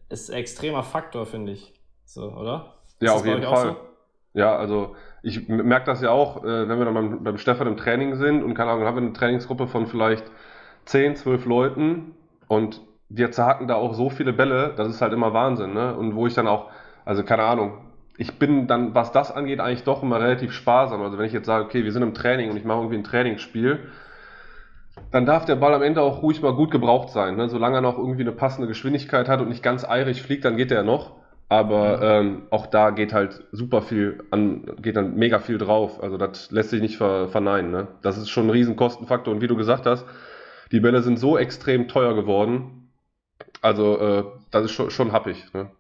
Ist 0.10 0.32
ein 0.32 0.38
extremer 0.38 0.84
Faktor, 0.84 1.26
finde 1.26 1.52
ich. 1.52 1.74
So, 2.06 2.32
oder? 2.32 2.76
Ja, 3.02 3.14
auf 3.14 3.26
jeden 3.26 3.44
Fall. 3.44 3.72
So? 3.74 3.76
Ja, 4.34 4.56
also 4.56 4.96
ich 5.22 5.50
merke 5.50 5.86
das 5.86 6.02
ja 6.02 6.12
auch, 6.12 6.44
äh, 6.44 6.70
wenn 6.70 6.78
wir 6.78 6.86
dann 6.86 6.94
beim, 6.94 7.24
beim 7.24 7.38
Stefan 7.38 7.68
im 7.68 7.76
Training 7.76 8.16
sind 8.16 8.42
und 8.42 8.54
keine 8.54 8.72
Ahnung, 8.72 8.86
haben 8.86 8.96
wir 8.96 9.04
eine 9.04 9.14
Trainingsgruppe 9.14 9.68
von 9.68 9.88
vielleicht 9.88 10.24
10, 10.86 11.18
12 11.18 11.46
Leuten 11.46 12.16
und 12.48 12.82
wir 13.10 13.32
zerhacken 13.32 13.68
da 13.68 13.76
auch 13.76 13.94
so 13.94 14.10
viele 14.10 14.32
Bälle, 14.32 14.74
das 14.78 14.88
ist 14.88 15.02
halt 15.02 15.12
immer 15.12 15.34
Wahnsinn, 15.34 15.74
ne? 15.74 15.96
Und 15.96 16.16
wo 16.16 16.28
ich 16.28 16.34
dann 16.34 16.48
auch, 16.48 16.70
also 17.04 17.24
keine 17.24 17.44
Ahnung, 17.44 17.80
ich 18.18 18.40
bin 18.40 18.68
dann, 18.68 18.96
was 18.96 19.12
das 19.12 19.32
angeht, 19.32 19.60
eigentlich 19.60 19.84
doch 19.84 20.02
immer 20.02 20.20
relativ 20.20 20.52
sparsam. 20.52 21.02
Also 21.02 21.18
wenn 21.18 21.26
ich 21.26 21.34
jetzt 21.34 21.46
sage, 21.46 21.66
okay, 21.66 21.84
wir 21.84 21.92
sind 21.92 22.02
im 22.02 22.14
Training 22.14 22.50
und 22.50 22.58
ich 22.58 22.66
mache 22.66 22.80
irgendwie 22.80 22.98
ein 22.98 23.04
Trainingsspiel, 23.04 23.80
dann 25.12 25.26
darf 25.26 25.46
der 25.46 25.56
Ball 25.56 25.74
am 25.74 25.84
Ende 25.84 26.02
auch 26.02 26.24
ruhig 26.24 26.42
mal 26.42 26.56
gut 26.56 26.72
gebraucht 26.72 27.10
sein. 27.10 27.36
Ne? 27.36 27.50
Solange 27.50 27.78
er 27.78 27.82
noch 27.82 27.98
irgendwie 27.98 28.24
eine 28.24 28.32
passende 28.32 28.68
Geschwindigkeit 28.68 29.30
hat 29.30 29.40
und 29.40 29.50
nicht 29.50 29.62
ganz 29.62 29.86
eirig 29.86 30.24
fliegt, 30.24 30.46
dann 30.46 30.58
geht 30.58 30.72
der 30.72 30.84
noch. 30.84 31.16
Aber 31.50 32.02
ähm, 32.02 32.48
auch 32.50 32.66
da 32.66 32.90
geht 32.90 33.14
halt 33.14 33.46
super 33.54 33.82
viel 33.82 34.24
an, 34.32 34.66
geht 34.82 34.98
dann 34.98 35.16
mega 35.16 35.40
viel 35.40 35.58
drauf. 35.58 36.04
Also 36.04 36.18
das 36.18 36.52
lässt 36.52 36.72
sich 36.72 36.82
nicht 36.82 36.98
ver 36.98 37.30
verneinen. 37.30 37.72
Ne? 37.72 37.88
Das 38.02 38.18
ist 38.18 38.30
schon 38.30 38.48
ein 38.48 38.50
Riesenkostenfaktor. 38.50 39.34
Und 39.34 39.42
wie 39.42 39.48
du 39.48 39.56
gesagt 39.56 39.86
hast, 39.86 40.06
die 40.72 40.82
Bälle 40.82 41.02
sind 41.04 41.18
so 41.18 41.38
extrem 41.38 41.88
teuer 41.88 42.16
geworden. 42.16 42.92
Also 43.62 44.00
äh, 44.00 44.24
das 44.52 44.66
ist 44.66 44.72
schon, 44.72 44.90
schon 44.90 45.14
happig. 45.14 45.54
Ne? 45.54 45.72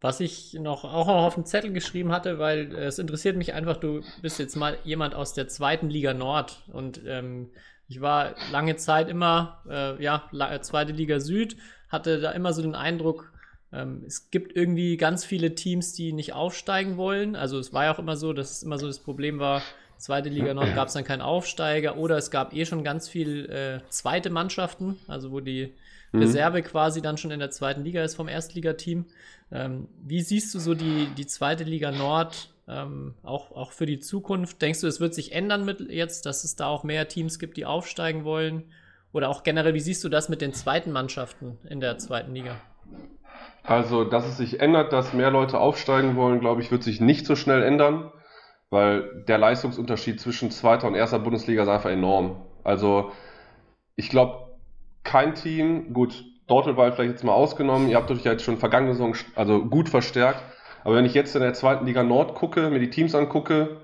Was 0.00 0.20
ich 0.20 0.54
noch 0.54 0.84
auch 0.84 1.08
auf 1.08 1.34
den 1.34 1.44
Zettel 1.44 1.72
geschrieben 1.72 2.10
hatte, 2.12 2.38
weil 2.38 2.74
äh, 2.74 2.86
es 2.86 2.98
interessiert 2.98 3.36
mich 3.36 3.52
einfach, 3.52 3.76
du 3.76 4.02
bist 4.22 4.38
jetzt 4.38 4.56
mal 4.56 4.78
jemand 4.84 5.14
aus 5.14 5.34
der 5.34 5.48
zweiten 5.48 5.90
Liga 5.90 6.14
Nord 6.14 6.62
und 6.72 7.02
ähm, 7.06 7.50
ich 7.88 8.00
war 8.00 8.34
lange 8.52 8.76
Zeit 8.76 9.08
immer, 9.08 9.62
äh, 9.68 10.02
ja, 10.02 10.30
zweite 10.62 10.92
Liga 10.92 11.20
Süd 11.20 11.56
hatte 11.88 12.20
da 12.20 12.30
immer 12.30 12.52
so 12.52 12.62
den 12.62 12.76
Eindruck, 12.76 13.32
ähm, 13.72 14.02
es 14.06 14.30
gibt 14.30 14.56
irgendwie 14.56 14.96
ganz 14.96 15.24
viele 15.24 15.54
Teams, 15.54 15.92
die 15.92 16.12
nicht 16.12 16.32
aufsteigen 16.32 16.96
wollen. 16.96 17.36
Also 17.36 17.58
es 17.58 17.72
war 17.72 17.84
ja 17.84 17.94
auch 17.94 17.98
immer 17.98 18.16
so, 18.16 18.32
dass 18.32 18.52
es 18.52 18.62
immer 18.62 18.78
so 18.78 18.86
das 18.86 18.98
Problem 18.98 19.38
war, 19.38 19.62
zweite 19.96 20.28
Liga 20.28 20.54
Nord 20.54 20.74
gab 20.74 20.88
es 20.88 20.94
dann 20.94 21.04
keinen 21.04 21.20
Aufsteiger 21.20 21.96
oder 21.96 22.16
es 22.16 22.30
gab 22.30 22.54
eh 22.54 22.64
schon 22.64 22.84
ganz 22.84 23.08
viel 23.08 23.50
äh, 23.50 23.80
zweite 23.90 24.30
Mannschaften, 24.30 24.98
also 25.06 25.30
wo 25.30 25.40
die 25.40 25.74
mhm. 26.12 26.20
Reserve 26.20 26.62
quasi 26.62 27.02
dann 27.02 27.16
schon 27.16 27.30
in 27.30 27.40
der 27.40 27.50
zweiten 27.50 27.84
Liga 27.84 28.02
ist 28.02 28.14
vom 28.14 28.28
Erstligateam. 28.28 29.06
Ähm, 29.52 29.88
wie 30.02 30.22
siehst 30.22 30.54
du 30.54 30.58
so 30.58 30.74
die, 30.74 31.08
die 31.16 31.26
zweite 31.26 31.64
Liga 31.64 31.90
Nord 31.90 32.52
ähm, 32.68 33.14
auch, 33.22 33.50
auch 33.52 33.72
für 33.72 33.86
die 33.86 34.00
Zukunft? 34.00 34.62
Denkst 34.62 34.80
du, 34.80 34.86
es 34.86 35.00
wird 35.00 35.14
sich 35.14 35.32
ändern 35.32 35.64
mit 35.64 35.80
jetzt, 35.90 36.26
dass 36.26 36.44
es 36.44 36.56
da 36.56 36.66
auch 36.66 36.84
mehr 36.84 37.08
Teams 37.08 37.38
gibt, 37.38 37.56
die 37.56 37.66
aufsteigen 37.66 38.24
wollen? 38.24 38.64
Oder 39.12 39.28
auch 39.28 39.42
generell, 39.42 39.74
wie 39.74 39.80
siehst 39.80 40.04
du 40.04 40.08
das 40.08 40.28
mit 40.28 40.40
den 40.40 40.52
zweiten 40.52 40.92
Mannschaften 40.92 41.58
in 41.68 41.80
der 41.80 41.98
zweiten 41.98 42.32
Liga? 42.32 42.56
Also, 43.64 44.04
dass 44.04 44.26
es 44.26 44.36
sich 44.36 44.60
ändert, 44.60 44.92
dass 44.92 45.12
mehr 45.12 45.30
Leute 45.30 45.58
aufsteigen 45.58 46.16
wollen, 46.16 46.40
glaube 46.40 46.62
ich, 46.62 46.70
wird 46.70 46.82
sich 46.82 47.00
nicht 47.00 47.26
so 47.26 47.36
schnell 47.36 47.62
ändern, 47.62 48.12
weil 48.70 49.24
der 49.26 49.38
Leistungsunterschied 49.38 50.20
zwischen 50.20 50.50
zweiter 50.50 50.86
und 50.86 50.94
erster 50.94 51.18
Bundesliga 51.18 51.62
ist 51.62 51.68
einfach 51.68 51.90
enorm. 51.90 52.40
Also, 52.64 53.12
ich 53.96 54.08
glaube, 54.10 54.49
kein 55.04 55.34
Team, 55.34 55.92
gut, 55.92 56.24
Dortmund 56.46 56.76
vielleicht 56.76 57.12
jetzt 57.12 57.24
mal 57.24 57.32
ausgenommen, 57.32 57.88
ihr 57.88 57.96
habt 57.96 58.10
euch 58.10 58.24
ja 58.24 58.32
jetzt 58.32 58.44
schon 58.44 58.58
vergangene 58.58 58.94
Saison 58.94 59.14
also 59.36 59.64
gut 59.64 59.88
verstärkt, 59.88 60.42
aber 60.84 60.96
wenn 60.96 61.04
ich 61.04 61.14
jetzt 61.14 61.34
in 61.36 61.42
der 61.42 61.54
zweiten 61.54 61.86
Liga 61.86 62.02
Nord 62.02 62.34
gucke, 62.34 62.70
mir 62.70 62.80
die 62.80 62.90
Teams 62.90 63.14
angucke, 63.14 63.76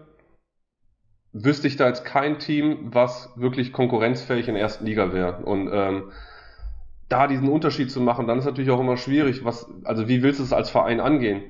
wüsste 1.32 1.68
ich 1.68 1.76
da 1.76 1.86
jetzt 1.86 2.04
kein 2.04 2.38
Team, 2.38 2.88
was 2.92 3.30
wirklich 3.36 3.72
konkurrenzfähig 3.72 4.48
in 4.48 4.54
der 4.54 4.62
ersten 4.62 4.86
Liga 4.86 5.12
wäre. 5.12 5.44
Und 5.44 5.70
ähm, 5.72 6.10
da 7.08 7.26
diesen 7.26 7.48
Unterschied 7.48 7.90
zu 7.90 8.00
machen, 8.00 8.26
dann 8.26 8.38
ist 8.38 8.46
natürlich 8.46 8.70
auch 8.70 8.80
immer 8.80 8.96
schwierig, 8.96 9.44
was, 9.44 9.70
also 9.84 10.08
wie 10.08 10.22
willst 10.22 10.40
du 10.40 10.44
es 10.44 10.52
als 10.52 10.70
Verein 10.70 11.00
angehen? 11.00 11.44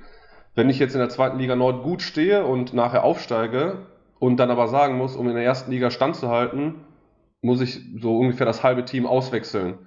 Wenn 0.55 0.71
ich 0.71 0.79
jetzt 0.79 0.95
in 0.95 1.01
der 1.01 1.09
zweiten 1.09 1.39
Liga 1.39 1.55
Nord 1.55 1.83
gut 1.83 2.03
stehe 2.03 2.45
und 2.45 2.75
nachher 2.75 3.05
aufsteige 3.05 3.87
und 4.19 4.39
dann 4.39 4.51
aber 4.51 4.69
sagen 4.69 4.97
muss, 4.97 5.17
um 5.17 5.29
in 5.29 5.35
der 5.35 5.45
ersten 5.45 5.71
Liga 5.71 5.91
standzuhalten, 5.91 6.86
muss 7.47 7.61
ich 7.61 7.81
so 8.01 8.19
ungefähr 8.19 8.45
das 8.45 8.63
halbe 8.63 8.85
Team 8.85 9.07
auswechseln. 9.07 9.79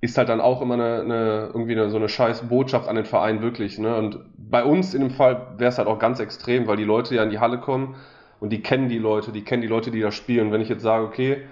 Ist 0.00 0.16
halt 0.16 0.30
dann 0.30 0.40
auch 0.40 0.62
immer 0.62 0.74
eine, 0.74 1.00
eine 1.02 1.50
irgendwie 1.52 1.72
eine, 1.72 1.90
so 1.90 1.98
eine 1.98 2.08
scheiß 2.08 2.48
Botschaft 2.48 2.88
an 2.88 2.96
den 2.96 3.04
Verein 3.04 3.42
wirklich. 3.42 3.78
Ne? 3.78 3.94
Und 3.94 4.20
bei 4.38 4.64
uns 4.64 4.94
in 4.94 5.02
dem 5.02 5.10
Fall 5.10 5.54
wäre 5.58 5.68
es 5.68 5.76
halt 5.76 5.88
auch 5.88 5.98
ganz 5.98 6.20
extrem, 6.20 6.66
weil 6.66 6.78
die 6.78 6.84
Leute 6.84 7.14
ja 7.14 7.22
in 7.22 7.30
die 7.30 7.40
Halle 7.40 7.58
kommen 7.58 7.96
und 8.38 8.50
die 8.50 8.62
kennen 8.62 8.88
die 8.88 8.98
Leute, 8.98 9.32
die 9.32 9.42
kennen 9.42 9.60
die 9.60 9.68
Leute, 9.68 9.90
die 9.90 10.00
da 10.00 10.10
spielen. 10.10 10.52
Wenn 10.52 10.62
ich 10.62 10.70
jetzt 10.70 10.82
sage, 10.82 11.04
okay, 11.04 11.42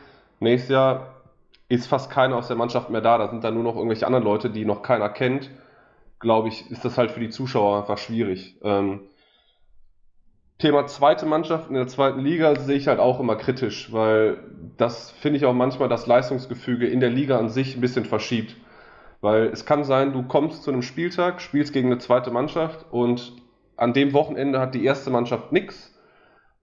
nächstes 0.40 0.70
Jahr 0.70 1.14
ist 1.68 1.86
fast 1.86 2.10
keiner 2.10 2.36
aus 2.36 2.48
der 2.48 2.56
Mannschaft 2.56 2.88
mehr 2.88 3.02
da, 3.02 3.18
da 3.18 3.28
sind 3.28 3.44
dann 3.44 3.54
nur 3.54 3.64
noch 3.64 3.76
irgendwelche 3.76 4.06
anderen 4.06 4.24
Leute, 4.24 4.48
die 4.48 4.64
noch 4.64 4.82
keiner 4.82 5.10
kennt, 5.10 5.50
glaube 6.18 6.48
ich, 6.48 6.70
ist 6.70 6.84
das 6.84 6.96
halt 6.96 7.10
für 7.10 7.20
die 7.20 7.28
Zuschauer 7.28 7.80
einfach 7.80 7.98
schwierig. 7.98 8.56
Ähm, 8.62 9.00
Thema 10.58 10.86
zweite 10.86 11.24
Mannschaft 11.24 11.68
in 11.68 11.74
der 11.74 11.86
zweiten 11.86 12.18
Liga 12.18 12.58
sehe 12.58 12.76
ich 12.76 12.88
halt 12.88 12.98
auch 12.98 13.20
immer 13.20 13.36
kritisch, 13.36 13.92
weil 13.92 14.38
das 14.76 15.12
finde 15.12 15.36
ich 15.36 15.44
auch 15.44 15.54
manchmal 15.54 15.88
das 15.88 16.08
Leistungsgefüge 16.08 16.88
in 16.88 16.98
der 16.98 17.10
Liga 17.10 17.38
an 17.38 17.48
sich 17.48 17.76
ein 17.76 17.80
bisschen 17.80 18.04
verschiebt. 18.04 18.56
Weil 19.20 19.46
es 19.46 19.66
kann 19.66 19.84
sein, 19.84 20.12
du 20.12 20.24
kommst 20.24 20.64
zu 20.64 20.72
einem 20.72 20.82
Spieltag, 20.82 21.40
spielst 21.40 21.72
gegen 21.72 21.88
eine 21.92 21.98
zweite 21.98 22.32
Mannschaft 22.32 22.86
und 22.90 23.34
an 23.76 23.92
dem 23.92 24.12
Wochenende 24.12 24.58
hat 24.58 24.74
die 24.74 24.84
erste 24.84 25.10
Mannschaft 25.10 25.52
nichts 25.52 25.96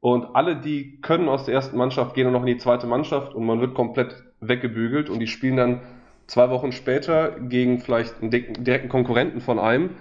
und 0.02 0.36
alle, 0.36 0.58
die 0.58 1.00
können 1.00 1.30
aus 1.30 1.46
der 1.46 1.54
ersten 1.54 1.78
Mannschaft, 1.78 2.16
gehen 2.16 2.30
noch 2.32 2.42
in 2.42 2.48
die 2.48 2.58
zweite 2.58 2.88
Mannschaft 2.88 3.34
und 3.34 3.46
man 3.46 3.62
wird 3.62 3.76
komplett 3.76 4.24
weggebügelt 4.42 5.10
und 5.10 5.20
die 5.20 5.28
spielen 5.28 5.56
dann 5.56 5.82
zwei 6.28 6.50
Wochen 6.50 6.74
später 6.74 7.40
gegen 7.40 7.80
vielleicht 7.80 8.22
einen 8.22 8.30
direkten 8.30 8.90
Konkurrenten 8.90 9.40
von 9.40 9.58
einem 9.58 9.92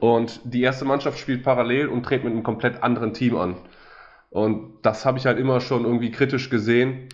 und 0.00 0.40
die 0.44 0.62
erste 0.62 0.84
Mannschaft 0.84 1.18
spielt 1.18 1.42
parallel 1.42 1.88
und 1.88 2.02
tritt 2.04 2.24
mit 2.24 2.32
einem 2.32 2.42
komplett 2.42 2.82
anderen 2.82 3.12
Team 3.12 3.36
an. 3.36 3.56
Und 4.30 4.78
das 4.82 5.04
habe 5.04 5.18
ich 5.18 5.26
halt 5.26 5.38
immer 5.38 5.60
schon 5.60 5.84
irgendwie 5.84 6.10
kritisch 6.10 6.50
gesehen. 6.50 7.08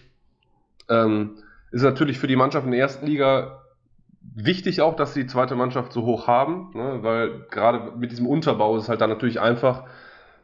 Ähm, 0.88 1.38
ist 1.72 1.82
natürlich 1.82 2.18
für 2.18 2.26
die 2.26 2.36
Mannschaft 2.36 2.64
in 2.64 2.72
der 2.72 2.80
ersten 2.80 3.06
Liga 3.06 3.62
wichtig 4.34 4.80
auch, 4.80 4.96
dass 4.96 5.14
sie 5.14 5.22
die 5.22 5.26
zweite 5.26 5.56
Mannschaft 5.56 5.92
so 5.92 6.02
hoch 6.04 6.26
haben, 6.26 6.70
ne, 6.74 6.98
weil 7.02 7.46
gerade 7.50 7.92
mit 7.96 8.12
diesem 8.12 8.26
Unterbau 8.26 8.76
ist 8.76 8.84
es 8.84 8.88
halt 8.88 9.00
dann 9.00 9.10
natürlich 9.10 9.40
einfach, 9.40 9.84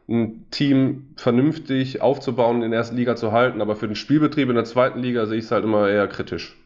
ein 0.09 0.47
Team 0.51 1.13
vernünftig 1.15 2.01
aufzubauen, 2.01 2.61
in 2.61 2.71
der 2.71 2.79
ersten 2.79 2.97
Liga 2.97 3.15
zu 3.15 3.31
halten. 3.31 3.61
Aber 3.61 3.77
für 3.77 3.87
den 3.87 3.95
Spielbetrieb 3.95 4.49
in 4.49 4.55
der 4.55 4.65
zweiten 4.65 4.99
Liga 4.99 5.25
sehe 5.25 5.37
ich 5.37 5.45
es 5.45 5.51
halt 5.51 5.63
immer 5.63 5.87
eher 5.87 6.07
kritisch. 6.07 6.57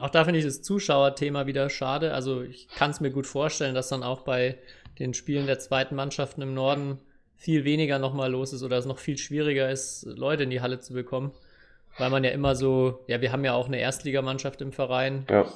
Auch 0.00 0.10
da 0.10 0.24
finde 0.24 0.38
ich 0.38 0.44
das 0.44 0.62
Zuschauerthema 0.62 1.46
wieder 1.46 1.68
schade. 1.68 2.14
Also 2.14 2.42
ich 2.42 2.68
kann 2.68 2.90
es 2.90 3.00
mir 3.00 3.10
gut 3.10 3.26
vorstellen, 3.26 3.74
dass 3.74 3.88
dann 3.88 4.02
auch 4.02 4.20
bei 4.20 4.58
den 4.98 5.14
Spielen 5.14 5.46
der 5.46 5.58
zweiten 5.58 5.94
Mannschaften 5.94 6.42
im 6.42 6.54
Norden 6.54 6.98
viel 7.36 7.64
weniger 7.64 7.98
nochmal 7.98 8.30
los 8.30 8.52
ist 8.52 8.62
oder 8.62 8.78
es 8.78 8.86
noch 8.86 8.98
viel 8.98 9.18
schwieriger 9.18 9.70
ist, 9.70 10.04
Leute 10.04 10.44
in 10.44 10.50
die 10.50 10.60
Halle 10.60 10.78
zu 10.78 10.92
bekommen. 10.92 11.32
Weil 11.98 12.08
man 12.08 12.24
ja 12.24 12.30
immer 12.30 12.54
so, 12.54 13.04
ja, 13.06 13.20
wir 13.20 13.32
haben 13.32 13.44
ja 13.44 13.52
auch 13.52 13.66
eine 13.66 13.78
Erstligamannschaft 13.78 14.62
im 14.62 14.72
Verein. 14.72 15.26
Ja. 15.28 15.46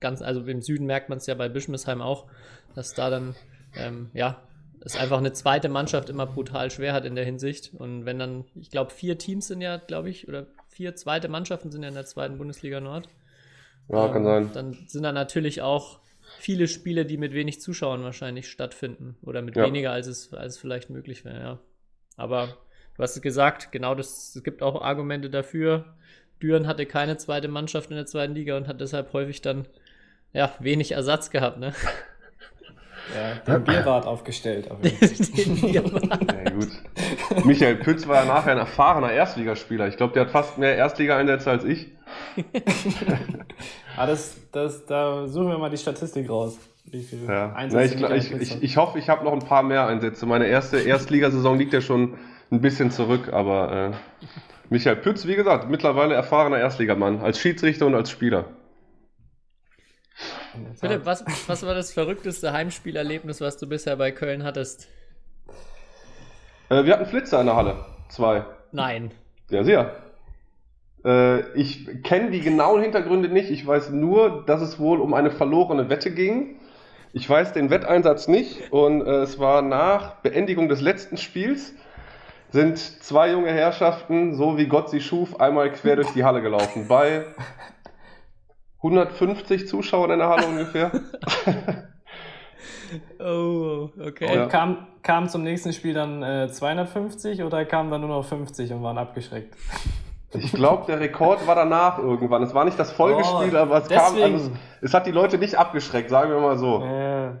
Ganz, 0.00 0.20
also 0.20 0.42
im 0.42 0.60
Süden 0.60 0.84
merkt 0.84 1.08
man 1.08 1.18
es 1.18 1.26
ja 1.26 1.34
bei 1.34 1.48
Bischmesheim 1.48 2.02
auch, 2.02 2.26
dass 2.74 2.92
da 2.94 3.08
dann, 3.08 3.36
ähm, 3.76 4.10
ja, 4.12 4.42
es 4.84 4.96
einfach 4.96 5.18
eine 5.18 5.32
zweite 5.32 5.68
Mannschaft 5.68 6.10
immer 6.10 6.26
brutal 6.26 6.70
schwer 6.70 6.92
hat 6.92 7.04
in 7.04 7.14
der 7.14 7.24
Hinsicht. 7.24 7.72
Und 7.74 8.04
wenn 8.04 8.18
dann, 8.18 8.44
ich 8.54 8.70
glaube, 8.70 8.90
vier 8.90 9.16
Teams 9.16 9.46
sind 9.46 9.60
ja, 9.60 9.76
glaube 9.76 10.10
ich, 10.10 10.28
oder 10.28 10.46
vier 10.68 10.96
zweite 10.96 11.28
Mannschaften 11.28 11.70
sind 11.70 11.82
ja 11.82 11.88
in 11.88 11.94
der 11.94 12.04
zweiten 12.04 12.36
Bundesliga 12.36 12.80
Nord. 12.80 13.08
Ja, 13.88 14.06
ähm, 14.06 14.12
kann 14.12 14.24
sein. 14.24 14.50
Dann 14.52 14.78
sind 14.86 15.02
da 15.02 15.12
natürlich 15.12 15.62
auch 15.62 16.00
viele 16.38 16.68
Spiele, 16.68 17.04
die 17.04 17.16
mit 17.16 17.32
wenig 17.32 17.60
Zuschauern 17.60 18.02
wahrscheinlich 18.02 18.48
stattfinden. 18.48 19.16
Oder 19.22 19.42
mit 19.42 19.56
ja. 19.56 19.64
weniger, 19.64 19.92
als 19.92 20.06
es, 20.06 20.32
als 20.32 20.54
es 20.54 20.58
vielleicht 20.60 20.90
möglich 20.90 21.24
wäre, 21.24 21.40
ja. 21.40 21.58
Aber 22.16 22.48
du 22.96 23.02
hast 23.02 23.16
es 23.16 23.22
gesagt, 23.22 23.72
genau 23.72 23.94
das, 23.94 24.34
es 24.36 24.44
gibt 24.44 24.62
auch 24.62 24.82
Argumente 24.82 25.30
dafür. 25.30 25.96
Düren 26.42 26.66
hatte 26.66 26.86
keine 26.86 27.16
zweite 27.16 27.48
Mannschaft 27.48 27.90
in 27.90 27.96
der 27.96 28.06
zweiten 28.06 28.34
Liga 28.34 28.56
und 28.56 28.66
hat 28.66 28.80
deshalb 28.80 29.12
häufig 29.12 29.40
dann 29.40 29.66
ja, 30.32 30.52
wenig 30.58 30.92
Ersatz 30.92 31.30
gehabt, 31.30 31.58
ne? 31.58 31.72
Ja, 33.16 33.56
den 33.56 33.64
Bierbart 33.64 34.06
aufgestellt. 34.06 34.70
Auf 34.70 34.80
den 34.80 35.60
Bierbart. 35.60 36.32
Ja, 36.32 36.50
gut. 36.50 36.70
Michael 37.44 37.76
Pütz 37.76 38.06
war 38.06 38.24
ja 38.24 38.24
nachher 38.24 38.52
ein 38.52 38.58
erfahrener 38.58 39.12
Erstligaspieler. 39.12 39.88
Ich 39.88 39.96
glaube, 39.96 40.14
der 40.14 40.22
hat 40.22 40.30
fast 40.30 40.56
mehr 40.56 40.76
Erstliga-Einsätze 40.76 41.50
als 41.50 41.64
ich. 41.64 41.88
ah, 43.96 44.06
das, 44.06 44.36
das, 44.52 44.86
da 44.86 45.26
suchen 45.26 45.48
wir 45.48 45.58
mal 45.58 45.70
die 45.70 45.78
Statistik 45.78 46.28
raus. 46.28 46.58
Wie 46.84 47.02
viele 47.02 47.26
ja. 47.26 47.52
Einsätze 47.52 47.98
Na, 48.00 48.14
ich, 48.14 48.32
ich, 48.32 48.40
ich, 48.40 48.62
ich, 48.62 48.76
hoffe, 48.76 48.98
ich 48.98 49.08
habe 49.08 49.24
noch 49.24 49.32
ein 49.32 49.40
paar 49.40 49.62
mehr 49.62 49.86
Einsätze. 49.86 50.26
Meine 50.26 50.46
erste 50.46 50.80
Erstligasaison 50.80 51.56
liegt 51.58 51.72
ja 51.72 51.80
schon 51.80 52.18
ein 52.50 52.60
bisschen 52.60 52.90
zurück, 52.90 53.32
aber 53.32 53.92
äh, 53.92 54.26
Michael 54.68 54.96
Pütz, 54.96 55.26
wie 55.26 55.36
gesagt, 55.36 55.70
mittlerweile 55.70 56.14
erfahrener 56.14 56.58
Erstligamann, 56.58 57.20
als 57.20 57.38
Schiedsrichter 57.38 57.86
und 57.86 57.94
als 57.94 58.10
Spieler. 58.10 58.46
Philipp, 60.78 61.06
was, 61.06 61.24
was 61.46 61.64
war 61.64 61.74
das 61.74 61.92
verrückteste 61.92 62.52
Heimspielerlebnis, 62.52 63.40
was 63.40 63.56
du 63.56 63.66
bisher 63.66 63.96
bei 63.96 64.12
Köln 64.12 64.44
hattest? 64.44 64.88
Äh, 66.68 66.84
wir 66.84 66.94
hatten 66.94 67.06
Flitzer 67.06 67.40
in 67.40 67.46
der 67.46 67.56
Halle. 67.56 67.84
Zwei. 68.08 68.44
Nein. 68.72 69.12
Ja, 69.50 69.64
sehr. 69.64 69.94
Äh, 71.04 71.40
ich 71.58 72.02
kenne 72.02 72.30
die 72.30 72.40
genauen 72.40 72.82
Hintergründe 72.82 73.28
nicht. 73.28 73.50
Ich 73.50 73.66
weiß 73.66 73.90
nur, 73.90 74.44
dass 74.46 74.60
es 74.60 74.78
wohl 74.78 75.00
um 75.00 75.14
eine 75.14 75.30
verlorene 75.30 75.88
Wette 75.88 76.10
ging. 76.12 76.56
Ich 77.12 77.28
weiß 77.28 77.52
den 77.52 77.70
Wetteinsatz 77.70 78.28
nicht. 78.28 78.72
Und 78.72 79.02
äh, 79.02 79.22
es 79.22 79.38
war 79.38 79.62
nach 79.62 80.16
Beendigung 80.22 80.68
des 80.68 80.80
letzten 80.80 81.16
Spiels 81.16 81.74
sind 82.50 82.78
zwei 82.78 83.30
junge 83.30 83.50
Herrschaften, 83.50 84.34
so 84.34 84.58
wie 84.58 84.66
Gott 84.66 84.90
sie 84.90 85.00
schuf, 85.00 85.40
einmal 85.40 85.72
quer 85.72 85.96
durch 85.96 86.12
die 86.12 86.22
Halle 86.22 86.42
gelaufen. 86.42 86.86
Bei 86.86 87.24
150 88.78 89.68
Zuschauer 89.68 90.10
in 90.10 90.18
der 90.18 90.28
Halle 90.28 90.46
ungefähr. 90.46 90.90
oh, 93.20 93.88
okay. 93.98 94.42
Und 94.42 94.50
kam, 94.50 94.86
kam 95.02 95.28
zum 95.30 95.44
nächsten 95.44 95.72
Spiel 95.72 95.94
dann 95.94 96.22
äh, 96.22 96.48
250 96.48 97.42
oder 97.42 97.64
kamen 97.64 97.90
dann 97.90 98.02
nur 98.02 98.10
noch 98.10 98.24
50 98.24 98.70
und 98.72 98.82
waren 98.82 98.98
abgeschreckt? 98.98 99.56
Ich 100.34 100.52
glaube, 100.52 100.86
der 100.86 101.00
Rekord 101.00 101.46
war 101.46 101.54
danach 101.54 101.98
irgendwann. 101.98 102.42
Es 102.42 102.54
war 102.54 102.64
nicht 102.64 102.78
das 102.78 102.90
Folgespiel, 102.92 103.54
Oh, 103.54 103.58
aber 103.58 103.78
es 103.78 103.88
kam, 103.88 104.14
deswegen. 104.14 104.34
also 104.34 104.50
es, 104.80 104.94
hat 104.94 105.06
die 105.06 105.10
Leute 105.10 105.38
nicht 105.38 105.56
abgeschreckt, 105.58 106.10
sagen 106.10 106.30
wir 106.30 106.40
mal 106.40 106.56
so. 106.56 106.82
Äh, 106.84 107.32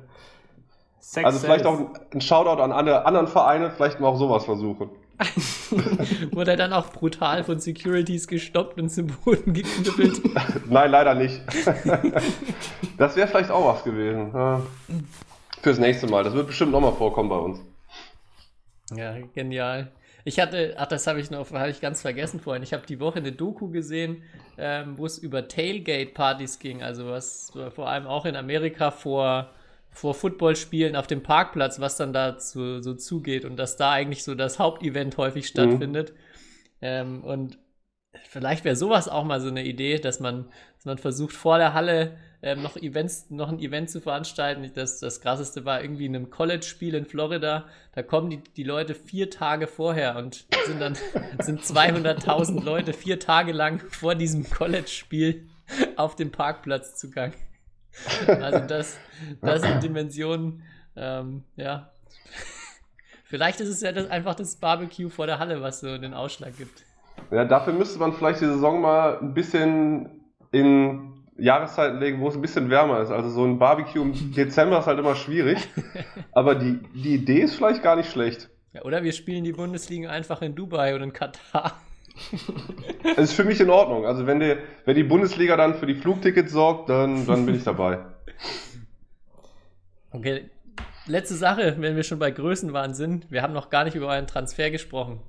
Sex 1.00 1.24
Also 1.24 1.38
vielleicht 1.40 1.66
auch 1.66 1.78
ein, 2.12 2.20
Shoutout 2.20 2.62
an 2.62 2.70
alle 2.70 3.06
anderen 3.06 3.26
Vereine, 3.26 3.70
vielleicht 3.70 3.98
mal 4.00 4.08
auch 4.08 4.16
sowas 4.16 4.44
versuchen. 4.44 4.90
Wurde 6.32 6.52
er 6.52 6.56
dann 6.56 6.72
auch 6.72 6.90
brutal 6.90 7.44
von 7.44 7.60
Securities 7.60 8.26
gestoppt 8.26 8.78
und 8.80 8.88
zum 8.88 9.06
Boden 9.06 9.52
geknüppelt. 9.52 10.20
Nein, 10.70 10.90
leider 10.90 11.14
nicht. 11.14 11.40
das 12.98 13.16
wäre 13.16 13.28
vielleicht 13.28 13.50
auch 13.50 13.74
was 13.74 13.84
gewesen. 13.84 14.32
Fürs 15.62 15.78
nächste 15.78 16.08
Mal. 16.08 16.24
Das 16.24 16.34
wird 16.34 16.46
bestimmt 16.46 16.72
nochmal 16.72 16.92
vorkommen 16.92 17.28
bei 17.28 17.36
uns. 17.36 17.60
Ja, 18.94 19.14
genial. 19.34 19.92
Ich 20.24 20.38
hatte, 20.38 20.74
ach, 20.76 20.86
das 20.86 21.06
habe 21.06 21.20
ich 21.20 21.30
noch, 21.30 21.50
habe 21.50 21.70
ich 21.70 21.80
ganz 21.80 22.00
vergessen 22.00 22.40
vorhin. 22.40 22.62
Ich 22.62 22.72
habe 22.72 22.86
die 22.86 23.00
Woche 23.00 23.18
eine 23.18 23.32
Doku 23.32 23.70
gesehen, 23.70 24.22
ähm, 24.56 24.96
wo 24.98 25.06
es 25.06 25.18
über 25.18 25.48
Tailgate-Partys 25.48 26.58
ging, 26.58 26.82
also 26.82 27.08
was 27.08 27.52
vor 27.74 27.88
allem 27.88 28.06
auch 28.06 28.24
in 28.24 28.36
Amerika 28.36 28.90
vor, 28.90 29.50
vor 29.90 30.14
Footballspielen 30.14 30.96
auf 30.96 31.06
dem 31.06 31.22
Parkplatz, 31.22 31.80
was 31.80 31.96
dann 31.96 32.12
da 32.12 32.38
zu, 32.38 32.82
so 32.82 32.94
zugeht 32.94 33.44
und 33.44 33.56
dass 33.56 33.76
da 33.76 33.90
eigentlich 33.90 34.22
so 34.22 34.34
das 34.34 34.58
Hauptevent 34.58 35.16
häufig 35.16 35.48
stattfindet. 35.48 36.12
Ähm, 36.80 37.24
und 37.24 37.58
vielleicht 38.28 38.64
wäre 38.64 38.76
sowas 38.76 39.08
auch 39.08 39.24
mal 39.24 39.40
so 39.40 39.48
eine 39.48 39.64
Idee, 39.64 39.98
dass 39.98 40.20
man, 40.20 40.46
dass 40.76 40.84
man 40.84 40.98
versucht, 40.98 41.34
vor 41.34 41.58
der 41.58 41.74
Halle 41.74 42.16
ähm, 42.42 42.60
noch 42.62 42.76
Events, 42.76 43.30
noch 43.30 43.48
ein 43.48 43.60
Event 43.60 43.88
zu 43.88 44.00
veranstalten. 44.00 44.68
Das, 44.74 44.98
das 44.98 45.20
krasseste 45.20 45.64
war 45.64 45.80
irgendwie 45.80 46.06
in 46.06 46.16
einem 46.16 46.30
College-Spiel 46.30 46.94
in 46.96 47.06
Florida. 47.06 47.66
Da 47.94 48.02
kommen 48.02 48.30
die, 48.30 48.38
die 48.38 48.64
Leute 48.64 48.94
vier 48.94 49.30
Tage 49.30 49.68
vorher 49.68 50.16
und 50.16 50.46
sind 50.66 50.80
dann 50.80 50.96
sind 51.38 51.62
200.000 51.62 52.62
Leute 52.62 52.92
vier 52.92 53.20
Tage 53.20 53.52
lang 53.52 53.80
vor 53.88 54.16
diesem 54.16 54.48
College-Spiel 54.48 55.48
auf 55.96 56.16
dem 56.16 56.32
Parkplatz 56.32 56.96
zugang. 56.96 57.32
Also 58.26 58.66
das, 58.66 58.98
das 59.40 59.62
sind 59.62 59.82
Dimensionen, 59.82 60.62
ähm, 60.96 61.44
ja. 61.56 61.90
Vielleicht 63.24 63.60
ist 63.60 63.68
es 63.68 63.80
ja 63.80 63.92
das, 63.92 64.10
einfach 64.10 64.34
das 64.34 64.56
Barbecue 64.56 65.08
vor 65.08 65.26
der 65.26 65.38
Halle, 65.38 65.62
was 65.62 65.80
so 65.80 65.96
den 65.96 66.12
Ausschlag 66.12 66.56
gibt. 66.56 66.84
Ja, 67.30 67.44
dafür 67.44 67.72
müsste 67.72 67.98
man 67.98 68.12
vielleicht 68.12 68.40
die 68.40 68.46
Saison 68.46 68.80
mal 68.80 69.18
ein 69.18 69.32
bisschen 69.32 70.22
in 70.50 71.21
Jahreszeiten 71.38 71.98
legen, 71.98 72.20
wo 72.20 72.28
es 72.28 72.34
ein 72.34 72.42
bisschen 72.42 72.70
wärmer 72.70 73.00
ist. 73.00 73.10
Also 73.10 73.30
so 73.30 73.44
ein 73.44 73.58
Barbecue 73.58 74.02
im 74.02 74.32
Dezember 74.32 74.78
ist 74.78 74.86
halt 74.86 74.98
immer 74.98 75.14
schwierig. 75.14 75.58
Aber 76.32 76.54
die, 76.54 76.80
die 76.94 77.14
Idee 77.14 77.40
ist 77.40 77.54
vielleicht 77.54 77.82
gar 77.82 77.96
nicht 77.96 78.10
schlecht. 78.10 78.50
Ja, 78.72 78.82
oder 78.82 79.02
wir 79.02 79.12
spielen 79.12 79.44
die 79.44 79.52
Bundesliga 79.52 80.10
einfach 80.10 80.42
in 80.42 80.54
Dubai 80.54 80.94
oder 80.94 81.04
in 81.04 81.12
Katar. 81.12 81.80
Es 83.16 83.30
ist 83.30 83.32
für 83.34 83.44
mich 83.44 83.60
in 83.60 83.70
Ordnung. 83.70 84.06
Also 84.06 84.26
wenn, 84.26 84.38
die, 84.38 84.56
wenn 84.84 84.96
die 84.96 85.02
Bundesliga 85.02 85.56
dann 85.56 85.74
für 85.74 85.86
die 85.86 85.94
Flugtickets 85.94 86.52
sorgt, 86.52 86.88
dann, 86.88 87.26
dann 87.26 87.46
bin 87.46 87.54
ich 87.54 87.64
dabei. 87.64 87.98
Okay, 90.14 90.50
letzte 91.06 91.36
Sache, 91.36 91.76
wenn 91.78 91.96
wir 91.96 92.02
schon 92.02 92.18
bei 92.18 92.30
Größenwahn 92.30 92.92
sind. 92.92 93.30
Wir 93.30 93.40
haben 93.40 93.54
noch 93.54 93.70
gar 93.70 93.84
nicht 93.84 93.94
über 93.94 94.08
euren 94.08 94.26
Transfer 94.26 94.70
gesprochen. 94.70 95.20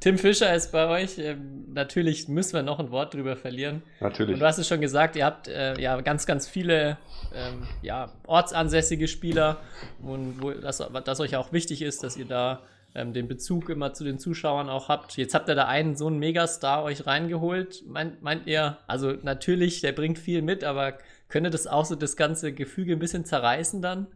Tim 0.00 0.18
Fischer 0.18 0.54
ist 0.54 0.72
bei 0.72 0.88
euch. 0.88 1.18
Ähm, 1.18 1.66
natürlich 1.72 2.28
müssen 2.28 2.54
wir 2.54 2.62
noch 2.62 2.78
ein 2.78 2.90
Wort 2.90 3.14
drüber 3.14 3.36
verlieren. 3.36 3.82
Natürlich. 4.00 4.34
Und 4.34 4.40
du 4.40 4.46
hast 4.46 4.58
es 4.58 4.66
schon 4.66 4.80
gesagt, 4.80 5.16
ihr 5.16 5.24
habt 5.24 5.48
äh, 5.48 5.80
ja 5.80 6.00
ganz, 6.00 6.26
ganz 6.26 6.48
viele 6.48 6.96
ähm, 7.34 7.62
ja, 7.82 8.10
ortsansässige 8.26 9.08
Spieler 9.08 9.58
und 10.02 10.42
wo 10.42 10.50
das, 10.52 10.82
das 11.04 11.20
euch 11.20 11.36
auch 11.36 11.52
wichtig 11.52 11.82
ist, 11.82 12.02
dass 12.02 12.16
ihr 12.16 12.24
da 12.24 12.60
ähm, 12.94 13.12
den 13.12 13.28
Bezug 13.28 13.68
immer 13.68 13.92
zu 13.92 14.04
den 14.04 14.18
Zuschauern 14.18 14.68
auch 14.68 14.88
habt. 14.88 15.16
Jetzt 15.16 15.34
habt 15.34 15.48
ihr 15.48 15.54
da 15.54 15.66
einen 15.66 15.96
so 15.96 16.06
einen 16.06 16.18
Megastar 16.18 16.82
euch 16.82 17.06
reingeholt. 17.06 17.84
Meint, 17.86 18.22
meint 18.22 18.46
ihr, 18.46 18.78
also 18.86 19.14
natürlich, 19.22 19.80
der 19.80 19.92
bringt 19.92 20.18
viel 20.18 20.42
mit, 20.42 20.64
aber 20.64 20.94
könnte 21.28 21.50
das 21.50 21.66
auch 21.66 21.84
so 21.84 21.94
das 21.94 22.16
ganze 22.16 22.52
Gefüge 22.52 22.92
ein 22.92 22.98
bisschen 22.98 23.24
zerreißen 23.24 23.82
dann? 23.82 24.08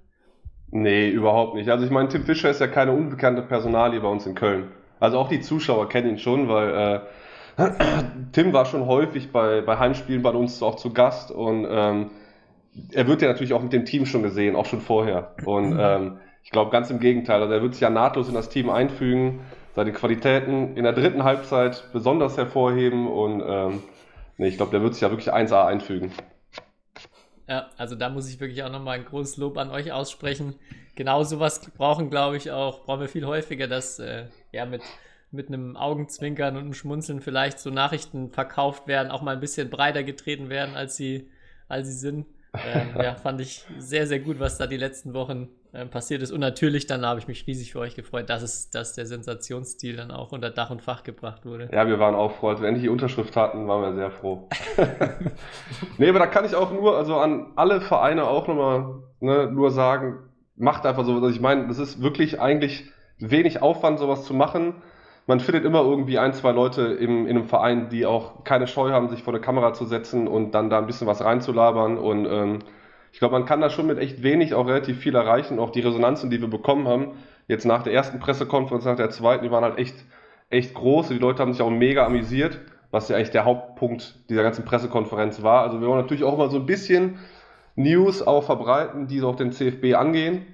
Nee, 0.70 1.08
überhaupt 1.08 1.54
nicht. 1.54 1.70
Also 1.70 1.84
ich 1.84 1.90
meine, 1.90 2.08
Tim 2.08 2.24
Fischer 2.24 2.50
ist 2.50 2.60
ja 2.60 2.66
keine 2.66 2.92
unbekannte 2.92 3.42
Personalie 3.42 4.00
bei 4.00 4.08
uns 4.08 4.26
in 4.26 4.34
Köln. 4.34 4.72
Also 5.00 5.18
auch 5.18 5.28
die 5.28 5.40
Zuschauer 5.40 5.88
kennen 5.88 6.10
ihn 6.10 6.18
schon, 6.18 6.48
weil 6.48 7.04
äh, 7.58 7.62
Tim 8.32 8.52
war 8.52 8.66
schon 8.66 8.86
häufig 8.86 9.32
bei, 9.32 9.60
bei 9.60 9.78
Heimspielen 9.78 10.22
bei 10.22 10.30
uns 10.30 10.62
auch 10.62 10.76
zu 10.76 10.92
Gast 10.92 11.30
und 11.30 11.66
ähm, 11.68 12.10
er 12.92 13.06
wird 13.06 13.22
ja 13.22 13.28
natürlich 13.28 13.54
auch 13.54 13.62
mit 13.62 13.72
dem 13.72 13.84
Team 13.84 14.06
schon 14.06 14.22
gesehen, 14.22 14.56
auch 14.56 14.66
schon 14.66 14.80
vorher. 14.80 15.34
Und 15.44 15.76
ähm, 15.78 16.18
ich 16.42 16.50
glaube 16.50 16.70
ganz 16.70 16.90
im 16.90 17.00
Gegenteil, 17.00 17.40
also 17.40 17.52
er 17.52 17.62
wird 17.62 17.74
sich 17.74 17.80
ja 17.80 17.90
nahtlos 17.90 18.28
in 18.28 18.34
das 18.34 18.48
Team 18.48 18.70
einfügen, 18.70 19.40
seine 19.74 19.92
Qualitäten 19.92 20.76
in 20.76 20.84
der 20.84 20.92
dritten 20.92 21.24
Halbzeit 21.24 21.84
besonders 21.92 22.36
hervorheben 22.36 23.08
und 23.08 23.42
ähm, 23.46 23.82
nee, 24.36 24.48
ich 24.48 24.56
glaube, 24.56 24.72
der 24.72 24.82
wird 24.82 24.94
sich 24.94 25.02
ja 25.02 25.10
wirklich 25.10 25.32
1A 25.32 25.66
einfügen. 25.66 26.12
Ja, 27.48 27.70
also 27.76 27.94
da 27.94 28.08
muss 28.08 28.28
ich 28.28 28.40
wirklich 28.40 28.62
auch 28.64 28.70
nochmal 28.70 28.98
ein 28.98 29.04
großes 29.04 29.36
Lob 29.36 29.56
an 29.56 29.70
euch 29.70 29.92
aussprechen. 29.92 30.56
Genau 30.96 31.22
sowas 31.22 31.60
brauchen, 31.76 32.10
glaube 32.10 32.36
ich, 32.36 32.50
auch, 32.50 32.84
brauchen 32.84 33.00
wir 33.00 33.08
viel 33.08 33.26
häufiger, 33.26 33.68
dass 33.68 33.98
äh, 33.98 34.24
ja 34.56 34.66
mit, 34.66 34.82
mit 35.30 35.48
einem 35.48 35.76
Augenzwinkern 35.76 36.56
und 36.56 36.62
einem 36.62 36.74
Schmunzeln 36.74 37.20
vielleicht 37.20 37.58
so 37.58 37.70
Nachrichten 37.70 38.30
verkauft 38.30 38.86
werden, 38.86 39.10
auch 39.10 39.22
mal 39.22 39.34
ein 39.34 39.40
bisschen 39.40 39.70
breiter 39.70 40.02
getreten 40.02 40.48
werden, 40.48 40.74
als 40.74 40.96
sie, 40.96 41.30
als 41.68 41.88
sie 41.88 41.94
sind. 41.94 42.26
Ähm, 42.54 42.88
ja, 42.96 43.14
fand 43.22 43.40
ich 43.40 43.64
sehr, 43.78 44.06
sehr 44.06 44.20
gut, 44.20 44.40
was 44.40 44.58
da 44.58 44.66
die 44.66 44.76
letzten 44.76 45.14
Wochen 45.14 45.48
ähm, 45.74 45.90
passiert 45.90 46.22
ist. 46.22 46.32
Und 46.32 46.40
natürlich, 46.40 46.86
dann 46.86 47.04
habe 47.04 47.20
ich 47.20 47.28
mich 47.28 47.46
riesig 47.46 47.72
für 47.72 47.80
euch 47.80 47.94
gefreut, 47.94 48.30
dass, 48.30 48.42
es, 48.42 48.70
dass 48.70 48.94
der 48.94 49.04
Sensationsstil 49.04 49.96
dann 49.96 50.10
auch 50.10 50.32
unter 50.32 50.50
Dach 50.50 50.70
und 50.70 50.80
Fach 50.80 51.02
gebracht 51.02 51.44
wurde. 51.44 51.68
Ja, 51.72 51.86
wir 51.86 51.98
waren 51.98 52.14
auch 52.14 52.32
froh. 52.32 52.48
Als 52.48 52.60
wir 52.60 52.68
endlich 52.68 52.84
die 52.84 52.88
Unterschrift 52.88 53.36
hatten, 53.36 53.68
waren 53.68 53.82
wir 53.82 53.94
sehr 53.94 54.10
froh. 54.10 54.48
nee, 55.98 56.08
aber 56.08 56.18
da 56.18 56.26
kann 56.26 56.46
ich 56.46 56.54
auch 56.54 56.72
nur, 56.72 56.96
also 56.96 57.16
an 57.16 57.52
alle 57.56 57.82
Vereine 57.82 58.24
auch 58.24 58.48
nochmal 58.48 59.02
ne, 59.20 59.50
nur 59.52 59.70
sagen, 59.70 60.30
macht 60.56 60.86
einfach 60.86 61.04
so. 61.04 61.14
Also 61.14 61.28
ich 61.28 61.40
meine, 61.40 61.68
das 61.68 61.78
ist 61.78 62.00
wirklich 62.00 62.40
eigentlich 62.40 62.90
wenig 63.18 63.62
Aufwand, 63.62 63.98
sowas 63.98 64.24
zu 64.24 64.34
machen. 64.34 64.74
Man 65.26 65.40
findet 65.40 65.64
immer 65.64 65.80
irgendwie 65.80 66.18
ein, 66.18 66.34
zwei 66.34 66.52
Leute 66.52 66.82
im, 66.82 67.26
in 67.26 67.36
einem 67.36 67.46
Verein, 67.46 67.88
die 67.88 68.06
auch 68.06 68.44
keine 68.44 68.66
Scheu 68.66 68.90
haben, 68.90 69.08
sich 69.08 69.22
vor 69.22 69.34
eine 69.34 69.40
Kamera 69.40 69.72
zu 69.72 69.84
setzen 69.84 70.28
und 70.28 70.52
dann 70.52 70.70
da 70.70 70.78
ein 70.78 70.86
bisschen 70.86 71.08
was 71.08 71.24
reinzulabern. 71.24 71.98
Und 71.98 72.26
ähm, 72.26 72.58
ich 73.12 73.18
glaube, 73.18 73.32
man 73.32 73.44
kann 73.44 73.60
da 73.60 73.70
schon 73.70 73.86
mit 73.86 73.98
echt 73.98 74.22
wenig 74.22 74.54
auch 74.54 74.66
relativ 74.68 74.98
viel 74.98 75.16
erreichen. 75.16 75.58
Auch 75.58 75.70
die 75.70 75.80
Resonanzen, 75.80 76.30
die 76.30 76.40
wir 76.40 76.48
bekommen 76.48 76.86
haben, 76.86 77.12
jetzt 77.48 77.64
nach 77.64 77.82
der 77.82 77.92
ersten 77.92 78.20
Pressekonferenz, 78.20 78.84
nach 78.84 78.96
der 78.96 79.10
zweiten, 79.10 79.42
die 79.42 79.50
waren 79.50 79.64
halt 79.64 79.78
echt, 79.78 79.96
echt 80.48 80.74
groß. 80.74 81.08
Die 81.08 81.18
Leute 81.18 81.42
haben 81.42 81.52
sich 81.52 81.62
auch 81.62 81.70
mega 81.70 82.06
amüsiert, 82.06 82.60
was 82.92 83.08
ja 83.08 83.16
eigentlich 83.16 83.30
der 83.30 83.44
Hauptpunkt 83.44 84.28
dieser 84.30 84.44
ganzen 84.44 84.64
Pressekonferenz 84.64 85.42
war. 85.42 85.62
Also 85.62 85.80
wir 85.80 85.88
wollen 85.88 86.02
natürlich 86.02 86.22
auch 86.22 86.34
immer 86.34 86.50
so 86.50 86.58
ein 86.58 86.66
bisschen 86.66 87.18
News 87.74 88.22
auch 88.22 88.44
verbreiten, 88.44 89.08
die 89.08 89.18
so 89.18 89.28
auch 89.28 89.36
den 89.36 89.50
CFB 89.50 89.94
angehen. 89.94 90.46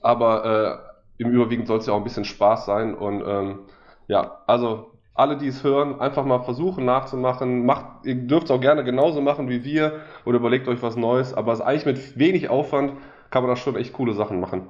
Aber 0.00 0.88
äh, 0.88 0.91
im 1.18 1.30
Überwiegend 1.30 1.66
soll 1.66 1.78
es 1.78 1.86
ja 1.86 1.92
auch 1.92 1.98
ein 1.98 2.04
bisschen 2.04 2.24
Spaß 2.24 2.66
sein. 2.66 2.94
Und 2.94 3.22
ähm, 3.26 3.60
ja, 4.08 4.42
also 4.46 4.92
alle, 5.14 5.36
die 5.36 5.48
es 5.48 5.62
hören, 5.62 6.00
einfach 6.00 6.24
mal 6.24 6.42
versuchen 6.42 6.84
nachzumachen. 6.84 7.66
Macht, 7.66 8.04
ihr 8.06 8.14
dürft 8.14 8.46
es 8.46 8.50
auch 8.50 8.60
gerne 8.60 8.84
genauso 8.84 9.20
machen 9.20 9.48
wie 9.48 9.64
wir 9.64 10.00
oder 10.24 10.38
überlegt 10.38 10.68
euch 10.68 10.82
was 10.82 10.96
Neues. 10.96 11.34
Aber 11.34 11.52
es 11.52 11.60
ist 11.60 11.64
eigentlich 11.64 11.86
mit 11.86 12.18
wenig 12.18 12.48
Aufwand 12.48 12.94
kann 13.30 13.42
man 13.42 13.50
da 13.50 13.56
schon 13.56 13.76
echt 13.76 13.94
coole 13.94 14.14
Sachen 14.14 14.40
machen. 14.40 14.68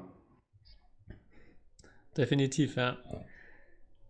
Definitiv, 2.17 2.77
ja. 2.77 2.97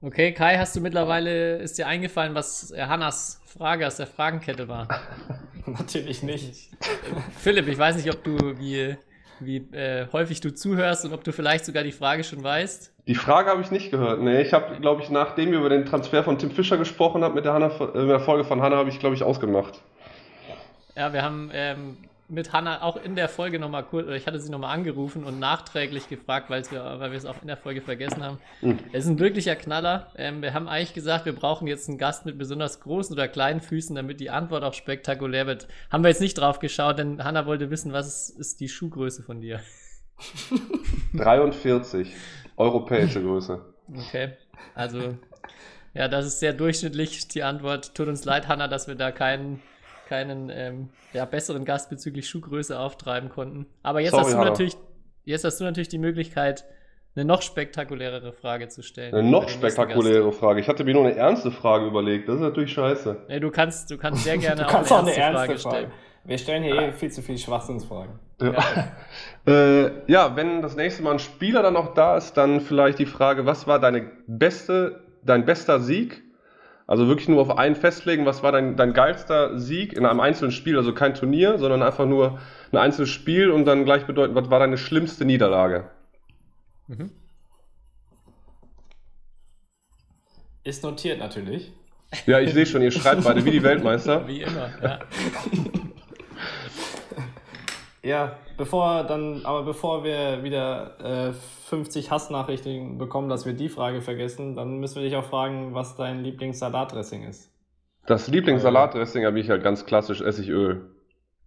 Okay, 0.00 0.32
Kai, 0.32 0.58
hast 0.58 0.74
du 0.74 0.80
mittlerweile, 0.80 1.58
ist 1.58 1.78
dir 1.78 1.86
eingefallen, 1.86 2.34
was 2.34 2.74
Hannas 2.76 3.40
Frage 3.46 3.86
aus 3.86 3.96
der 3.96 4.08
Fragenkette 4.08 4.68
war? 4.68 4.88
Natürlich 5.66 6.22
nicht. 6.22 6.70
Philipp, 7.38 7.68
ich 7.68 7.78
weiß 7.78 7.96
nicht, 7.96 8.12
ob 8.12 8.24
du, 8.24 8.58
wie, 8.58 8.96
wie 9.44 9.58
äh, 9.72 10.06
häufig 10.12 10.40
du 10.40 10.54
zuhörst 10.54 11.04
und 11.04 11.12
ob 11.12 11.24
du 11.24 11.32
vielleicht 11.32 11.64
sogar 11.64 11.82
die 11.82 11.92
Frage 11.92 12.24
schon 12.24 12.42
weißt. 12.42 12.92
Die 13.06 13.14
Frage 13.14 13.50
habe 13.50 13.62
ich 13.62 13.70
nicht 13.70 13.90
gehört. 13.90 14.20
Nee, 14.20 14.42
ich 14.42 14.52
habe, 14.52 14.76
glaube 14.80 15.02
ich, 15.02 15.10
nachdem 15.10 15.50
wir 15.50 15.58
über 15.58 15.68
den 15.68 15.84
Transfer 15.84 16.22
von 16.22 16.38
Tim 16.38 16.50
Fischer 16.50 16.76
gesprochen 16.76 17.24
haben 17.24 17.34
mit 17.34 17.44
der, 17.44 17.52
Hanna, 17.52 17.68
äh, 17.68 18.06
der 18.06 18.20
Folge 18.20 18.44
von 18.44 18.62
Hanna, 18.62 18.76
habe 18.76 18.88
ich, 18.88 19.00
glaube 19.00 19.14
ich, 19.14 19.22
ausgemacht. 19.22 19.80
Ja, 20.96 21.12
wir 21.12 21.22
haben 21.22 21.50
ähm, 21.52 21.96
mit 22.28 22.52
Hanna 22.52 22.82
auch 22.82 22.96
in 22.96 23.16
der 23.16 23.28
Folge 23.28 23.58
nochmal 23.58 23.84
kurz, 23.84 24.06
oder 24.06 24.16
ich 24.16 24.26
hatte 24.26 24.40
sie 24.40 24.50
nochmal 24.50 24.74
angerufen 24.74 25.24
und 25.24 25.38
nachträglich 25.38 26.08
gefragt, 26.08 26.50
weil 26.50 26.62
wir, 26.70 26.82
weil 26.98 27.10
wir 27.10 27.18
es 27.18 27.26
auch 27.26 27.40
in 27.42 27.48
der 27.48 27.56
Folge 27.56 27.82
vergessen 27.82 28.22
haben. 28.22 28.38
Mhm. 28.60 28.78
Es 28.92 29.04
ist 29.04 29.10
ein 29.10 29.18
wirklicher 29.18 29.56
Knaller. 29.56 30.10
Ähm, 30.16 30.42
wir 30.42 30.54
haben 30.54 30.68
eigentlich 30.68 30.94
gesagt, 30.94 31.26
wir 31.26 31.34
brauchen 31.34 31.66
jetzt 31.66 31.88
einen 31.88 31.98
Gast 31.98 32.24
mit 32.24 32.38
besonders 32.38 32.80
großen 32.80 33.12
oder 33.14 33.28
kleinen 33.28 33.60
Füßen, 33.60 33.94
damit 33.94 34.20
die 34.20 34.30
Antwort 34.30 34.64
auch 34.64 34.74
spektakulär 34.74 35.46
wird. 35.46 35.68
Haben 35.90 36.04
wir 36.04 36.08
jetzt 36.08 36.20
nicht 36.20 36.34
drauf 36.34 36.58
geschaut, 36.58 36.98
denn 36.98 37.22
Hanna 37.22 37.46
wollte 37.46 37.70
wissen, 37.70 37.92
was 37.92 38.30
ist 38.30 38.60
die 38.60 38.68
Schuhgröße 38.68 39.22
von 39.22 39.40
dir? 39.40 39.60
43. 41.14 42.12
Europäische 42.56 43.22
Größe. 43.22 43.60
Okay, 43.94 44.32
also 44.74 45.16
ja, 45.94 46.08
das 46.08 46.26
ist 46.26 46.40
sehr 46.40 46.54
durchschnittlich 46.54 47.28
die 47.28 47.42
Antwort. 47.42 47.94
Tut 47.94 48.08
uns 48.08 48.24
leid, 48.24 48.48
Hanna, 48.48 48.66
dass 48.68 48.88
wir 48.88 48.94
da 48.94 49.10
keinen, 49.10 49.60
keinen 50.12 50.50
ähm, 50.50 50.90
ja, 51.14 51.24
besseren 51.24 51.64
Gast 51.64 51.88
bezüglich 51.88 52.28
Schuhgröße 52.28 52.78
auftreiben 52.78 53.30
konnten. 53.30 53.64
Aber 53.82 54.00
jetzt 54.00 54.10
Sorry, 54.10 54.24
hast 54.24 54.32
du 54.34 54.38
Hanna. 54.38 54.50
natürlich, 54.50 54.76
jetzt 55.24 55.44
hast 55.44 55.58
du 55.58 55.64
natürlich 55.64 55.88
die 55.88 55.96
Möglichkeit, 55.96 56.66
eine 57.16 57.24
noch 57.24 57.40
spektakulärere 57.40 58.34
Frage 58.34 58.68
zu 58.68 58.82
stellen. 58.82 59.14
Eine 59.14 59.30
noch 59.30 59.48
spektakuläre 59.48 60.32
Frage. 60.32 60.60
Ich 60.60 60.68
hatte 60.68 60.84
mir 60.84 60.92
nur 60.92 61.06
eine 61.06 61.16
ernste 61.16 61.50
Frage 61.50 61.86
überlegt. 61.86 62.28
Das 62.28 62.34
ist 62.36 62.42
natürlich 62.42 62.74
scheiße. 62.74 63.24
Nee, 63.28 63.40
du, 63.40 63.50
kannst, 63.50 63.90
du 63.90 63.96
kannst 63.96 64.24
sehr 64.24 64.36
gerne 64.46 64.62
du 64.62 64.66
kannst 64.66 64.92
auch 64.92 64.98
eine 64.98 65.16
ernste 65.16 65.46
Frage 65.46 65.58
stellen. 65.58 65.90
Frage. 65.90 65.92
Wir 66.24 66.38
stellen 66.38 66.62
hier 66.62 66.74
eh 66.74 66.92
viel 66.92 67.10
zu 67.10 67.22
viele 67.22 67.38
Schwachsinnsfragen. 67.38 68.18
Ja. 68.42 68.54
äh, 69.50 70.12
ja, 70.12 70.36
wenn 70.36 70.60
das 70.60 70.76
nächste 70.76 71.02
Mal 71.02 71.12
ein 71.12 71.20
Spieler 71.20 71.62
dann 71.62 71.76
auch 71.76 71.94
da 71.94 72.18
ist, 72.18 72.34
dann 72.34 72.60
vielleicht 72.60 72.98
die 72.98 73.06
Frage, 73.06 73.46
was 73.46 73.66
war 73.66 73.78
deine 73.78 74.10
beste, 74.26 75.00
dein 75.22 75.46
bester 75.46 75.80
Sieg? 75.80 76.22
Also 76.86 77.06
wirklich 77.08 77.28
nur 77.28 77.40
auf 77.40 77.56
einen 77.56 77.76
festlegen, 77.76 78.26
was 78.26 78.42
war 78.42 78.52
dein, 78.52 78.76
dein 78.76 78.92
geilster 78.92 79.58
Sieg 79.58 79.92
in 79.92 80.04
einem 80.04 80.20
einzelnen 80.20 80.52
Spiel, 80.52 80.76
also 80.76 80.92
kein 80.92 81.14
Turnier, 81.14 81.58
sondern 81.58 81.82
einfach 81.82 82.06
nur 82.06 82.40
ein 82.72 82.78
einzelnes 82.78 83.10
Spiel 83.10 83.50
und 83.50 83.64
dann 83.64 83.84
gleich 83.84 84.06
bedeuten, 84.06 84.34
was 84.34 84.50
war 84.50 84.58
deine 84.58 84.78
schlimmste 84.78 85.24
Niederlage? 85.24 85.90
Mhm. 86.88 87.10
Ist 90.64 90.82
notiert 90.82 91.18
natürlich. 91.18 91.72
Ja, 92.26 92.40
ich 92.40 92.52
sehe 92.52 92.66
schon, 92.66 92.82
ihr 92.82 92.92
schreibt 92.92 93.24
beide 93.24 93.44
wie 93.44 93.50
die 93.50 93.62
Weltmeister. 93.62 94.26
Wie 94.28 94.42
immer, 94.42 94.70
ja. 94.82 94.98
ja, 98.02 98.36
bevor 98.56 99.04
dann, 99.04 99.44
aber 99.44 99.62
bevor 99.62 100.04
wir 100.04 100.42
wieder 100.44 101.30
äh, 101.30 101.32
50 101.72 102.10
Hassnachrichten 102.10 102.98
bekommen, 102.98 103.30
dass 103.30 103.46
wir 103.46 103.54
die 103.54 103.70
Frage 103.70 104.02
vergessen, 104.02 104.56
dann 104.56 104.76
müssen 104.78 104.96
wir 104.96 105.04
dich 105.04 105.16
auch 105.16 105.24
fragen, 105.24 105.72
was 105.72 105.96
dein 105.96 106.22
Lieblingssalatdressing 106.22 107.22
ist. 107.22 107.50
Das 108.04 108.28
Lieblingssalatdressing 108.28 109.24
habe 109.24 109.40
ich 109.40 109.48
halt 109.48 109.64
ganz 109.64 109.86
klassisch 109.86 110.20
Essigöl. 110.20 110.90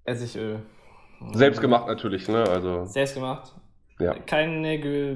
Essigöl. 0.04 0.64
Selbst 1.34 1.62
gemacht 1.62 1.86
natürlich, 1.86 2.28
ne? 2.28 2.44
Also. 2.50 2.86
Selbst 2.86 3.14
gemacht? 3.14 3.54
Ja. 4.00 4.16
Kein 4.26 4.64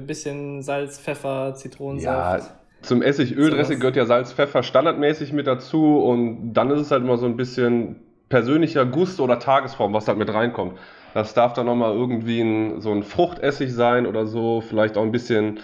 bisschen 0.06 0.62
Salz, 0.62 1.00
Pfeffer, 1.00 1.54
Zitronensaft. 1.56 2.44
Ja, 2.44 2.60
zum 2.82 3.02
Essigöldressing 3.02 3.80
gehört 3.80 3.96
ja 3.96 4.06
Salz, 4.06 4.32
Pfeffer 4.32 4.62
standardmäßig 4.62 5.32
mit 5.32 5.48
dazu 5.48 5.98
und 5.98 6.52
dann 6.52 6.70
ist 6.70 6.82
es 6.82 6.90
halt 6.92 7.02
immer 7.02 7.16
so 7.16 7.26
ein 7.26 7.36
bisschen 7.36 7.96
persönlicher 8.28 8.86
Gusto 8.86 9.24
oder 9.24 9.40
Tagesform, 9.40 9.92
was 9.92 10.06
halt 10.06 10.18
mit 10.18 10.32
reinkommt. 10.32 10.78
Das 11.14 11.34
darf 11.34 11.54
dann 11.54 11.66
nochmal 11.66 11.92
irgendwie 11.92 12.40
ein, 12.40 12.80
so 12.80 12.92
ein 12.92 13.02
Fruchtessig 13.02 13.72
sein 13.72 14.06
oder 14.06 14.26
so, 14.26 14.60
vielleicht 14.60 14.96
auch 14.96 15.02
ein 15.02 15.12
bisschen 15.12 15.60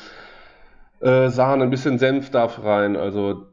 äh, 1.01 1.29
Sahne, 1.29 1.65
ein 1.65 1.71
bisschen 1.71 1.99
Senf 1.99 2.31
darf 2.31 2.63
rein. 2.63 2.97
Also 2.97 3.47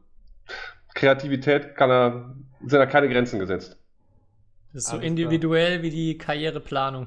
Kreativität 0.94 1.76
kann 1.76 1.90
er, 1.90 2.34
sind 2.60 2.78
da 2.78 2.86
keine 2.86 3.08
Grenzen 3.08 3.38
gesetzt. 3.38 3.76
Das 4.72 4.84
ist 4.84 4.90
so 4.90 4.96
Alles 4.96 5.06
individuell 5.06 5.72
klar. 5.72 5.82
wie 5.82 5.90
die 5.90 6.18
Karriereplanung. 6.18 7.06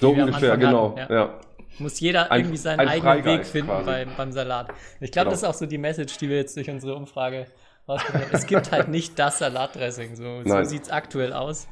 So 0.00 0.10
ungefähr, 0.10 0.56
genau. 0.56 0.96
Ja. 0.96 1.12
ja. 1.12 1.40
Muss 1.78 2.00
jeder 2.00 2.30
ein, 2.30 2.40
irgendwie 2.40 2.58
seinen 2.58 2.86
eigenen 2.86 3.24
Weg 3.24 3.46
finden 3.46 3.84
beim, 3.84 4.08
beim, 4.16 4.32
Salat. 4.32 4.68
Ich 5.00 5.12
glaube, 5.12 5.26
genau. 5.26 5.30
das 5.30 5.42
ist 5.42 5.48
auch 5.48 5.54
so 5.54 5.66
die 5.66 5.78
Message, 5.78 6.18
die 6.18 6.28
wir 6.28 6.36
jetzt 6.36 6.56
durch 6.56 6.68
unsere 6.68 6.94
Umfrage 6.94 7.46
rausgefunden 7.88 8.26
haben. 8.26 8.36
Es 8.36 8.46
gibt 8.46 8.72
halt 8.72 8.88
nicht 8.88 9.18
das 9.18 9.38
Salatdressing. 9.38 10.16
So, 10.16 10.42
so 10.44 10.64
sieht 10.64 10.82
es 10.82 10.90
aktuell 10.90 11.32
aus. 11.32 11.68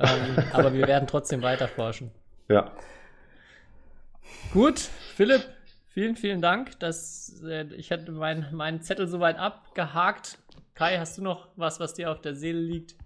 Ähm, 0.00 0.44
aber 0.52 0.72
wir 0.72 0.86
werden 0.86 1.06
trotzdem 1.06 1.42
weiter 1.42 1.68
forschen. 1.68 2.10
Ja. 2.48 2.72
Gut, 4.52 4.78
Philipp, 4.78 5.46
vielen, 5.88 6.16
vielen 6.16 6.40
Dank. 6.40 6.78
Dass, 6.80 7.42
äh, 7.44 7.66
ich 7.74 7.92
hatte 7.92 8.10
meinen 8.12 8.46
mein 8.52 8.82
Zettel 8.82 9.06
soweit 9.06 9.38
abgehakt. 9.38 10.38
Kai, 10.74 10.98
hast 10.98 11.18
du 11.18 11.22
noch 11.22 11.48
was, 11.56 11.80
was 11.80 11.94
dir 11.94 12.10
auf 12.10 12.20
der 12.20 12.34
Seele 12.34 12.60
liegt? 12.60 12.96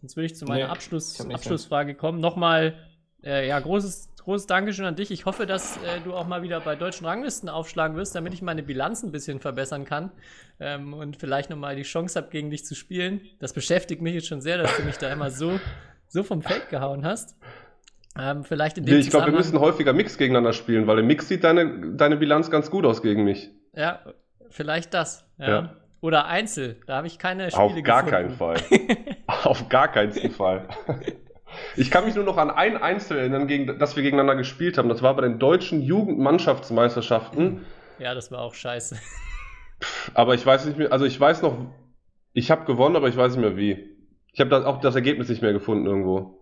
Sonst 0.00 0.16
würde 0.16 0.26
ich 0.26 0.36
zu 0.36 0.44
meiner 0.44 0.66
nee, 0.66 0.70
Abschluss, 0.70 1.20
Abschlussfrage 1.20 1.94
kommen. 1.94 2.20
Nochmal, 2.20 2.76
äh, 3.24 3.48
ja, 3.48 3.58
großes 3.58 4.14
großes 4.24 4.46
Dankeschön 4.46 4.84
an 4.84 4.96
dich. 4.96 5.10
Ich 5.10 5.26
hoffe, 5.26 5.46
dass 5.46 5.76
äh, 5.76 6.00
du 6.02 6.14
auch 6.14 6.26
mal 6.26 6.42
wieder 6.42 6.60
bei 6.60 6.76
deutschen 6.76 7.06
Ranglisten 7.06 7.48
aufschlagen 7.48 7.96
wirst, 7.96 8.14
damit 8.14 8.34
ich 8.34 8.42
meine 8.42 8.62
Bilanz 8.62 9.02
ein 9.02 9.12
bisschen 9.12 9.38
verbessern 9.38 9.84
kann 9.84 10.10
ähm, 10.60 10.94
und 10.94 11.16
vielleicht 11.16 11.50
nochmal 11.50 11.76
die 11.76 11.82
Chance 11.82 12.18
habe, 12.18 12.30
gegen 12.30 12.50
dich 12.50 12.64
zu 12.64 12.74
spielen. 12.74 13.20
Das 13.38 13.52
beschäftigt 13.52 14.02
mich 14.02 14.14
jetzt 14.14 14.26
schon 14.26 14.40
sehr, 14.40 14.58
dass 14.58 14.76
du 14.76 14.82
mich 14.82 14.96
da 14.96 15.12
immer 15.12 15.30
so, 15.30 15.60
so 16.08 16.22
vom 16.22 16.42
Feld 16.42 16.70
gehauen 16.70 17.04
hast. 17.04 17.36
Ähm, 18.18 18.44
vielleicht 18.44 18.78
in 18.78 18.86
dem 18.86 18.98
ich 18.98 19.10
glaube, 19.10 19.26
wir 19.26 19.32
müssen 19.32 19.58
häufiger 19.58 19.92
Mix 19.92 20.16
gegeneinander 20.16 20.52
spielen, 20.52 20.86
weil 20.86 21.00
im 21.00 21.06
Mix 21.06 21.28
sieht 21.28 21.44
deine, 21.44 21.94
deine 21.96 22.16
Bilanz 22.16 22.50
ganz 22.50 22.70
gut 22.70 22.86
aus 22.86 23.02
gegen 23.02 23.24
mich. 23.24 23.50
Ja, 23.74 24.00
vielleicht 24.50 24.94
das. 24.94 25.26
Ja. 25.36 25.48
ja. 25.48 25.76
Oder 26.00 26.26
Einzel, 26.26 26.76
da 26.86 26.96
habe 26.96 27.06
ich 27.08 27.18
keine 27.18 27.50
Spiele 27.50 27.64
Auf 27.64 27.82
gar 27.82 28.04
gefunden. 28.04 28.10
keinen 28.10 28.30
Fall. 28.30 28.56
Auf 29.26 29.68
gar 29.68 29.88
keinen 29.88 30.30
Fall. 30.30 30.68
Ich 31.76 31.90
kann 31.90 32.04
mich 32.04 32.14
nur 32.14 32.24
noch 32.24 32.36
an 32.36 32.50
ein 32.50 32.76
Einzel 32.76 33.18
erinnern, 33.18 33.46
gegen, 33.46 33.78
das 33.78 33.96
wir 33.96 34.02
gegeneinander 34.02 34.36
gespielt 34.36 34.78
haben. 34.78 34.88
Das 34.88 35.02
war 35.02 35.14
bei 35.14 35.22
den 35.22 35.38
deutschen 35.38 35.82
Jugendmannschaftsmeisterschaften. 35.82 37.64
Ja, 37.98 38.14
das 38.14 38.30
war 38.30 38.40
auch 38.40 38.54
scheiße. 38.54 38.98
Aber 40.14 40.34
ich 40.34 40.44
weiß 40.44 40.64
nicht 40.66 40.78
mehr, 40.78 40.92
also 40.92 41.04
ich 41.04 41.18
weiß 41.18 41.42
noch, 41.42 41.56
ich 42.32 42.50
habe 42.50 42.64
gewonnen, 42.64 42.96
aber 42.96 43.08
ich 43.08 43.16
weiß 43.16 43.32
nicht 43.32 43.40
mehr 43.40 43.56
wie. 43.56 43.96
Ich 44.32 44.40
habe 44.40 44.66
auch 44.66 44.80
das 44.80 44.94
Ergebnis 44.94 45.28
nicht 45.28 45.42
mehr 45.42 45.52
gefunden 45.52 45.86
irgendwo. 45.86 46.38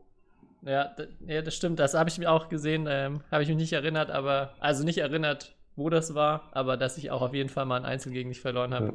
Ja, 0.63 0.95
ja 1.27 1.43
das 1.43 1.55
stimmt. 1.55 1.79
Das 1.79 1.95
habe 1.95 2.09
ich 2.09 2.19
mir 2.19 2.31
auch 2.31 2.49
gesehen. 2.49 2.87
Ähm, 2.89 3.23
habe 3.31 3.43
ich 3.43 3.49
mich 3.49 3.59
nicht 3.59 3.73
erinnert, 3.73 4.11
aber 4.11 4.55
also 4.61 4.85
nicht 4.85 4.99
erinnert, 4.99 5.55
wo 5.77 5.89
das 5.89 6.15
war, 6.15 6.51
aber 6.53 6.77
dass 6.77 6.99
ich 6.99 7.11
auch 7.11 7.23
auf 7.23 7.35
jeden 7.35 7.49
Fall 7.49 7.65
mal 7.65 7.77
ein 7.77 7.85
Einzel 7.85 8.13
gegen 8.13 8.29
dich 8.29 8.41
verloren 8.41 8.75
habe. 8.75 8.93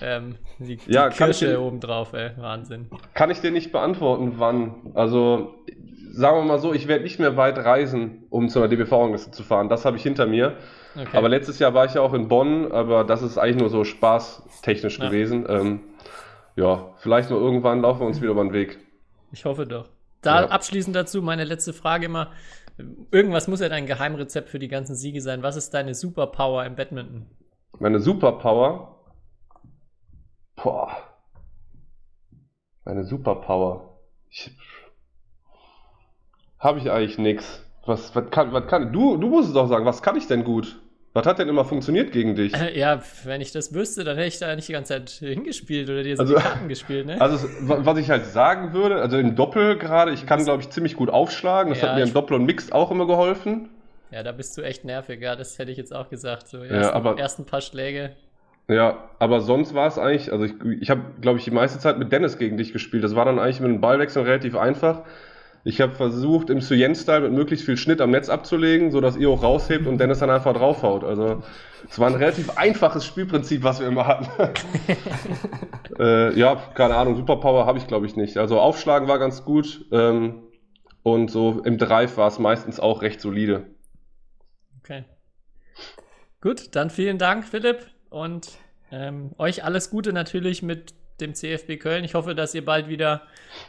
Ja. 0.00 0.16
Ähm, 0.16 0.36
die, 0.58 0.76
die 0.76 0.92
ja, 0.92 1.08
Kirsche 1.08 1.60
oben 1.60 1.80
drauf, 1.80 2.12
ey, 2.12 2.30
Wahnsinn. 2.36 2.90
Kann 3.14 3.30
ich 3.30 3.40
dir 3.40 3.50
nicht 3.50 3.72
beantworten, 3.72 4.34
wann. 4.36 4.92
Also, 4.94 5.54
sagen 6.10 6.38
wir 6.38 6.44
mal 6.44 6.58
so, 6.58 6.72
ich 6.72 6.88
werde 6.88 7.04
nicht 7.04 7.18
mehr 7.18 7.36
weit 7.36 7.58
reisen, 7.58 8.24
um 8.30 8.48
zu 8.48 8.58
einer 8.58 8.68
DBV-Rangliste 8.68 9.30
zu 9.30 9.42
fahren. 9.42 9.68
Das 9.68 9.84
habe 9.84 9.96
ich 9.96 10.02
hinter 10.02 10.26
mir. 10.26 10.56
Okay. 10.96 11.16
Aber 11.16 11.28
letztes 11.28 11.60
Jahr 11.60 11.74
war 11.74 11.84
ich 11.84 11.94
ja 11.94 12.00
auch 12.00 12.14
in 12.14 12.26
Bonn, 12.26 12.72
aber 12.72 13.04
das 13.04 13.22
ist 13.22 13.38
eigentlich 13.38 13.60
nur 13.60 13.70
so 13.70 13.84
spaßtechnisch 13.84 14.98
ja. 14.98 15.06
gewesen. 15.06 15.46
Ähm, 15.48 15.80
ja, 16.56 16.90
vielleicht 16.98 17.30
nur 17.30 17.40
irgendwann 17.40 17.80
laufen 17.82 18.00
wir 18.00 18.06
uns 18.06 18.20
wieder 18.20 18.32
über 18.32 18.42
den 18.42 18.52
Weg. 18.52 18.78
Ich 19.30 19.44
hoffe 19.44 19.66
doch. 19.66 19.88
Da 20.22 20.42
ja. 20.42 20.48
abschließend 20.48 20.94
dazu 20.94 21.22
meine 21.22 21.44
letzte 21.44 21.72
Frage 21.72 22.06
immer. 22.06 22.30
Irgendwas 23.10 23.48
muss 23.48 23.60
ja 23.60 23.68
dein 23.68 23.86
Geheimrezept 23.86 24.48
für 24.48 24.58
die 24.58 24.68
ganzen 24.68 24.94
Siege 24.94 25.20
sein. 25.20 25.42
Was 25.42 25.56
ist 25.56 25.74
deine 25.74 25.94
Superpower 25.94 26.64
im 26.64 26.76
Badminton? 26.76 27.26
Meine 27.78 28.00
Superpower? 28.00 28.96
Boah. 30.56 30.96
Meine 32.84 33.04
Superpower. 33.04 33.98
Habe 36.58 36.78
ich 36.78 36.90
eigentlich 36.90 37.18
nichts. 37.18 37.64
Was, 37.86 38.14
was, 38.14 38.30
kann, 38.30 38.52
was 38.52 38.66
kann. 38.66 38.92
Du, 38.92 39.16
du 39.16 39.28
musst 39.28 39.48
es 39.48 39.54
doch 39.54 39.68
sagen, 39.68 39.86
was 39.86 40.02
kann 40.02 40.16
ich 40.16 40.26
denn 40.26 40.44
gut? 40.44 40.79
Was 41.12 41.26
hat 41.26 41.40
denn 41.40 41.48
immer 41.48 41.64
funktioniert 41.64 42.12
gegen 42.12 42.36
dich? 42.36 42.54
Äh, 42.54 42.78
ja, 42.78 43.02
wenn 43.24 43.40
ich 43.40 43.50
das 43.50 43.74
wüsste, 43.74 44.04
dann 44.04 44.16
hätte 44.16 44.28
ich 44.28 44.38
da 44.38 44.54
nicht 44.54 44.68
die 44.68 44.72
ganze 44.72 44.94
Zeit 44.94 45.10
hingespielt 45.10 45.90
oder 45.90 46.04
dir 46.04 46.16
so 46.16 46.22
also, 46.22 46.36
die 46.36 46.40
Karten 46.40 46.68
gespielt, 46.68 47.06
ne? 47.06 47.20
Also, 47.20 47.48
was 47.62 47.98
ich 47.98 48.10
halt 48.10 48.26
sagen 48.26 48.72
würde, 48.72 49.00
also 49.02 49.16
im 49.18 49.34
Doppel 49.34 49.76
gerade, 49.76 50.12
ich 50.12 50.24
kann, 50.24 50.44
glaube 50.44 50.62
ich, 50.62 50.70
ziemlich 50.70 50.94
gut 50.94 51.10
aufschlagen. 51.10 51.72
Das 51.72 51.82
ja, 51.82 51.88
hat 51.88 51.96
mir 51.96 52.04
im 52.04 52.12
Doppel 52.12 52.36
und 52.36 52.44
Mixed 52.44 52.72
auch 52.72 52.92
immer 52.92 53.08
geholfen. 53.08 53.70
Ja, 54.12 54.22
da 54.22 54.30
bist 54.30 54.56
du 54.56 54.62
echt 54.62 54.84
nervig, 54.84 55.20
ja, 55.20 55.34
das 55.34 55.58
hätte 55.58 55.72
ich 55.72 55.78
jetzt 55.78 55.94
auch 55.94 56.10
gesagt. 56.10 56.46
So, 56.46 56.58
ersten, 56.58 56.74
ja, 56.74 56.92
aber, 56.92 57.18
ersten 57.18 57.44
paar 57.44 57.60
Schläge. 57.60 58.12
Ja, 58.68 59.10
aber 59.18 59.40
sonst 59.40 59.74
war 59.74 59.88
es 59.88 59.98
eigentlich, 59.98 60.30
also 60.30 60.44
ich, 60.44 60.54
ich 60.80 60.90
habe, 60.90 61.02
glaube 61.20 61.38
ich, 61.38 61.44
die 61.44 61.50
meiste 61.50 61.80
Zeit 61.80 61.98
mit 61.98 62.12
Dennis 62.12 62.38
gegen 62.38 62.56
dich 62.56 62.72
gespielt. 62.72 63.02
Das 63.02 63.16
war 63.16 63.24
dann 63.24 63.40
eigentlich 63.40 63.58
mit 63.58 63.70
dem 63.70 63.80
Ballwechsel 63.80 64.22
relativ 64.22 64.54
einfach. 64.56 65.02
Ich 65.62 65.80
habe 65.80 65.92
versucht, 65.92 66.48
im 66.48 66.60
Suyen-Style 66.60 67.20
mit 67.20 67.32
möglichst 67.32 67.66
viel 67.66 67.76
Schnitt 67.76 68.00
am 68.00 68.10
Netz 68.10 68.30
abzulegen, 68.30 68.90
sodass 68.90 69.16
ihr 69.16 69.28
auch 69.28 69.42
raushebt 69.42 69.86
und 69.86 69.98
Dennis 69.98 70.20
dann 70.20 70.30
einfach 70.30 70.54
draufhaut. 70.54 71.04
Also 71.04 71.42
es 71.88 71.98
war 71.98 72.08
ein 72.08 72.14
relativ 72.14 72.56
einfaches 72.56 73.04
Spielprinzip, 73.04 73.62
was 73.62 73.80
wir 73.80 73.86
immer 73.86 74.06
hatten. 74.06 74.26
äh, 75.98 76.38
ja, 76.38 76.56
keine 76.74 76.96
Ahnung, 76.96 77.16
Superpower 77.16 77.66
habe 77.66 77.78
ich 77.78 77.86
glaube 77.86 78.06
ich 78.06 78.16
nicht. 78.16 78.38
Also 78.38 78.58
Aufschlagen 78.58 79.06
war 79.06 79.18
ganz 79.18 79.44
gut 79.44 79.84
ähm, 79.92 80.42
und 81.02 81.30
so 81.30 81.60
im 81.64 81.76
Drive 81.76 82.16
war 82.16 82.28
es 82.28 82.38
meistens 82.38 82.80
auch 82.80 83.02
recht 83.02 83.20
solide. 83.20 83.66
Okay. 84.78 85.04
Gut, 86.40 86.74
dann 86.74 86.88
vielen 86.88 87.18
Dank, 87.18 87.44
Philipp, 87.44 87.86
und 88.08 88.52
ähm, 88.90 89.32
euch 89.36 89.62
alles 89.62 89.90
Gute 89.90 90.14
natürlich 90.14 90.62
mit 90.62 90.94
dem 91.20 91.34
CFB 91.34 91.78
Köln. 91.78 92.04
Ich 92.04 92.14
hoffe, 92.14 92.34
dass 92.34 92.54
ihr 92.54 92.64
bald 92.64 92.88
wieder 92.88 93.22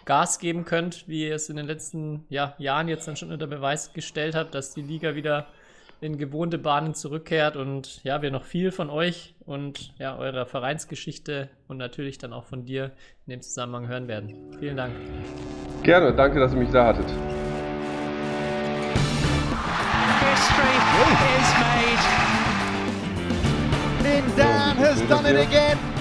Gas 0.05 0.39
geben 0.39 0.65
könnt, 0.65 1.07
wie 1.07 1.27
ihr 1.27 1.35
es 1.35 1.49
in 1.49 1.57
den 1.57 1.65
letzten 1.65 2.25
ja, 2.29 2.55
Jahren 2.57 2.87
jetzt 2.87 3.07
dann 3.07 3.15
schon 3.15 3.31
unter 3.31 3.47
Beweis 3.47 3.93
gestellt 3.93 4.35
habt, 4.35 4.55
dass 4.55 4.73
die 4.73 4.81
Liga 4.81 5.15
wieder 5.15 5.47
in 6.01 6.17
gewohnte 6.17 6.57
Bahnen 6.57 6.95
zurückkehrt 6.95 7.55
und 7.55 8.03
ja, 8.03 8.23
wir 8.23 8.31
noch 8.31 8.43
viel 8.43 8.71
von 8.71 8.89
euch 8.89 9.35
und 9.45 9.93
ja, 9.99 10.17
eurer 10.17 10.47
Vereinsgeschichte 10.47 11.49
und 11.67 11.77
natürlich 11.77 12.17
dann 12.17 12.33
auch 12.33 12.45
von 12.45 12.65
dir 12.65 12.91
in 13.27 13.31
dem 13.31 13.41
Zusammenhang 13.41 13.87
hören 13.87 14.07
werden. 14.07 14.57
Vielen 14.59 14.77
Dank. 14.77 14.95
Gerne, 15.83 16.13
danke, 16.13 16.39
dass 16.39 16.53
ihr 16.53 16.59
mich 16.59 16.71
da 16.71 16.87
hattet. 16.87 17.05
History 20.31 20.77
is 21.37 21.49
made. 21.59 22.31
Lin 24.03 24.25
Dan 24.35 24.77
has 24.77 25.01
done 25.07 25.25
it 25.27 25.35
again. 25.35 26.00